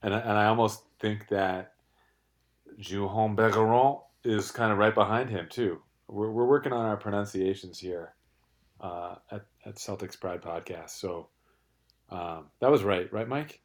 and 0.03 0.13
and 0.13 0.37
I 0.37 0.45
almost 0.45 0.83
think 0.99 1.27
that 1.29 1.73
Juhann 2.79 3.35
Begarin 3.35 4.01
is 4.23 4.51
kind 4.51 4.71
of 4.71 4.77
right 4.77 4.93
behind 4.93 5.29
him 5.29 5.47
too. 5.49 5.81
We're, 6.07 6.29
we're 6.29 6.45
working 6.45 6.73
on 6.73 6.85
our 6.85 6.97
pronunciations 6.97 7.79
here 7.79 8.13
uh, 8.79 9.15
at, 9.31 9.45
at 9.65 9.75
Celtics 9.75 10.19
Pride 10.19 10.41
Podcast. 10.41 10.91
So 10.91 11.29
um, 12.09 12.47
that 12.59 12.69
was 12.69 12.83
right, 12.83 13.11
right, 13.11 13.27
Mike? 13.27 13.61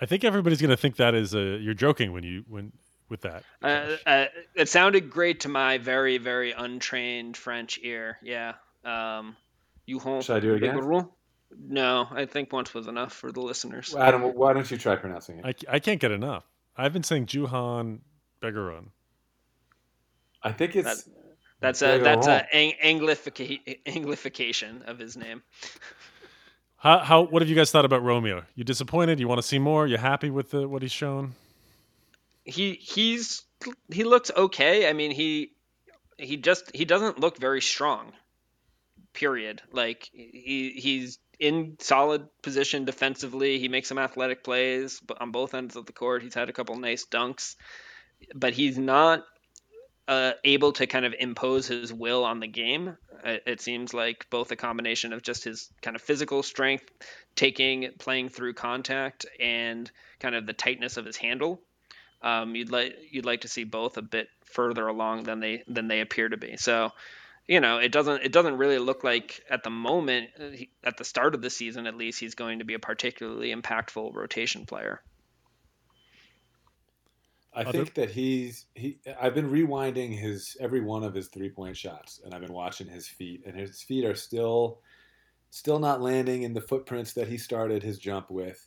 I 0.00 0.06
think 0.06 0.24
everybody's 0.24 0.60
going 0.60 0.70
to 0.70 0.76
think 0.76 0.96
that 0.96 1.14
is 1.14 1.34
a 1.34 1.58
you're 1.58 1.74
joking 1.74 2.12
when 2.12 2.24
you 2.24 2.44
when 2.48 2.72
with 3.14 3.20
that. 3.22 3.44
Uh, 3.62 3.96
uh, 4.06 4.26
it 4.56 4.68
sounded 4.68 5.08
great 5.08 5.40
to 5.40 5.48
my 5.48 5.78
very 5.78 6.18
very 6.18 6.50
untrained 6.52 7.36
French 7.36 7.78
ear. 7.82 8.18
Yeah. 8.22 8.54
Um, 8.84 9.36
you 9.86 10.00
home? 10.00 10.22
Should 10.22 10.36
I 10.36 10.40
do 10.40 10.54
it 10.54 10.62
again? 10.62 11.06
No, 11.68 12.08
I 12.10 12.26
think 12.26 12.52
once 12.52 12.74
was 12.74 12.88
enough 12.88 13.12
for 13.12 13.30
the 13.30 13.40
listeners. 13.40 13.94
Adam, 13.94 14.22
why 14.22 14.52
don't 14.52 14.68
you 14.68 14.76
try 14.76 14.96
pronouncing 14.96 15.38
it? 15.38 15.64
I, 15.68 15.76
I 15.76 15.78
can't 15.78 16.00
get 16.00 16.10
enough. 16.10 16.44
I've 16.76 16.92
been 16.92 17.04
saying 17.04 17.26
Juhann 17.26 18.00
Begarin. 18.42 18.86
I 20.42 20.50
think 20.50 20.74
it's 20.74 21.04
that, 21.04 21.12
that's 21.60 21.82
a 21.82 21.98
that's 21.98 22.26
a 22.26 22.52
ang- 22.52 22.74
anglifica- 22.82 23.78
anglification 23.86 24.84
of 24.88 24.98
his 24.98 25.16
name. 25.16 25.42
How, 26.78 26.98
how 26.98 27.22
what 27.22 27.40
have 27.40 27.48
you 27.48 27.54
guys 27.54 27.70
thought 27.70 27.84
about 27.84 28.02
Romeo? 28.02 28.42
You 28.56 28.64
disappointed? 28.64 29.20
You 29.20 29.28
want 29.28 29.40
to 29.40 29.46
see 29.46 29.60
more? 29.60 29.86
You 29.86 29.96
happy 29.96 30.30
with 30.30 30.50
the, 30.50 30.68
what 30.68 30.82
he's 30.82 30.92
shown? 30.92 31.34
He 32.44 32.74
he's 32.74 33.42
he 33.90 34.04
looks 34.04 34.30
okay. 34.36 34.88
I 34.88 34.92
mean 34.92 35.10
he 35.10 35.52
he 36.18 36.36
just 36.36 36.70
he 36.74 36.84
doesn't 36.84 37.18
look 37.18 37.38
very 37.38 37.62
strong. 37.62 38.12
Period. 39.12 39.62
Like 39.72 40.10
he 40.12 40.74
he's 40.76 41.18
in 41.38 41.76
solid 41.80 42.28
position 42.42 42.84
defensively. 42.84 43.58
He 43.58 43.68
makes 43.68 43.88
some 43.88 43.98
athletic 43.98 44.44
plays 44.44 45.00
on 45.20 45.30
both 45.30 45.54
ends 45.54 45.76
of 45.76 45.86
the 45.86 45.92
court. 45.92 46.22
He's 46.22 46.34
had 46.34 46.48
a 46.48 46.52
couple 46.52 46.76
nice 46.76 47.04
dunks 47.06 47.56
but 48.34 48.54
he's 48.54 48.78
not 48.78 49.24
uh, 50.06 50.32
able 50.44 50.72
to 50.72 50.86
kind 50.86 51.04
of 51.04 51.14
impose 51.18 51.66
his 51.66 51.92
will 51.92 52.24
on 52.24 52.40
the 52.40 52.46
game. 52.46 52.96
It, 53.24 53.42
it, 53.46 53.60
seems 53.60 53.94
like 53.94 54.26
both 54.30 54.50
a 54.50 54.56
combination 54.56 55.12
of 55.12 55.22
just 55.22 55.44
his 55.44 55.70
kind 55.82 55.96
of 55.96 56.02
physical 56.02 56.42
strength, 56.42 56.90
taking, 57.34 57.90
playing 57.98 58.28
through 58.28 58.54
contact, 58.54 59.26
and 59.40 59.90
kind 60.20 60.34
of 60.34 60.46
the 60.46 60.52
tightness 60.52 60.96
of 60.96 61.06
his 61.06 61.16
handle. 61.16 61.60
Um, 62.24 62.56
you'd 62.56 62.70
like 62.70 62.96
you'd 63.10 63.26
like 63.26 63.42
to 63.42 63.48
see 63.48 63.64
both 63.64 63.98
a 63.98 64.02
bit 64.02 64.28
further 64.46 64.88
along 64.88 65.24
than 65.24 65.40
they 65.40 65.62
than 65.68 65.88
they 65.88 66.00
appear 66.00 66.30
to 66.30 66.38
be. 66.38 66.56
So, 66.56 66.90
you 67.46 67.60
know, 67.60 67.76
it 67.76 67.92
doesn't 67.92 68.22
it 68.22 68.32
doesn't 68.32 68.56
really 68.56 68.78
look 68.78 69.04
like 69.04 69.44
at 69.50 69.62
the 69.62 69.70
moment, 69.70 70.30
uh, 70.40 70.64
at 70.82 70.96
the 70.96 71.04
start 71.04 71.34
of 71.34 71.42
the 71.42 71.50
season 71.50 71.86
at 71.86 71.96
least, 71.96 72.18
he's 72.18 72.34
going 72.34 72.60
to 72.60 72.64
be 72.64 72.72
a 72.72 72.78
particularly 72.78 73.54
impactful 73.54 74.14
rotation 74.14 74.64
player. 74.64 75.02
I 77.54 77.60
Other? 77.60 77.72
think 77.72 77.94
that 77.94 78.10
he's 78.10 78.66
he. 78.74 78.98
I've 79.20 79.34
been 79.34 79.50
rewinding 79.50 80.18
his 80.18 80.56
every 80.60 80.80
one 80.80 81.04
of 81.04 81.14
his 81.14 81.28
three 81.28 81.50
point 81.50 81.76
shots, 81.76 82.20
and 82.24 82.34
I've 82.34 82.40
been 82.40 82.54
watching 82.54 82.88
his 82.88 83.06
feet, 83.06 83.42
and 83.46 83.54
his 83.54 83.82
feet 83.82 84.04
are 84.06 84.14
still, 84.14 84.80
still 85.50 85.78
not 85.78 86.00
landing 86.00 86.42
in 86.42 86.54
the 86.54 86.60
footprints 86.60 87.12
that 87.12 87.28
he 87.28 87.38
started 87.38 87.82
his 87.82 87.98
jump 87.98 88.30
with. 88.30 88.64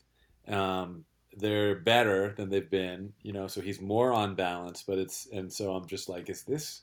Um, 0.48 1.04
they're 1.38 1.76
better 1.76 2.34
than 2.36 2.50
they've 2.50 2.70
been, 2.70 3.14
you 3.22 3.34
know. 3.34 3.48
So 3.48 3.62
he's 3.62 3.80
more 3.82 4.12
on 4.12 4.36
balance, 4.36 4.84
but 4.86 4.98
it's 4.98 5.28
and 5.32 5.52
so 5.52 5.74
I'm 5.74 5.86
just 5.88 6.10
like, 6.10 6.30
is 6.30 6.44
this, 6.44 6.82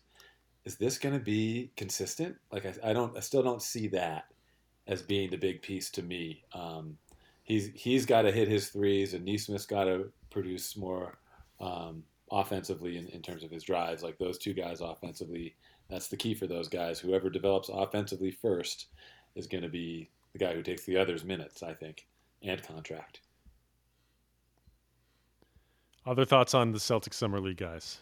is 0.65 0.77
this 0.77 0.99
going 0.99 1.15
to 1.15 1.25
be 1.25 1.71
consistent? 1.77 2.37
Like 2.53 2.67
I, 2.67 2.91
I 2.91 2.93
don't, 2.93 3.17
I 3.17 3.21
still 3.21 3.43
don't 3.43 3.63
see 3.63 3.89
that 3.89 4.27
as 4.87 5.03
being 5.03 5.31
the 5.31 5.37
big 5.37 5.63
piece 5.63 5.91
to 5.91 6.03
me. 6.03 6.45
Um, 6.53 6.97
he's 7.43 7.71
he's 7.75 8.07
got 8.07 8.23
to 8.23 8.33
hit 8.33 8.49
his 8.49 8.69
threes, 8.69 9.15
and 9.15 9.25
Nesmith's 9.25 9.67
got 9.67 9.85
to 9.85 10.11
produce 10.31 10.77
more 10.77 11.19
um, 11.61 12.05
offensively 12.31 12.97
in, 12.97 13.09
in 13.09 13.23
terms 13.23 13.45
of 13.45 13.51
his 13.51 13.63
drives. 13.63 14.03
Like 14.03 14.19
those 14.19 14.39
two 14.39 14.55
guys 14.55 14.81
offensively, 14.81 15.55
that's 15.91 16.09
the 16.09 16.17
key 16.17 16.35
for 16.35 16.47
those 16.47 16.69
guys. 16.69 16.99
Whoever 16.99 17.31
develops 17.31 17.69
offensively 17.69 18.31
first 18.31 18.87
is 19.35 19.47
going 19.47 19.63
to 19.63 19.69
be 19.69 20.11
the 20.33 20.39
guy 20.39 20.55
who 20.55 20.63
takes 20.63 20.85
the 20.85 20.97
others 20.97 21.25
minutes, 21.25 21.63
I 21.63 21.75
think, 21.75 22.07
and 22.43 22.63
contract. 22.63 23.21
Other 26.07 26.25
thoughts 26.25 26.53
on 26.53 26.73
the 26.73 26.79
Celtics 26.79 27.15
Summer 27.15 27.41
League 27.41 27.57
guys? 27.57 28.01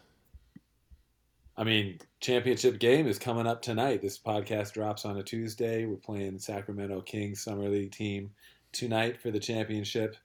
I 1.56 1.64
mean, 1.64 2.00
championship 2.20 2.78
game 2.80 3.06
is 3.06 3.18
coming 3.18 3.46
up 3.46 3.62
tonight. 3.62 4.02
This 4.02 4.18
podcast 4.18 4.72
drops 4.72 5.04
on 5.04 5.18
a 5.18 5.22
Tuesday. 5.22 5.84
We're 5.84 5.96
playing 5.96 6.38
Sacramento 6.38 7.02
Kings 7.02 7.42
Summer 7.42 7.68
League 7.68 7.92
team 7.92 8.30
tonight 8.72 9.20
for 9.20 9.30
the 9.30 9.38
championship. 9.38 10.16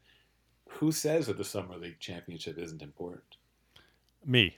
Who 0.69 0.91
says 0.91 1.27
that 1.27 1.37
the 1.37 1.43
Summer 1.43 1.77
League 1.77 1.99
championship 1.99 2.57
isn't 2.57 2.81
important? 2.81 3.37
Me. 4.25 4.55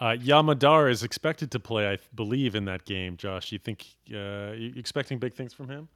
Uh, 0.00 0.16
Yam 0.20 0.46
Madar 0.46 0.88
is 0.88 1.02
expected 1.02 1.50
to 1.50 1.60
play, 1.60 1.90
I 1.90 1.98
believe, 2.14 2.54
in 2.54 2.64
that 2.66 2.84
game. 2.84 3.16
Josh, 3.16 3.50
you 3.50 3.58
think 3.58 3.84
uh, 4.14 4.52
you 4.52 4.72
expecting 4.76 5.18
big 5.18 5.34
things 5.34 5.52
from 5.52 5.68
him? 5.68 5.88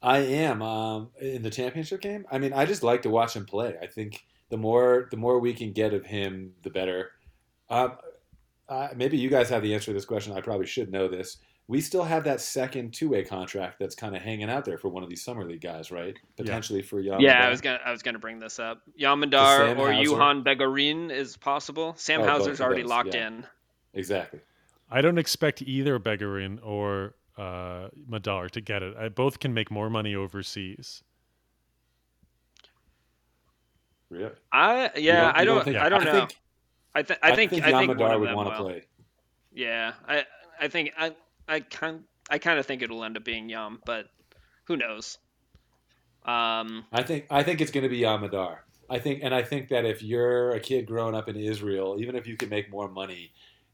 I 0.00 0.18
am 0.18 0.62
um, 0.62 1.10
in 1.20 1.42
the 1.42 1.50
championship 1.50 2.00
game. 2.00 2.24
I 2.30 2.38
mean, 2.38 2.52
I 2.52 2.64
just 2.64 2.82
like 2.82 3.02
to 3.02 3.10
watch 3.10 3.34
him 3.34 3.44
play. 3.44 3.76
I 3.82 3.86
think 3.86 4.24
the 4.52 4.58
more 4.58 5.08
the 5.10 5.16
more 5.16 5.38
we 5.38 5.54
can 5.54 5.72
get 5.72 5.94
of 5.94 6.04
him, 6.04 6.52
the 6.62 6.68
better. 6.68 7.12
Um, 7.70 7.92
uh, 8.68 8.88
maybe 8.94 9.16
you 9.16 9.30
guys 9.30 9.48
have 9.48 9.62
the 9.62 9.72
answer 9.72 9.86
to 9.86 9.92
this 9.94 10.04
question. 10.04 10.34
I 10.34 10.42
probably 10.42 10.66
should 10.66 10.92
know 10.92 11.08
this. 11.08 11.38
We 11.68 11.80
still 11.80 12.04
have 12.04 12.24
that 12.24 12.38
second 12.42 12.92
two-way 12.92 13.24
contract 13.24 13.78
that's 13.78 13.94
kind 13.94 14.14
of 14.14 14.20
hanging 14.20 14.50
out 14.50 14.66
there 14.66 14.76
for 14.76 14.88
one 14.88 15.02
of 15.02 15.08
these 15.08 15.24
summer 15.24 15.46
league 15.46 15.62
guys, 15.62 15.90
right? 15.90 16.14
Potentially 16.36 16.82
for 16.82 17.00
Yam 17.00 17.14
Madar. 17.16 17.22
Yeah, 17.22 17.46
I 17.46 17.48
was 17.48 17.62
gonna 17.62 17.80
I 17.82 17.92
was 17.92 18.02
gonna 18.02 18.18
bring 18.18 18.40
this 18.40 18.58
up. 18.58 18.82
Yam 18.94 19.20
Madar 19.20 19.68
or 19.74 19.90
Hauser? 19.90 20.10
Juhann 20.10 20.44
Begarin 20.44 21.10
is 21.10 21.34
possible. 21.38 21.94
Sam 21.96 22.20
Oh, 22.20 22.24
both 22.24 22.32
Hauser's 22.32 22.60
already 22.60 22.82
those, 22.82 22.90
locked 22.90 23.14
yeah. 23.14 23.28
in. 23.28 23.46
exactly. 23.94 24.40
I 24.90 25.00
don't 25.00 25.16
expect 25.16 25.62
either 25.62 25.98
Begarin 25.98 26.58
or 26.62 27.14
uh, 27.38 27.88
Madar 28.06 28.50
to 28.50 28.60
get 28.60 28.82
it. 28.82 28.94
I, 28.98 29.08
both 29.08 29.40
can 29.40 29.54
make 29.54 29.70
more 29.70 29.88
money 29.88 30.14
overseas. 30.14 31.02
Really? 34.12 34.30
I 34.52 34.90
You 34.96 35.02
yeah, 35.04 35.26
you 35.26 35.32
I 35.34 35.44
don't 35.44 35.64
think- 35.64 35.76
I 35.78 35.88
don't 35.88 36.04
know. 36.04 36.12
Think, 36.12 36.36
I, 36.94 37.02
th- 37.02 37.18
I 37.22 37.34
think 37.34 37.52
I 37.54 37.60
think 37.60 37.64
one 37.64 37.70
Yam 37.70 37.86
Madar 37.86 38.18
would 38.18 38.34
want 38.34 38.50
to 38.50 38.56
play. 38.56 38.82
Yeah, 39.54 39.94
I 40.06 40.24
I 40.60 40.68
think 40.68 40.92
I 40.98 41.14
I 41.48 41.60
kind 41.60 42.04
I 42.28 42.38
kind 42.38 42.58
of 42.58 42.66
think 42.66 42.82
it'll 42.82 43.02
end 43.04 43.16
up 43.16 43.24
being 43.24 43.48
Yum, 43.48 43.80
but 43.86 44.10
who 44.64 44.76
knows? 44.76 45.16
Um, 46.26 46.84
I 46.92 47.02
think 47.02 47.26
I 47.30 47.42
think 47.42 47.62
it's 47.62 47.70
going 47.70 47.84
to 47.84 47.88
be 47.88 47.98
Yam 47.98 48.20
Madar. 48.20 48.64
I 48.90 48.98
think, 48.98 49.20
and 49.22 49.34
I 49.34 49.42
think 49.42 49.68
that 49.70 49.86
if 49.86 50.02
you're 50.02 50.50
a 50.50 50.60
kid 50.60 50.86
growing 50.86 51.14
up 51.14 51.28
in 51.28 51.36
Israel, 51.36 51.96
even 51.98 52.14
if 52.14 52.26
you 52.26 52.36
can 52.36 52.50
make 52.50 52.70
more 52.70 52.88
money, 52.88 53.32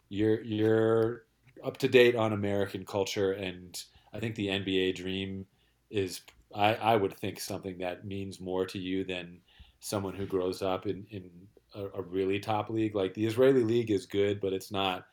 you're 0.08 0.40
you're 0.42 1.24
up 1.64 1.76
to 1.78 1.88
date 1.88 2.14
on 2.14 2.32
American 2.32 2.84
culture, 2.84 3.32
and 3.32 3.82
I 4.14 4.20
think 4.20 4.36
the 4.36 4.46
NBA 4.46 4.94
dream 4.94 5.46
is. 5.90 6.20
I, 6.54 6.74
I 6.76 6.96
would 6.96 7.14
think 7.18 7.40
something 7.40 7.76
that 7.78 8.06
means 8.06 8.40
more 8.40 8.64
to 8.66 8.78
you 8.78 9.04
than 9.04 9.40
someone 9.80 10.14
who 10.14 10.26
grows 10.26 10.62
up 10.62 10.86
in 10.86 11.06
in 11.10 11.30
a, 11.74 11.84
a 11.98 12.02
really 12.02 12.38
top 12.38 12.70
league. 12.70 12.94
Like 12.94 13.14
the 13.14 13.26
Israeli 13.26 13.64
league 13.64 13.90
is 13.90 14.06
good, 14.06 14.40
but 14.40 14.52
it's 14.52 14.70
not, 14.70 15.06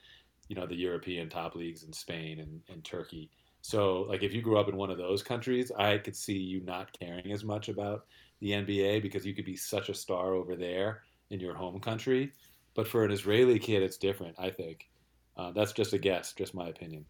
you 0.48 0.56
know, 0.56 0.66
the 0.66 0.76
European 0.76 1.30
top 1.30 1.56
leagues 1.56 1.84
in 1.84 1.94
Spain 1.94 2.40
and, 2.40 2.62
and 2.70 2.84
Turkey. 2.84 3.30
So, 3.62 4.04
like, 4.04 4.22
if 4.22 4.32
you 4.32 4.44
grew 4.44 4.60
up 4.60 4.70
in 4.70 4.78
one 4.78 4.92
of 4.92 5.00
those 5.00 5.24
countries, 5.24 5.72
I 5.76 5.98
could 5.98 6.16
see 6.16 6.38
you 6.38 6.62
not 6.62 6.98
caring 7.00 7.32
as 7.32 7.44
much 7.44 7.68
about 7.68 8.06
the 8.40 8.52
NBA 8.52 9.02
because 9.02 9.26
you 9.26 9.34
could 9.34 9.46
be 9.46 9.56
such 9.56 9.90
a 9.90 9.94
star 9.94 10.34
over 10.34 10.56
there 10.56 11.02
in 11.32 11.40
your 11.40 11.56
home 11.56 11.80
country. 11.80 12.32
But 12.76 12.88
for 12.88 13.04
an 13.04 13.12
Israeli 13.12 13.58
kid, 13.58 13.82
it's 13.82 13.98
different, 13.98 14.36
I 14.38 14.52
think. 14.52 14.88
Uh, 15.36 15.52
that's 15.52 15.74
just 15.74 15.94
a 15.94 15.98
guess, 15.98 16.34
just 16.34 16.54
my 16.54 16.68
opinion. 16.68 17.06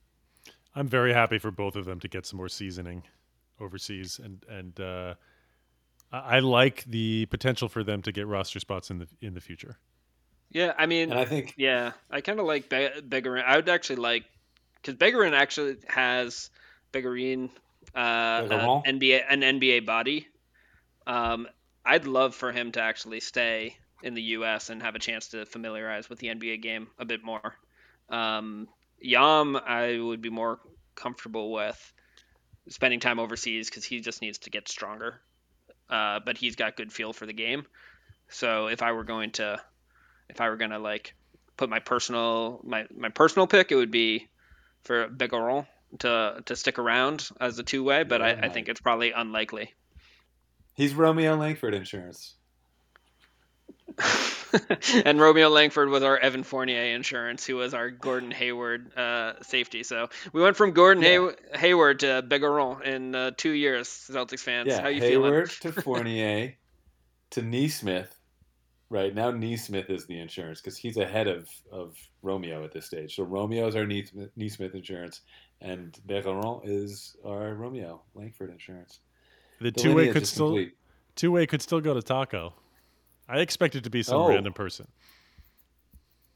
I'm 0.76 0.88
very 0.88 1.14
happy 1.14 1.40
for 1.40 1.52
both 1.52 1.76
of 1.76 1.84
them 1.84 2.00
to 2.00 2.08
get 2.08 2.26
some 2.26 2.38
more 2.38 2.50
seasoning 2.50 3.04
overseas, 3.60 4.20
and 4.24 4.44
and 4.50 4.80
uh, 4.80 5.16
I, 6.12 6.38
I 6.38 6.40
like 6.40 6.84
the 6.86 7.26
potential 7.28 7.70
for 7.70 7.84
them 7.84 8.02
to 8.04 8.12
get 8.12 8.28
roster 8.28 8.60
spots 8.60 8.90
in 8.90 9.00
the 9.00 9.08
in 9.22 9.34
the 9.34 9.42
future. 9.42 9.78
yeah, 10.52 10.74
I 10.78 10.86
mean, 10.86 11.12
And 11.12 11.20
I 11.20 11.26
think, 11.26 11.54
yeah, 11.58 11.92
I 12.10 12.22
kind 12.22 12.40
of 12.40 12.46
like 12.46 12.70
Be- 12.70 13.02
Begarin. 13.02 13.44
I 13.46 13.56
would 13.58 13.70
actually 13.70 13.98
like 13.98 14.26
because 14.76 14.96
Begarin 14.96 15.34
actually 15.34 15.78
has 15.88 16.50
Begarin, 16.94 17.50
uh, 17.94 18.42
Begarin? 18.44 18.82
an 18.86 19.00
NBA 19.00 19.22
an 19.28 19.42
NBA 19.42 19.86
body. 19.86 20.28
Um, 21.08 21.48
I'd 21.86 22.08
love 22.08 22.34
for 22.34 22.52
him 22.52 22.72
to 22.74 22.82
actually 22.82 23.20
stay 23.20 23.78
in 24.02 24.14
the 24.14 24.22
U.S. 24.22 24.70
and 24.70 24.82
have 24.82 24.96
a 24.96 25.00
chance 25.00 25.30
to 25.30 25.46
familiarize 25.46 26.10
with 26.10 26.20
the 26.20 26.28
NBA 26.28 26.62
game 26.62 26.88
a 26.98 27.06
bit 27.06 27.24
more. 27.24 27.56
Um, 28.10 28.68
Yam, 29.00 29.56
I 29.56 30.00
would 30.00 30.22
be 30.22 30.30
more 30.30 30.60
comfortable 30.96 31.52
with 31.52 31.94
spending 32.70 33.00
time 33.00 33.20
overseas 33.20 33.70
because 33.70 33.84
he 33.84 34.00
just 34.00 34.22
needs 34.22 34.40
to 34.40 34.50
get 34.50 34.68
stronger. 34.68 35.22
Uh, 35.90 36.20
but 36.26 36.38
he's 36.38 36.56
got 36.56 36.76
good 36.76 36.92
feel 36.92 37.14
for 37.14 37.26
the 37.26 37.34
game. 37.34 37.66
So 38.30 38.68
if 38.68 38.82
I 38.82 38.92
were 38.94 39.04
going 39.04 39.32
to, 39.34 39.62
if 40.30 40.42
I 40.42 40.50
were 40.50 40.58
gonna 40.58 40.80
like 40.80 41.14
put 41.58 41.70
my 41.70 41.80
personal 41.80 42.60
my 42.64 42.86
my 42.96 43.10
personal 43.10 43.48
pick, 43.48 43.72
it 43.72 43.76
would 43.76 43.92
be 43.92 44.28
for 44.84 45.08
Begarin 45.08 45.68
to 46.00 46.42
to 46.46 46.56
stick 46.56 46.80
around 46.80 47.30
as 47.40 47.60
a 47.60 47.64
two 47.64 47.84
way. 47.84 48.04
But 48.04 48.22
I, 48.22 48.32
I 48.32 48.50
think 48.50 48.68
it's 48.68 48.82
probably 48.82 49.12
unlikely. 49.12 49.74
he's 50.74 50.94
Romeo 50.94 51.36
Langford 51.36 51.74
insurance. 51.74 52.36
and 55.06 55.20
Romeo 55.20 55.50
Langford 55.50 55.90
was 55.90 56.04
our 56.04 56.18
Evan 56.18 56.44
Fournier 56.44 56.96
insurance, 56.96 57.46
who 57.46 57.56
was 57.56 57.74
our 57.74 57.90
Gordon 57.90 58.32
Hayward 58.32 58.96
uh, 58.98 59.34
safety. 59.42 59.84
So 59.84 60.10
we 60.34 60.42
went 60.42 60.56
from 60.56 60.72
Gordon 60.72 61.04
Yeah. 61.04 61.30
Hay- 61.54 61.60
Hayward 61.60 62.00
to 62.02 62.24
Begarin 62.28 62.82
in 62.84 63.16
uh, 63.16 63.32
two 63.38 63.52
years. 63.52 63.88
Celtics 63.88 64.40
fans, 64.42 64.68
Yeah, 64.68 64.82
how 64.82 64.88
you 64.88 65.02
Hayward 65.02 65.52
feeling? 65.52 65.74
to 65.76 65.82
Fournier 65.84 66.54
to 67.32 67.42
Nesmith. 67.42 68.12
Right 68.92 69.14
now, 69.16 69.32
Nesmith 69.32 69.90
is 69.90 70.06
the 70.06 70.20
insurance 70.20 70.62
because 70.62 70.78
he's 70.78 70.98
ahead 70.98 71.28
of, 71.28 71.50
of 71.72 71.96
Romeo 72.22 72.64
at 72.64 72.72
this 72.72 72.86
stage. 72.86 73.16
So 73.16 73.24
Romeo 73.24 73.68
is 73.68 73.76
our 73.76 73.86
Nesmith, 73.86 74.30
Nesmith 74.36 74.76
insurance, 74.76 75.22
and 75.60 75.98
Begarin 76.08 76.62
is 76.64 77.16
our 77.26 77.56
Romeo 77.56 78.04
Langford 78.14 78.52
insurance. 78.52 79.00
The 79.60 79.72
The 79.72 79.82
two 79.82 79.96
way 79.96 80.12
could 80.14 80.28
still 80.28 80.50
complete. 80.50 80.74
two 81.16 81.32
way 81.32 81.48
could 81.48 81.64
still 81.64 81.82
go 81.82 81.96
to 81.96 82.02
Tacko. 82.02 82.54
I 83.28 83.40
expect 83.40 83.76
it 83.76 83.84
to 83.86 83.90
be 83.90 84.04
some 84.04 84.22
Oh. 84.22 84.30
random 84.30 84.54
person. 84.54 84.88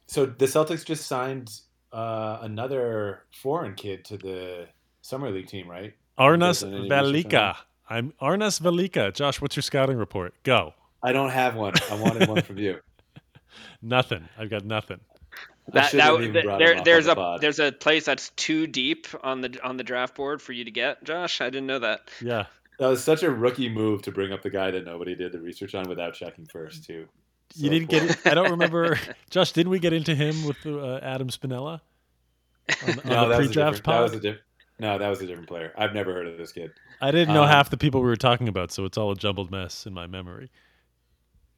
So 0.06 0.26
the 0.26 0.46
Celtics 0.46 0.84
just 0.84 1.06
signed 1.06 1.50
uh, 1.92 2.38
another 2.42 3.24
foreign 3.32 3.74
kid 3.74 4.04
to 4.06 4.16
the 4.16 4.66
summer 5.02 5.30
league 5.30 5.46
team, 5.48 5.68
right? 5.68 5.94
Arnas 6.18 6.38
Doesn't 6.60 6.74
any 6.74 6.82
research 6.82 6.92
on 6.92 7.04
Velicka. 7.12 7.56
I'm 7.88 8.12
Arnas 8.20 8.60
Velicka. 8.60 9.14
Josh, 9.14 9.40
what's 9.40 9.56
your 9.56 9.62
scouting 9.62 9.96
report? 9.96 10.34
Go. 10.42 10.74
I 11.02 11.12
don't 11.12 11.30
have 11.30 11.54
one. 11.56 11.72
I 11.90 11.94
wanted 11.94 12.28
one 12.28 12.42
from 12.42 12.58
you. 12.58 12.78
Nothing. 13.82 14.28
I've 14.38 14.50
got 14.50 14.64
nothing. 14.64 15.00
I 15.72 15.72
That, 15.72 15.92
that, 15.92 16.00
have 16.02 16.20
even 16.20 16.32
th- 16.32 16.44
brought 16.44 16.58
there, 16.58 16.82
there's 16.82 17.06
a 17.06 17.14
the 17.14 17.38
there's 17.40 17.58
a 17.58 17.72
place 17.72 18.04
that's 18.04 18.30
too 18.30 18.66
deep 18.66 19.06
on 19.22 19.40
the 19.40 19.58
on 19.64 19.76
the 19.76 19.82
draft 19.84 20.14
board 20.14 20.42
for 20.42 20.52
you 20.52 20.64
to 20.64 20.70
get, 20.70 21.02
Josh. 21.04 21.40
I 21.40 21.46
didn't 21.50 21.66
know 21.66 21.78
that. 21.80 22.10
Yeah. 22.20 22.46
That 22.80 22.88
was 22.88 23.04
such 23.04 23.22
a 23.22 23.30
rookie 23.30 23.68
move 23.68 24.00
to 24.02 24.10
bring 24.10 24.32
up 24.32 24.40
the 24.40 24.48
guy 24.48 24.70
that 24.70 24.86
nobody 24.86 25.14
did 25.14 25.32
the 25.32 25.38
research 25.38 25.74
on 25.74 25.86
without 25.86 26.14
checking 26.14 26.46
first, 26.46 26.82
too. 26.82 27.06
You 27.54 27.68
didn't 27.68 27.90
get 27.90 28.04
it. 28.04 28.26
I 28.26 28.32
don't 28.32 28.52
remember. 28.52 28.98
Josh, 29.30 29.52
didn't 29.52 29.70
we 29.70 29.78
get 29.78 29.92
into 29.92 30.14
him 30.14 30.44
with 30.44 30.64
uh, 30.64 30.98
Adam 31.02 31.28
Spinella 31.28 31.82
on, 32.82 32.88
on 32.88 32.96
No, 32.96 33.02
the 33.02 33.04
that 33.04 33.28
was, 33.28 33.34
a 33.34 33.36
pre-draft 33.36 33.76
different, 33.76 33.84
that 33.84 34.00
was 34.00 34.12
a 34.12 34.20
different. 34.20 34.40
No, 34.78 34.96
that 34.96 35.08
was 35.10 35.20
a 35.20 35.26
different 35.26 35.48
player. 35.48 35.74
I've 35.76 35.92
never 35.92 36.14
heard 36.14 36.26
of 36.26 36.38
this 36.38 36.52
kid. 36.52 36.70
I 37.02 37.10
didn't 37.10 37.34
know 37.34 37.42
um, 37.42 37.50
half 37.50 37.68
the 37.68 37.76
people 37.76 38.00
we 38.00 38.06
were 38.06 38.16
talking 38.16 38.48
about, 38.48 38.72
so 38.72 38.86
it's 38.86 38.96
all 38.96 39.10
a 39.10 39.16
jumbled 39.16 39.50
mess 39.50 39.84
in 39.84 39.92
my 39.92 40.06
memory. 40.06 40.50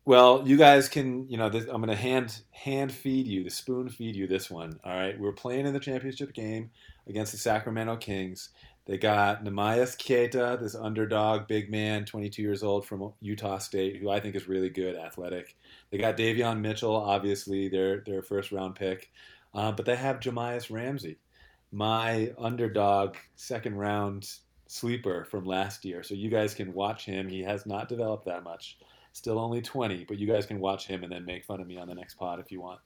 Well, 0.05 0.43
you 0.45 0.57
guys 0.57 0.89
can, 0.89 1.29
you 1.29 1.37
know, 1.37 1.49
this, 1.49 1.67
I'm 1.67 1.77
going 1.77 1.87
to 1.87 1.95
hand 1.95 2.43
hand 2.51 2.91
feed 2.91 3.29
you, 3.29 3.45
the 3.45 3.51
spoon 3.51 3.89
feed 3.89 4.17
you 4.17 4.27
this 4.27 4.51
one. 4.51 4.81
All 4.85 4.93
right, 4.93 5.17
we're 5.21 5.31
playing 5.31 5.67
in 5.67 5.73
the 5.73 5.79
championship 5.79 6.33
game 6.33 6.71
against 7.07 7.31
the 7.31 7.39
Sacramento 7.39 7.97
Kings. 7.99 8.49
They 8.85 8.99
got 8.99 9.45
Neemias 9.45 9.97
Queta, 9.97 10.59
this 10.61 10.75
underdog 10.75 11.47
big 11.47 11.71
man, 11.71 12.05
22 12.05 12.43
years 12.43 12.63
old 12.63 12.85
from 12.85 13.13
Utah 13.21 13.59
State, 13.59 13.99
who 13.99 14.11
I 14.11 14.19
think 14.19 14.35
is 14.35 14.49
really 14.49 14.71
good, 14.71 14.97
athletic. 14.97 15.57
They 15.91 15.99
got 15.99 16.17
Davion 16.17 16.61
Mitchell, 16.61 16.97
obviously 16.97 17.69
their 17.69 18.01
their 18.01 18.23
first 18.23 18.51
round 18.51 18.75
pick, 18.75 19.11
uh, 19.55 19.73
but 19.73 19.87
they 19.87 19.97
have 19.97 20.19
Jahmi'us 20.21 20.71
Ramsey, 20.71 21.19
my 21.71 22.33
underdog 22.39 23.17
second 23.37 23.77
round 23.77 24.29
sleeper 24.67 25.25
from 25.25 25.45
last 25.45 25.85
year. 25.85 26.03
So 26.03 26.15
you 26.15 26.29
guys 26.29 26.55
can 26.55 26.73
watch 26.73 27.05
him. 27.05 27.29
He 27.29 27.43
has 27.43 27.67
not 27.67 27.89
developed 27.89 28.25
that 28.27 28.43
much 28.43 28.79
still 29.13 29.39
only 29.39 29.61
20 29.61 30.05
but 30.05 30.19
you 30.19 30.27
guys 30.27 30.47
can 30.47 30.59
watch 30.59 30.87
him 30.87 31.03
and 31.03 31.13
then 31.13 31.25
make 31.25 31.45
fun 31.45 31.61
of 31.61 31.67
me 31.67 31.79
on 31.79 31.87
the 31.87 31.95
next 31.95 32.15
pod 32.15 32.41
if 32.41 32.51
you 32.51 32.61
want 32.61 32.81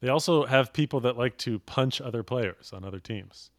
They 0.00 0.08
also 0.08 0.44
have 0.46 0.72
people 0.72 1.00
that 1.00 1.16
like 1.16 1.38
to 1.38 1.58
punch 1.60 2.00
other 2.00 2.22
players 2.22 2.72
on 2.72 2.84
other 2.84 3.00
teams. 3.00 3.50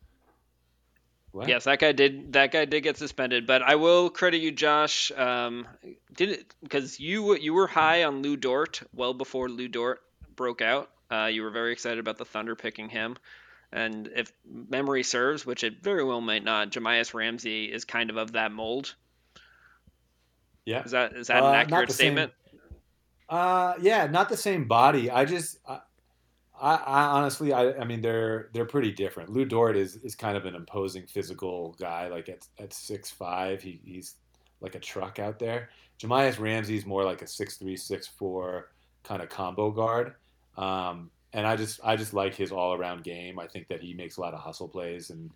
What? 1.34 1.50
Yes, 1.50 1.64
that 1.64 1.80
guy 1.80 1.92
did. 1.94 2.34
That 2.34 2.52
guy 2.52 2.66
did 2.66 2.82
get 2.82 2.96
suspended, 2.96 3.48
but 3.48 3.64
I 3.64 3.74
will 3.76 4.10
credit 4.12 4.38
you, 4.38 4.52
Josh. 4.52 5.12
Um, 5.18 5.68
did 6.16 6.30
it 6.30 6.54
because 6.62 7.00
you 7.00 7.36
you 7.36 7.54
were 7.56 7.66
high 7.68 8.04
on 8.04 8.22
Lu 8.22 8.38
Dort 8.38 8.84
well 8.94 9.16
before 9.16 9.50
Lu 9.50 9.68
Dort 9.68 10.02
broke 10.36 10.62
out. 10.62 10.92
Uh, 11.12 11.26
you 11.26 11.42
were 11.42 11.50
very 11.50 11.72
excited 11.74 11.98
about 11.98 12.18
the 12.20 12.26
Thunder 12.26 12.56
picking 12.56 12.88
him, 12.88 13.18
and 13.72 14.10
if 14.16 14.32
memory 14.46 15.02
serves, 15.02 15.44
which 15.44 15.64
it 15.64 15.82
very 15.82 16.04
well 16.04 16.22
might 16.22 16.44
not, 16.44 16.70
Jahmi'us 16.70 17.16
Ramsey 17.16 17.66
is 17.66 17.84
kind 17.84 18.12
of 18.12 18.18
of 18.18 18.34
that 18.34 18.52
mold. 18.52 18.94
yeah 20.66 20.84
Is 20.84 20.92
that 20.92 21.14
is 21.14 21.28
that 21.28 21.42
Uh, 21.42 21.48
an 21.48 21.56
accurate 21.56 21.88
the 21.90 21.94
same- 21.96 22.14
statement? 22.14 22.32
uh 23.30 23.74
yeah 23.82 24.06
not 24.06 24.28
the 24.30 24.36
same 24.38 24.68
body 24.68 25.10
i 25.10 25.24
just 25.26 25.58
i, 26.64 26.76
I, 26.76 27.04
honestly 27.06 27.54
I, 27.54 27.74
I 27.74 27.84
mean 27.84 28.02
they're 28.02 28.50
they're 28.54 28.66
pretty 28.66 28.92
different. 28.92 29.30
Lu 29.30 29.46
dort 29.46 29.76
is 29.76 29.98
is 29.98 30.16
kind 30.16 30.38
of 30.38 30.46
an 30.46 30.56
imposing 30.56 31.06
physical 31.06 31.76
guy 31.80 32.08
like 32.08 32.30
at 32.30 32.48
at 32.60 32.74
six 32.74 33.12
five 33.12 33.62
he, 33.62 33.80
he's 33.86 34.16
like 34.62 34.76
a 34.76 34.80
truck 34.80 35.20
out 35.20 35.40
there. 35.40 35.70
Jahmi'us 36.00 36.40
ramsey's 36.40 36.86
more 36.86 37.04
like 37.04 37.22
a 37.22 37.28
six 37.28 37.58
three 37.58 37.78
six 37.78 38.08
four 38.08 38.72
kind 39.04 39.22
of 39.22 39.30
combo 39.30 39.70
guard. 39.72 40.16
Um 40.58 41.12
and 41.34 41.46
i 41.48 41.56
just 41.56 41.80
i 41.84 41.96
just 41.96 42.14
like 42.14 42.34
his 42.34 42.52
all-around 42.52 43.04
game. 43.04 43.40
I 43.40 43.48
think 43.48 43.68
that 43.68 43.82
he 43.82 43.94
makes 43.94 44.18
a 44.18 44.22
lot 44.22 44.34
of 44.34 44.40
hustle 44.40 44.68
plays 44.68 45.10
and 45.10 45.30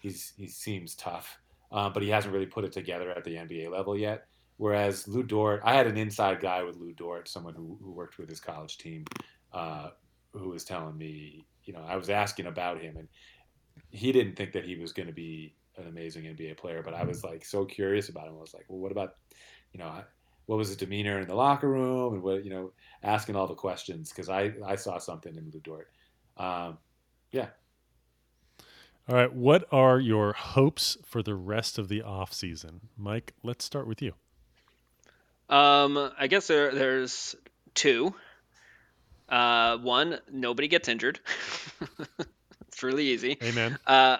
he's 0.00 0.32
he 0.36 0.46
seems 0.46 0.94
tough. 0.94 1.38
Uh, 1.72 1.88
but 1.88 2.02
he 2.02 2.08
hasn't 2.08 2.34
really 2.34 2.46
put 2.46 2.64
it 2.64 2.72
together 2.72 3.12
at 3.12 3.22
the 3.22 3.36
nba 3.36 3.70
level 3.70 3.96
yet. 3.96 4.26
Whereas 4.60 5.08
Lu 5.08 5.22
Dort, 5.22 5.62
I 5.64 5.74
had 5.74 5.86
an 5.86 5.96
inside 5.96 6.38
guy 6.38 6.62
with 6.62 6.76
Lu 6.76 6.92
Dort, 6.92 7.28
someone 7.28 7.54
who, 7.54 7.78
who 7.82 7.92
worked 7.92 8.18
with 8.18 8.28
his 8.28 8.40
college 8.40 8.76
team, 8.76 9.06
uh, 9.54 9.88
who 10.32 10.50
was 10.50 10.64
telling 10.64 10.96
me, 10.96 11.46
you 11.64 11.72
know, 11.72 11.84
I 11.86 11.96
was 11.96 12.10
asking 12.10 12.46
about 12.46 12.80
him, 12.80 12.96
and 12.96 13.08
he 13.90 14.12
didn't 14.12 14.36
think 14.36 14.52
that 14.52 14.64
he 14.64 14.76
was 14.76 14.92
going 14.92 15.06
to 15.08 15.12
be 15.12 15.54
an 15.76 15.86
amazing 15.86 16.24
NBA 16.24 16.56
player, 16.56 16.82
but 16.82 16.94
I 16.94 17.04
was 17.04 17.24
like 17.24 17.44
so 17.44 17.64
curious 17.64 18.08
about 18.08 18.26
him. 18.26 18.34
I 18.36 18.40
was 18.40 18.54
like, 18.54 18.66
well, 18.68 18.78
what 18.78 18.92
about, 18.92 19.16
you 19.72 19.78
know, 19.78 20.02
what 20.46 20.56
was 20.56 20.68
his 20.68 20.76
demeanor 20.76 21.20
in 21.20 21.28
the 21.28 21.34
locker 21.34 21.68
room, 21.68 22.14
and 22.14 22.22
what 22.24 22.44
you 22.44 22.50
know, 22.50 22.72
asking 23.04 23.36
all 23.36 23.46
the 23.46 23.54
questions 23.54 24.10
because 24.10 24.28
I 24.28 24.52
I 24.66 24.74
saw 24.74 24.98
something 24.98 25.36
in 25.36 25.50
Lu 25.52 25.60
Dort. 25.60 25.88
Um, 26.36 26.78
yeah. 27.30 27.50
All 29.08 29.14
right. 29.14 29.32
What 29.32 29.66
are 29.70 30.00
your 30.00 30.32
hopes 30.32 30.96
for 31.04 31.22
the 31.22 31.34
rest 31.36 31.78
of 31.78 31.88
the 31.88 32.02
off 32.02 32.32
season, 32.32 32.88
Mike? 32.96 33.32
Let's 33.44 33.64
start 33.64 33.86
with 33.86 34.02
you. 34.02 34.14
Um, 35.48 36.10
I 36.18 36.26
guess 36.26 36.48
there 36.48 36.74
there's 36.74 37.36
two. 37.74 38.14
Uh, 39.30 39.78
one, 39.78 40.18
nobody 40.30 40.68
gets 40.68 40.88
injured. 40.88 41.20
it's 42.68 42.82
really 42.82 43.06
easy. 43.06 43.38
Amen. 43.42 43.78
Uh, 43.86 44.18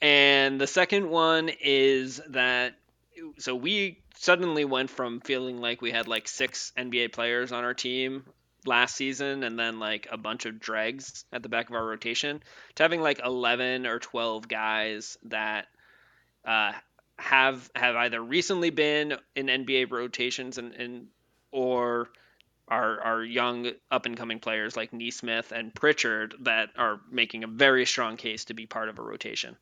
and 0.00 0.60
the 0.60 0.66
second 0.66 1.08
one 1.08 1.50
is 1.60 2.20
that 2.28 2.74
so 3.38 3.54
we 3.54 3.98
suddenly 4.16 4.64
went 4.64 4.90
from 4.90 5.20
feeling 5.20 5.60
like 5.60 5.82
we 5.82 5.90
had 5.90 6.06
like 6.06 6.28
six 6.28 6.72
NBA 6.76 7.12
players 7.12 7.52
on 7.52 7.64
our 7.64 7.74
team 7.74 8.24
last 8.64 8.94
season 8.94 9.42
and 9.42 9.58
then 9.58 9.80
like 9.80 10.06
a 10.10 10.16
bunch 10.16 10.46
of 10.46 10.60
dregs 10.60 11.24
at 11.32 11.42
the 11.42 11.48
back 11.48 11.68
of 11.68 11.74
our 11.74 11.84
rotation 11.84 12.40
to 12.76 12.82
having 12.82 13.00
like 13.00 13.20
11 13.24 13.86
or 13.86 13.98
12 13.98 14.46
guys 14.46 15.18
that 15.24 15.66
uh, 16.44 16.72
have 17.18 17.68
have 17.74 17.96
either 17.96 18.20
recently 18.20 18.70
been 18.70 19.14
in 19.34 19.46
NBA 19.46 19.90
rotations 19.90 20.58
and, 20.58 20.72
and 20.74 21.06
or 21.50 22.08
are 22.68 23.00
are 23.00 23.24
young 23.24 23.70
up 23.90 24.06
and 24.06 24.16
coming 24.16 24.38
players 24.38 24.76
like 24.76 24.92
Nesmith 24.92 25.52
and 25.52 25.74
Pritchard 25.74 26.34
that 26.40 26.70
are 26.76 27.00
making 27.10 27.44
a 27.44 27.48
very 27.48 27.86
strong 27.86 28.16
case 28.16 28.46
to 28.46 28.54
be 28.54 28.66
part 28.66 28.88
of 28.88 28.98
a 28.98 29.02
rotation. 29.02 29.56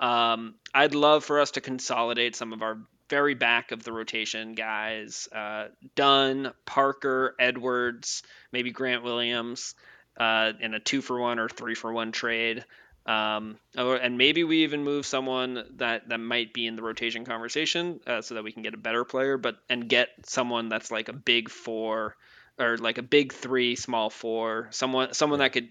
Um, 0.00 0.54
I'd 0.72 0.94
love 0.94 1.24
for 1.24 1.40
us 1.40 1.52
to 1.52 1.60
consolidate 1.60 2.36
some 2.36 2.52
of 2.52 2.62
our 2.62 2.78
very 3.10 3.34
back 3.34 3.72
of 3.72 3.82
the 3.82 3.92
rotation 3.92 4.52
guys 4.52 5.28
uh, 5.32 5.68
Dunn, 5.94 6.52
Parker, 6.66 7.34
Edwards, 7.38 8.22
maybe 8.52 8.70
Grant 8.70 9.02
Williams 9.02 9.74
uh, 10.16 10.52
in 10.60 10.74
a 10.74 10.80
two 10.80 11.00
for 11.00 11.18
one 11.18 11.38
or 11.38 11.48
three 11.48 11.74
for 11.74 11.92
one 11.92 12.12
trade. 12.12 12.64
Um, 13.06 13.56
and 13.74 14.18
maybe 14.18 14.44
we 14.44 14.64
even 14.64 14.84
move 14.84 15.06
someone 15.06 15.64
that, 15.76 16.10
that 16.10 16.20
might 16.20 16.52
be 16.52 16.66
in 16.66 16.76
the 16.76 16.82
rotation 16.82 17.24
conversation 17.24 18.00
uh, 18.06 18.20
so 18.20 18.34
that 18.34 18.44
we 18.44 18.52
can 18.52 18.62
get 18.62 18.74
a 18.74 18.78
better 18.78 19.02
player, 19.04 19.38
but 19.38 19.56
and 19.70 19.88
get 19.88 20.10
someone 20.26 20.68
that's 20.68 20.90
like 20.90 21.08
a 21.08 21.14
big 21.14 21.48
four 21.48 22.16
or 22.58 22.76
like 22.78 22.98
a 22.98 23.02
big 23.02 23.32
three, 23.32 23.76
small 23.76 24.10
four, 24.10 24.68
someone 24.70 25.14
someone 25.14 25.38
that 25.40 25.52
could, 25.52 25.68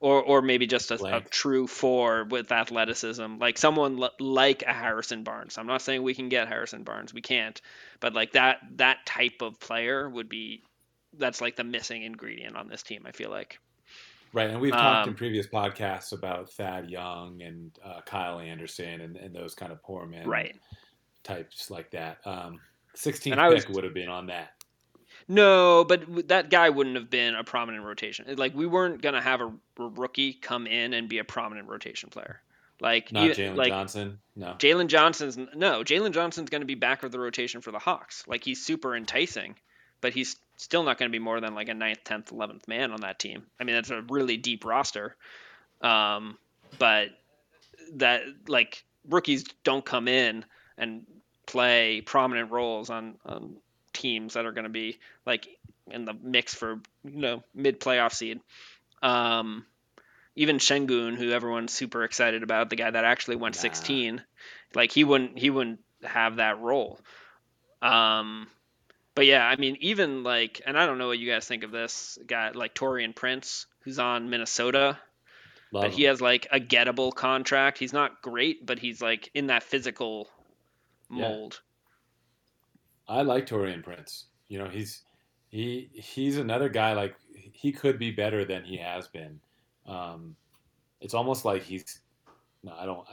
or 0.00 0.22
or 0.22 0.42
maybe 0.42 0.66
just 0.66 0.90
a, 0.90 1.16
a 1.16 1.20
true 1.20 1.66
four 1.66 2.24
with 2.24 2.52
athleticism, 2.52 3.38
like 3.38 3.58
someone 3.58 4.02
l- 4.02 4.10
like 4.20 4.62
a 4.62 4.72
Harrison 4.72 5.22
Barnes. 5.22 5.58
I'm 5.58 5.66
not 5.66 5.82
saying 5.82 6.02
we 6.02 6.14
can 6.14 6.28
get 6.28 6.48
Harrison 6.48 6.82
Barnes, 6.82 7.14
we 7.14 7.20
can't, 7.20 7.60
but 8.00 8.14
like 8.14 8.32
that 8.32 8.58
that 8.76 9.06
type 9.06 9.42
of 9.42 9.58
player 9.60 10.08
would 10.08 10.28
be 10.28 10.62
that's 11.18 11.40
like 11.40 11.56
the 11.56 11.64
missing 11.64 12.02
ingredient 12.02 12.56
on 12.56 12.68
this 12.68 12.82
team. 12.82 13.04
I 13.06 13.12
feel 13.12 13.30
like. 13.30 13.58
Right, 14.32 14.50
and 14.50 14.60
we've 14.60 14.72
talked 14.72 15.06
um, 15.06 15.10
in 15.10 15.14
previous 15.14 15.46
podcasts 15.46 16.12
about 16.12 16.50
Thad 16.52 16.90
Young 16.90 17.40
and 17.40 17.70
uh, 17.82 18.00
Kyle 18.04 18.38
Anderson 18.38 19.00
and, 19.00 19.16
and 19.16 19.34
those 19.34 19.54
kind 19.54 19.72
of 19.72 19.82
poor 19.82 20.04
men 20.04 20.28
right. 20.28 20.54
types 21.22 21.70
like 21.70 21.90
that. 21.92 22.18
Um, 22.26 22.60
16th 22.96 23.54
pick 23.54 23.68
would 23.70 23.84
have 23.84 23.94
been 23.94 24.08
on 24.08 24.26
that. 24.26 24.50
No, 25.28 25.84
but 25.84 26.28
that 26.28 26.50
guy 26.50 26.70
wouldn't 26.70 26.96
have 26.96 27.10
been 27.10 27.34
a 27.34 27.44
prominent 27.44 27.84
rotation. 27.84 28.26
Like 28.36 28.54
we 28.54 28.66
weren't 28.66 29.02
gonna 29.02 29.20
have 29.20 29.40
a, 29.40 29.52
rookie 29.78 30.32
come 30.32 30.66
in 30.66 30.94
and 30.94 31.08
be 31.08 31.18
a 31.18 31.24
prominent 31.24 31.68
rotation 31.68 32.10
player. 32.10 32.40
Like 32.80 33.10
not 33.12 33.30
Jalen 33.30 33.56
like, 33.56 33.68
Johnson. 33.68 34.18
No, 34.34 34.54
Jalen 34.58 34.88
Johnson's 34.88 35.38
no. 35.54 35.82
Jalen 35.82 36.12
Johnson's 36.12 36.50
going 36.50 36.60
to 36.60 36.66
be 36.66 36.74
back 36.74 37.02
of 37.02 37.12
the 37.12 37.18
rotation 37.18 37.62
for 37.62 37.70
the 37.70 37.78
Hawks. 37.78 38.24
Like 38.26 38.44
he's 38.44 38.62
super 38.62 38.94
enticing, 38.94 39.54
but 40.00 40.12
he's 40.12 40.36
still 40.56 40.82
not 40.82 40.98
going 40.98 41.10
to 41.10 41.12
be 41.12 41.22
more 41.22 41.40
than 41.40 41.54
like 41.54 41.68
a 41.68 41.74
ninth, 41.74 42.04
tenth, 42.04 42.32
eleventh 42.32 42.68
man 42.68 42.92
on 42.92 43.00
that 43.00 43.18
team. 43.18 43.46
I 43.58 43.64
mean, 43.64 43.76
that's 43.76 43.90
a 43.90 44.02
really 44.02 44.36
deep 44.36 44.64
roster. 44.64 45.16
Um, 45.80 46.36
but 46.78 47.10
that 47.94 48.22
like 48.46 48.84
rookies 49.08 49.44
don't 49.64 49.84
come 49.84 50.06
in 50.06 50.44
and 50.76 51.06
play 51.46 52.02
prominent 52.02 52.50
roles 52.50 52.90
on 52.90 53.16
on 53.24 53.56
teams 53.96 54.34
that 54.34 54.46
are 54.46 54.52
going 54.52 54.64
to 54.64 54.70
be 54.70 54.98
like 55.24 55.48
in 55.90 56.04
the 56.04 56.14
mix 56.14 56.54
for 56.54 56.80
you 57.04 57.20
know 57.20 57.42
mid 57.54 57.80
playoff 57.80 58.12
seed. 58.12 58.40
Um, 59.02 59.64
even 60.36 60.58
Sengun, 60.58 61.16
who 61.16 61.30
everyone's 61.30 61.72
super 61.72 62.04
excited 62.04 62.42
about, 62.42 62.70
the 62.70 62.76
guy 62.76 62.90
that 62.90 63.04
actually 63.04 63.36
went 63.36 63.56
nah. 63.56 63.62
16, 63.62 64.22
like 64.74 64.92
he 64.92 65.04
wouldn't 65.04 65.38
he 65.38 65.50
wouldn't 65.50 65.80
have 66.04 66.36
that 66.36 66.60
role. 66.60 67.00
Um, 67.82 68.46
but 69.14 69.26
yeah, 69.26 69.46
I 69.46 69.56
mean, 69.56 69.78
even 69.80 70.22
like, 70.22 70.60
and 70.66 70.78
I 70.78 70.86
don't 70.86 70.98
know 70.98 71.08
what 71.08 71.18
you 71.18 71.30
guys 71.30 71.46
think 71.46 71.64
of 71.64 71.70
this 71.70 72.18
guy 72.26 72.50
like 72.50 72.74
Taurean 72.74 73.14
Prince, 73.14 73.66
who's 73.80 73.98
on 73.98 74.28
Minnesota. 74.28 74.98
Love 75.72 75.82
but 75.82 75.90
him. 75.90 75.96
he 75.96 76.02
has 76.04 76.20
like 76.20 76.46
a 76.52 76.60
gettable 76.60 77.14
contract. 77.14 77.78
He's 77.78 77.94
not 77.94 78.22
great, 78.22 78.64
but 78.64 78.78
he's 78.78 79.00
like 79.00 79.30
in 79.34 79.46
that 79.46 79.62
physical 79.62 80.28
mold. 81.08 81.60
I 83.08 83.22
like 83.22 83.46
Taurean 83.46 83.82
Prince. 83.82 84.26
You 84.48 84.58
know, 84.58 84.68
he's 84.68 85.02
he 85.48 85.88
he's 85.92 86.38
another 86.38 86.68
guy 86.68 86.92
like 86.92 87.16
he 87.52 87.72
could 87.72 87.98
be 87.98 88.10
better 88.10 88.44
than 88.44 88.64
he 88.64 88.76
has 88.76 89.08
been. 89.08 89.40
Um, 89.86 90.36
it's 91.00 91.14
almost 91.14 91.44
like 91.44 91.62
he's 91.62 92.00
no, 92.62 92.72
I 92.78 92.86
don't 92.86 93.06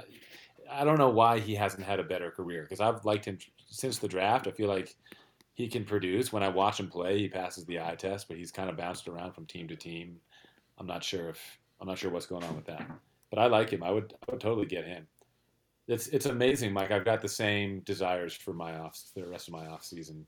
I 0.71 0.83
don't 0.83 0.97
know 0.97 1.09
why 1.09 1.39
he 1.39 1.55
hasn't 1.55 1.83
had 1.83 1.99
a 1.99 2.03
better 2.03 2.31
career 2.31 2.63
because 2.63 2.79
I've 2.79 3.05
liked 3.05 3.25
him 3.25 3.37
since 3.67 3.99
the 3.99 4.07
draft. 4.07 4.47
I 4.47 4.51
feel 4.51 4.69
like 4.69 4.95
he 5.53 5.67
can 5.67 5.85
produce. 5.85 6.33
When 6.33 6.43
I 6.43 6.49
watch 6.49 6.79
him 6.79 6.87
play, 6.87 7.19
he 7.19 7.27
passes 7.27 7.65
the 7.65 7.79
eye 7.79 7.95
test, 7.95 8.27
but 8.27 8.37
he's 8.37 8.51
kind 8.51 8.69
of 8.69 8.77
bounced 8.77 9.07
around 9.07 9.33
from 9.33 9.45
team 9.45 9.67
to 9.67 9.75
team. 9.75 10.19
I'm 10.79 10.87
not 10.87 11.03
sure 11.03 11.29
if 11.29 11.59
I'm 11.79 11.87
not 11.87 11.97
sure 11.97 12.11
what's 12.11 12.25
going 12.25 12.43
on 12.43 12.55
with 12.55 12.65
that. 12.65 12.89
But 13.29 13.39
I 13.39 13.47
like 13.47 13.69
him. 13.69 13.83
I 13.83 13.91
would 13.91 14.13
I 14.27 14.31
would 14.31 14.41
totally 14.41 14.65
get 14.65 14.85
him 14.85 15.07
it's 15.87 16.07
it's 16.07 16.25
amazing, 16.25 16.73
Mike. 16.73 16.91
I've 16.91 17.05
got 17.05 17.21
the 17.21 17.27
same 17.27 17.81
desires 17.81 18.33
for 18.33 18.53
my 18.53 18.77
off 18.77 18.99
the 19.15 19.27
rest 19.27 19.47
of 19.47 19.53
my 19.53 19.67
off 19.67 19.83
season. 19.83 20.25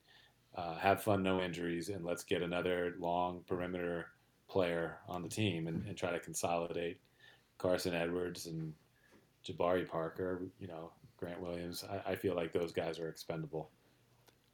Uh, 0.56 0.76
have 0.78 1.04
fun, 1.04 1.22
no 1.22 1.42
injuries, 1.42 1.90
and 1.90 2.06
let's 2.06 2.24
get 2.24 2.42
another 2.42 2.96
long 3.00 3.42
perimeter 3.48 4.08
player 4.48 5.00
on 5.08 5.22
the 5.22 5.30
team 5.30 5.68
and, 5.68 5.86
and 5.86 5.98
try 5.98 6.12
to 6.12 6.20
consolidate 6.20 6.98
Carson 7.58 7.94
Edwards 7.94 8.46
and 8.46 8.74
Jabari 9.46 9.88
Parker. 9.88 10.42
You 10.60 10.68
know, 10.68 10.92
Grant 11.18 11.42
Williams. 11.42 11.84
I, 11.90 12.12
I 12.12 12.16
feel 12.16 12.36
like 12.36 12.54
those 12.54 12.72
guys 12.72 13.00
are 13.00 13.10
expendable. 13.10 13.70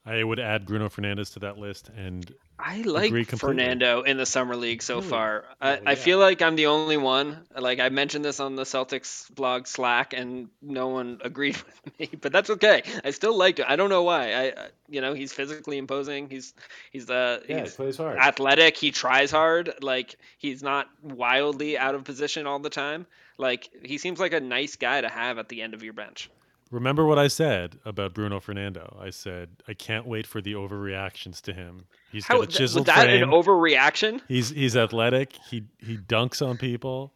I 0.04 0.24
would 0.24 0.40
add 0.40 0.66
Bruno 0.66 0.90
Fernandez 0.90 1.32
to 1.32 1.40
that 1.40 1.60
list, 1.60 1.90
and 1.96 2.34
I 2.58 2.82
like 2.82 3.12
Fernando 3.38 4.02
in 4.02 4.18
the 4.18 4.26
summer 4.26 4.56
league 4.56 4.82
so 4.82 4.96
really? 4.96 5.08
far. 5.08 5.46
I, 5.60 5.72
oh, 5.72 5.74
yeah. 5.74 5.90
I 5.92 5.96
feel 5.96 6.18
like 6.18 6.42
I'm 6.42 6.56
the 6.56 6.68
only 6.68 6.98
one. 6.98 7.46
Like 7.56 7.80
I 7.80 7.90
mentioned 7.90 8.26
this 8.26 8.40
on 8.40 8.56
the 8.56 8.64
Celtics 8.64 9.34
blog 9.34 9.68
Slack, 9.68 10.14
and 10.14 10.50
no 10.60 10.88
one 10.88 11.20
agreed 11.24 11.56
with 11.58 12.00
me, 12.00 12.10
but 12.20 12.32
that's 12.32 12.50
okay. 12.50 12.82
I 13.04 13.12
still 13.12 13.38
like 13.38 13.60
it. 13.60 13.68
I 13.70 13.76
don't 13.76 13.90
know 13.90 14.02
why. 14.02 14.34
I, 14.34 14.54
you 14.90 15.02
know, 15.02 15.14
he's 15.14 15.34
physically 15.34 15.78
imposing. 15.78 16.32
He's 16.32 16.56
he's 16.92 17.08
uh 17.08 17.42
yeah, 17.48 17.62
he's 17.62 17.72
he 17.72 17.76
plays 17.76 17.98
hard. 17.98 18.18
athletic. 18.18 18.78
He 18.78 18.90
tries 18.90 19.30
hard. 19.30 19.76
Like 19.84 20.16
he's 20.40 20.64
not 20.64 20.90
wildly 21.04 21.78
out 21.78 21.94
of 21.94 22.04
position 22.06 22.48
all 22.48 22.58
the 22.58 22.72
time. 22.72 23.06
Like 23.38 23.70
he 23.84 24.00
seems 24.00 24.20
like 24.20 24.34
a 24.34 24.40
nice 24.40 24.78
guy 24.78 25.02
to 25.02 25.10
have 25.10 25.38
at 25.38 25.48
the 25.48 25.62
end 25.62 25.76
of 25.76 25.84
your 25.84 25.94
bench. 25.94 26.32
Remember 26.72 27.06
what 27.06 27.20
I 27.20 27.28
said 27.28 27.78
about 27.84 28.14
Bruno 28.14 28.40
Fernando? 28.40 28.98
I 29.00 29.10
said 29.10 29.50
I 29.68 29.74
can't 29.74 30.08
wait 30.08 30.26
for 30.26 30.42
the 30.42 30.54
overreactions 30.54 31.42
to 31.42 31.54
him. 31.54 31.86
He's 32.12 32.26
How, 32.26 32.38
got 32.38 32.44
a 32.46 32.48
chiseled 32.48 32.88
was 32.88 32.96
that 32.96 33.04
frame. 33.04 33.24
an 33.24 33.30
overreaction? 33.30 34.22
He's 34.28 34.50
he's 34.50 34.78
athletic. 34.78 35.34
He 35.50 35.66
he 35.80 35.98
dunks 35.98 36.46
on 36.46 36.58
people. 36.58 37.14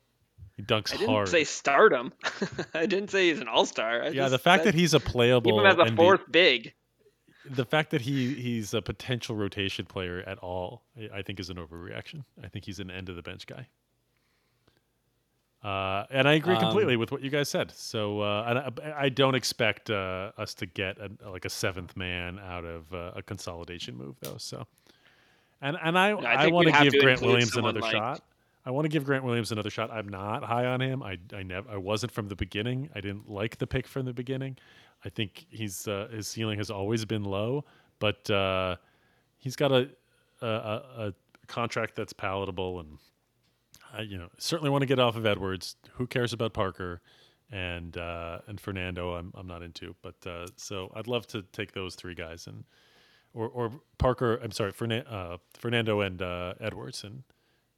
He 0.58 0.64
dunks 0.64 0.90
hard. 0.90 0.94
I 0.94 0.98
didn't 0.98 1.10
hard. 1.16 1.30
say 1.30 1.44
stardom. 1.46 2.14
I 2.74 2.86
didn't 2.86 3.12
say 3.12 3.30
he's 3.30 3.40
an 3.40 3.48
all 3.48 3.66
star. 3.66 4.10
Yeah, 4.12 4.28
the 4.28 4.38
fact 4.40 4.66
that 4.66 4.74
he's 4.74 4.94
a 4.94 5.00
playable. 5.00 5.54
Even 5.54 5.66
as 5.66 5.78
a 5.78 5.96
fourth 5.96 6.30
big. 6.30 6.74
The 7.50 7.66
fact 7.66 7.92
that 7.92 8.02
he 8.02 8.34
he's 8.34 8.74
a 8.74 8.82
potential 8.82 9.36
rotation 9.36 9.86
player 9.86 10.24
at 10.26 10.38
all, 10.40 10.84
I 11.14 11.22
think, 11.22 11.40
is 11.40 11.50
an 11.50 11.58
overreaction. 11.58 12.24
I 12.44 12.48
think 12.48 12.66
he's 12.66 12.80
an 12.80 12.90
end 12.92 13.08
of 13.08 13.16
the 13.16 13.22
bench 13.22 13.48
guy. 13.48 13.68
Uh, 15.66 16.06
and 16.12 16.28
I 16.28 16.34
agree 16.34 16.56
completely 16.60 16.94
um, 16.94 17.00
with 17.00 17.12
what 17.12 17.24
you 17.24 17.32
guys 17.32 17.50
said. 17.50 17.72
So 17.72 18.22
uh, 18.22 18.72
I, 18.86 19.06
I, 19.06 19.10
don't 19.10 19.34
expect 19.34 19.90
uh, 19.90 20.32
us 20.38 20.54
to 20.56 20.68
get 20.68 21.00
a, 21.00 21.10
like 21.28 21.44
a 21.44 21.50
seventh 21.50 21.98
man 21.98 22.38
out 22.38 22.64
of 22.66 22.94
uh, 22.94 23.14
a 23.16 23.24
consolidation 23.24 23.98
move, 23.98 24.16
though. 24.22 24.38
So, 24.38 24.68
and 25.64 25.76
and 25.82 25.98
I 25.98 26.10
I, 26.10 26.34
I 26.44 26.48
want 26.50 26.68
to 26.68 26.84
give 26.84 27.02
Grant 27.02 27.22
Williams 27.22 27.56
another 27.56 27.80
like... 27.80 27.94
shot. 27.94 28.22
I 28.64 28.70
want 28.70 28.86
to 28.86 28.90
give 28.90 29.06
Grant 29.06 29.24
Williams 29.24 29.52
another 29.52 29.72
shot. 29.72 29.90
I'm 29.90 30.08
not 30.08 30.44
high 30.44 30.68
on 30.68 30.82
him. 30.82 31.02
I 31.02 31.18
I 31.34 31.42
never 31.42 31.68
I 31.68 31.78
wasn't 31.78 32.12
from 32.12 32.28
the 32.28 32.36
beginning. 32.36 32.92
I 32.94 33.02
didn't 33.02 33.28
like 33.28 33.58
the 33.58 33.66
pick 33.66 33.88
from 33.88 34.06
the 34.06 34.14
beginning. 34.14 34.58
I 35.04 35.10
think 35.10 35.48
he's 35.50 35.88
uh, 35.88 36.10
his 36.12 36.28
ceiling 36.28 36.60
has 36.60 36.70
always 36.70 37.06
been 37.06 37.24
low, 37.24 37.66
but 37.98 38.30
uh, 38.30 38.76
he's 39.40 39.56
got 39.56 39.72
a, 39.72 39.90
a, 40.44 40.48
a 40.48 41.14
contract 41.48 41.96
that's 41.96 42.14
palatable 42.14 42.82
and 42.82 43.00
I, 43.98 44.02
you 44.02 44.18
know, 44.18 44.30
certainly 44.38 44.70
want 44.70 44.82
to 44.82 44.86
get 44.88 45.00
off 45.00 45.16
of 45.16 45.26
Edwards. 45.26 45.76
Who 45.94 46.08
cares 46.08 46.34
about 46.34 46.54
Parker 46.54 47.02
and 47.52 47.98
uh, 47.98 48.40
and 48.48 48.60
Fernando? 48.60 49.16
I'm 49.16 49.32
I'm 49.36 49.48
not 49.48 49.62
into, 49.64 49.96
but 50.02 50.16
uh, 50.26 50.48
so 50.56 50.92
I'd 50.96 51.08
love 51.08 51.28
to 51.28 51.42
take 51.42 51.74
those 51.74 51.96
three 51.96 52.16
guys 52.16 52.48
and 52.48 52.64
or 53.34 53.48
or 53.48 53.72
Parker. 53.98 54.40
I'm 54.44 54.52
sorry, 54.52 54.74
uh, 55.08 55.38
Fernando 55.58 56.02
and 56.02 56.22
uh, 56.22 56.54
Edwards 56.60 57.04
and 57.04 57.24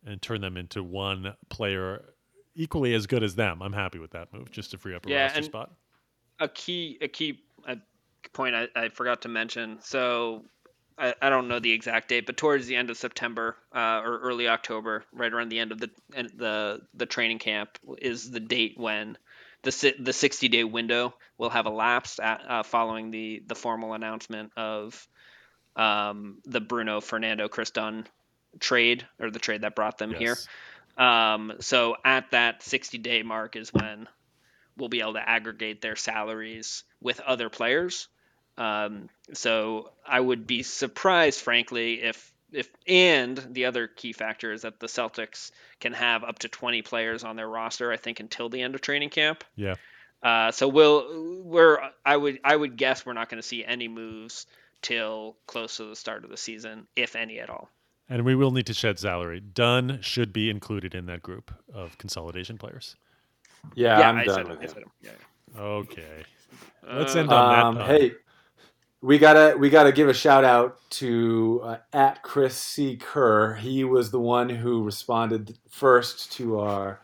and 0.05 0.21
turn 0.21 0.41
them 0.41 0.57
into 0.57 0.83
one 0.83 1.35
player 1.49 2.13
equally 2.55 2.93
as 2.93 3.05
good 3.07 3.23
as 3.23 3.35
them. 3.35 3.61
I'm 3.61 3.73
happy 3.73 3.99
with 3.99 4.11
that 4.11 4.33
move, 4.33 4.51
just 4.51 4.71
to 4.71 4.77
free 4.77 4.95
up 4.95 5.05
a 5.05 5.09
Yeah, 5.09 5.23
roster 5.23 5.43
spot. 5.43 5.71
a 6.39 6.47
key 6.47 6.97
a 7.01 7.07
key 7.07 7.41
uh 7.67 7.75
point 8.33 8.55
I, 8.55 8.67
I 8.75 8.89
forgot 8.89 9.21
to 9.23 9.29
mention. 9.29 9.79
So 9.81 10.43
I, 10.97 11.13
I 11.21 11.29
don't 11.29 11.47
know 11.47 11.59
the 11.59 11.71
exact 11.71 12.09
date, 12.09 12.25
but 12.25 12.37
towards 12.37 12.67
the 12.67 12.75
end 12.75 12.89
of 12.89 12.97
September 12.97 13.55
uh, 13.73 14.01
or 14.03 14.19
early 14.19 14.47
October, 14.47 15.03
right 15.11 15.31
around 15.31 15.49
the 15.49 15.59
end 15.59 15.71
of 15.71 15.79
the 15.79 15.89
end, 16.13 16.31
the 16.35 16.81
the 16.93 17.05
training 17.05 17.39
camp, 17.39 17.77
is 17.99 18.29
the 18.31 18.39
date 18.39 18.73
when 18.77 19.17
the 19.61 19.95
the 19.99 20.13
60 20.13 20.47
day 20.47 20.63
window 20.63 21.13
will 21.37 21.49
have 21.49 21.65
elapsed 21.65 22.19
at, 22.19 22.41
uh, 22.47 22.63
following 22.63 23.11
the 23.11 23.43
the 23.45 23.55
formal 23.55 23.93
announcement 23.93 24.51
of 24.57 25.07
um, 25.75 26.39
the 26.45 26.61
Bruno 26.61 27.01
Fernando 27.01 27.47
Kris 27.47 27.71
Dunn 27.71 28.07
trade 28.59 29.05
or 29.19 29.29
the 29.29 29.39
trade 29.39 29.61
that 29.61 29.75
brought 29.75 29.97
them 29.97 30.13
here. 30.13 30.35
Um, 30.97 31.53
so 31.59 31.95
at 32.03 32.31
that 32.31 32.63
60 32.63 32.97
day 32.97 33.21
mark 33.21 33.55
is 33.55 33.71
when 33.71 34.07
we'll 34.77 34.89
be 34.89 35.01
able 35.01 35.13
to 35.13 35.29
aggregate 35.29 35.81
their 35.81 35.95
salaries 35.95 36.83
with 37.01 37.19
other 37.19 37.49
players. 37.49 38.07
Um, 38.57 39.09
so 39.33 39.91
I 40.05 40.19
would 40.19 40.47
be 40.47 40.63
surprised, 40.63 41.41
frankly, 41.41 42.01
if 42.01 42.33
if 42.51 42.69
and 42.87 43.37
the 43.51 43.65
other 43.65 43.87
key 43.87 44.13
factor 44.13 44.53
is 44.53 44.61
that 44.61 44.79
the 44.79 44.87
Celtics 44.87 45.51
can 45.81 45.91
have 45.93 46.23
up 46.23 46.39
to 46.39 46.47
20 46.47 46.81
players 46.81 47.23
on 47.25 47.35
their 47.35 47.47
roster. 47.49 47.91
I 47.91 47.97
think 47.97 48.19
until 48.21 48.47
the 48.49 48.61
end 48.61 48.73
of 48.73 48.81
training 48.81 49.09
camp. 49.09 49.43
Yeah. 49.55 49.75
Uh, 50.23 50.51
so 50.51 50.67
we'll 50.67 51.41
we're 51.43 51.79
I 52.05 52.15
would 52.17 52.39
I 52.43 52.55
would 52.55 52.77
guess 52.77 53.05
we're 53.05 53.13
not 53.13 53.29
going 53.29 53.41
to 53.41 53.47
see 53.47 53.63
any 53.65 53.87
moves 53.87 54.47
till 54.81 55.35
close 55.45 55.77
to 55.77 55.85
the 55.85 55.95
start 55.95 56.23
of 56.23 56.29
the 56.29 56.37
season, 56.37 56.87
if 56.95 57.15
any 57.15 57.39
at 57.39 57.49
all. 57.49 57.69
And 58.09 58.23
we 58.23 58.35
will 58.35 58.51
need 58.51 58.65
to 58.67 58.73
shed 58.73 58.97
salary. 58.97 59.41
Dunn 59.41 59.99
should 60.01 60.31
be 60.31 60.49
included 60.49 60.95
in 60.95 61.05
that 61.07 61.21
group 61.21 61.51
of 61.73 61.97
consolidation 61.97 62.57
players. 62.57 62.95
Yeah, 63.75 63.99
yeah, 63.99 64.09
I'm 64.09 64.17
I 64.17 64.23
done 64.23 64.35
said, 64.35 64.47
with 64.47 64.59
I 64.59 64.63
him. 64.63 64.71
him. 64.83 64.91
Yeah. 65.01 65.59
Okay. 65.61 66.23
Let's 66.87 67.15
Uh, 67.15 67.19
end 67.19 67.29
on 67.33 67.65
Um, 67.65 67.75
that. 67.75 67.85
pun. 67.87 67.95
hey, 67.99 68.11
we 69.01 69.17
gotta 69.17 69.55
we 69.57 69.69
gotta 69.69 69.91
give 69.91 70.09
a 70.09 70.13
shout 70.13 70.43
out 70.43 70.79
to 70.89 71.61
uh, 71.63 71.77
at 71.93 72.23
Chris 72.23 72.57
C 72.57 72.97
Kerr. 72.97 73.55
He 73.55 73.83
was 73.83 74.09
the 74.09 74.19
one 74.19 74.49
who 74.49 74.83
responded 74.83 75.57
first 75.69 76.31
to 76.33 76.59
our 76.59 77.01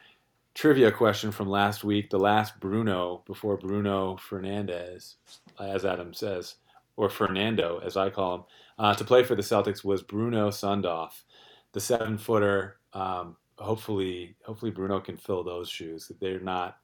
trivia 0.55 0.91
question 0.91 1.31
from 1.31 1.49
last 1.49 1.83
week. 1.83 2.09
The 2.09 2.19
last 2.19 2.59
Bruno 2.59 3.23
before 3.25 3.57
Bruno 3.57 4.17
Fernandez, 4.17 5.17
as 5.59 5.85
Adam 5.85 6.13
says, 6.13 6.55
or 6.95 7.09
Fernando 7.09 7.79
as 7.83 7.95
I 7.95 8.09
call 8.09 8.35
him, 8.35 8.43
uh, 8.79 8.95
to 8.95 9.03
play 9.03 9.23
for 9.23 9.35
the 9.35 9.43
Celtics 9.43 9.83
was 9.83 10.01
Bruno 10.01 10.49
Sundov, 10.49 11.11
the 11.73 11.79
seven 11.79 12.17
footer. 12.17 12.77
Um, 12.93 13.35
hopefully, 13.59 14.35
hopefully 14.43 14.71
Bruno 14.71 14.99
can 14.99 15.17
fill 15.17 15.43
those 15.43 15.69
shoes. 15.69 16.11
They're 16.19 16.39
not 16.39 16.77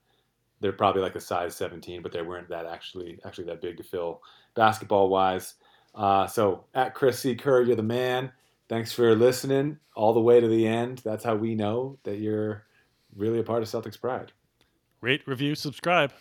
they're 0.61 0.73
probably 0.73 1.01
like 1.01 1.15
a 1.15 1.21
size 1.21 1.55
17, 1.55 2.01
but 2.01 2.11
they 2.11 2.21
weren't 2.21 2.49
that 2.49 2.65
actually 2.65 3.19
actually 3.25 3.45
that 3.45 3.61
big 3.61 3.77
to 3.77 3.83
fill 3.83 4.21
basketball 4.59 5.07
wise. 5.07 5.55
Uh, 5.95 6.27
so 6.27 6.65
at 6.73 6.93
Chris 6.93 7.17
C. 7.19 7.33
Kerr, 7.33 7.61
you're 7.61 7.77
the 7.77 7.81
man. 7.81 8.29
Thanks 8.67 8.91
for 8.91 9.15
listening 9.15 9.79
all 9.95 10.13
the 10.13 10.19
way 10.19 10.41
to 10.41 10.47
the 10.49 10.67
end. 10.67 11.01
That's 11.03 11.23
how 11.23 11.35
we 11.35 11.55
know 11.55 11.97
that 12.03 12.17
you're 12.19 12.65
really 13.15 13.39
a 13.39 13.43
part 13.43 13.63
of 13.63 13.69
Celtics 13.69 13.99
Pride. 13.99 14.33
Rate, 14.99 15.23
review, 15.25 15.55
subscribe. 15.55 16.11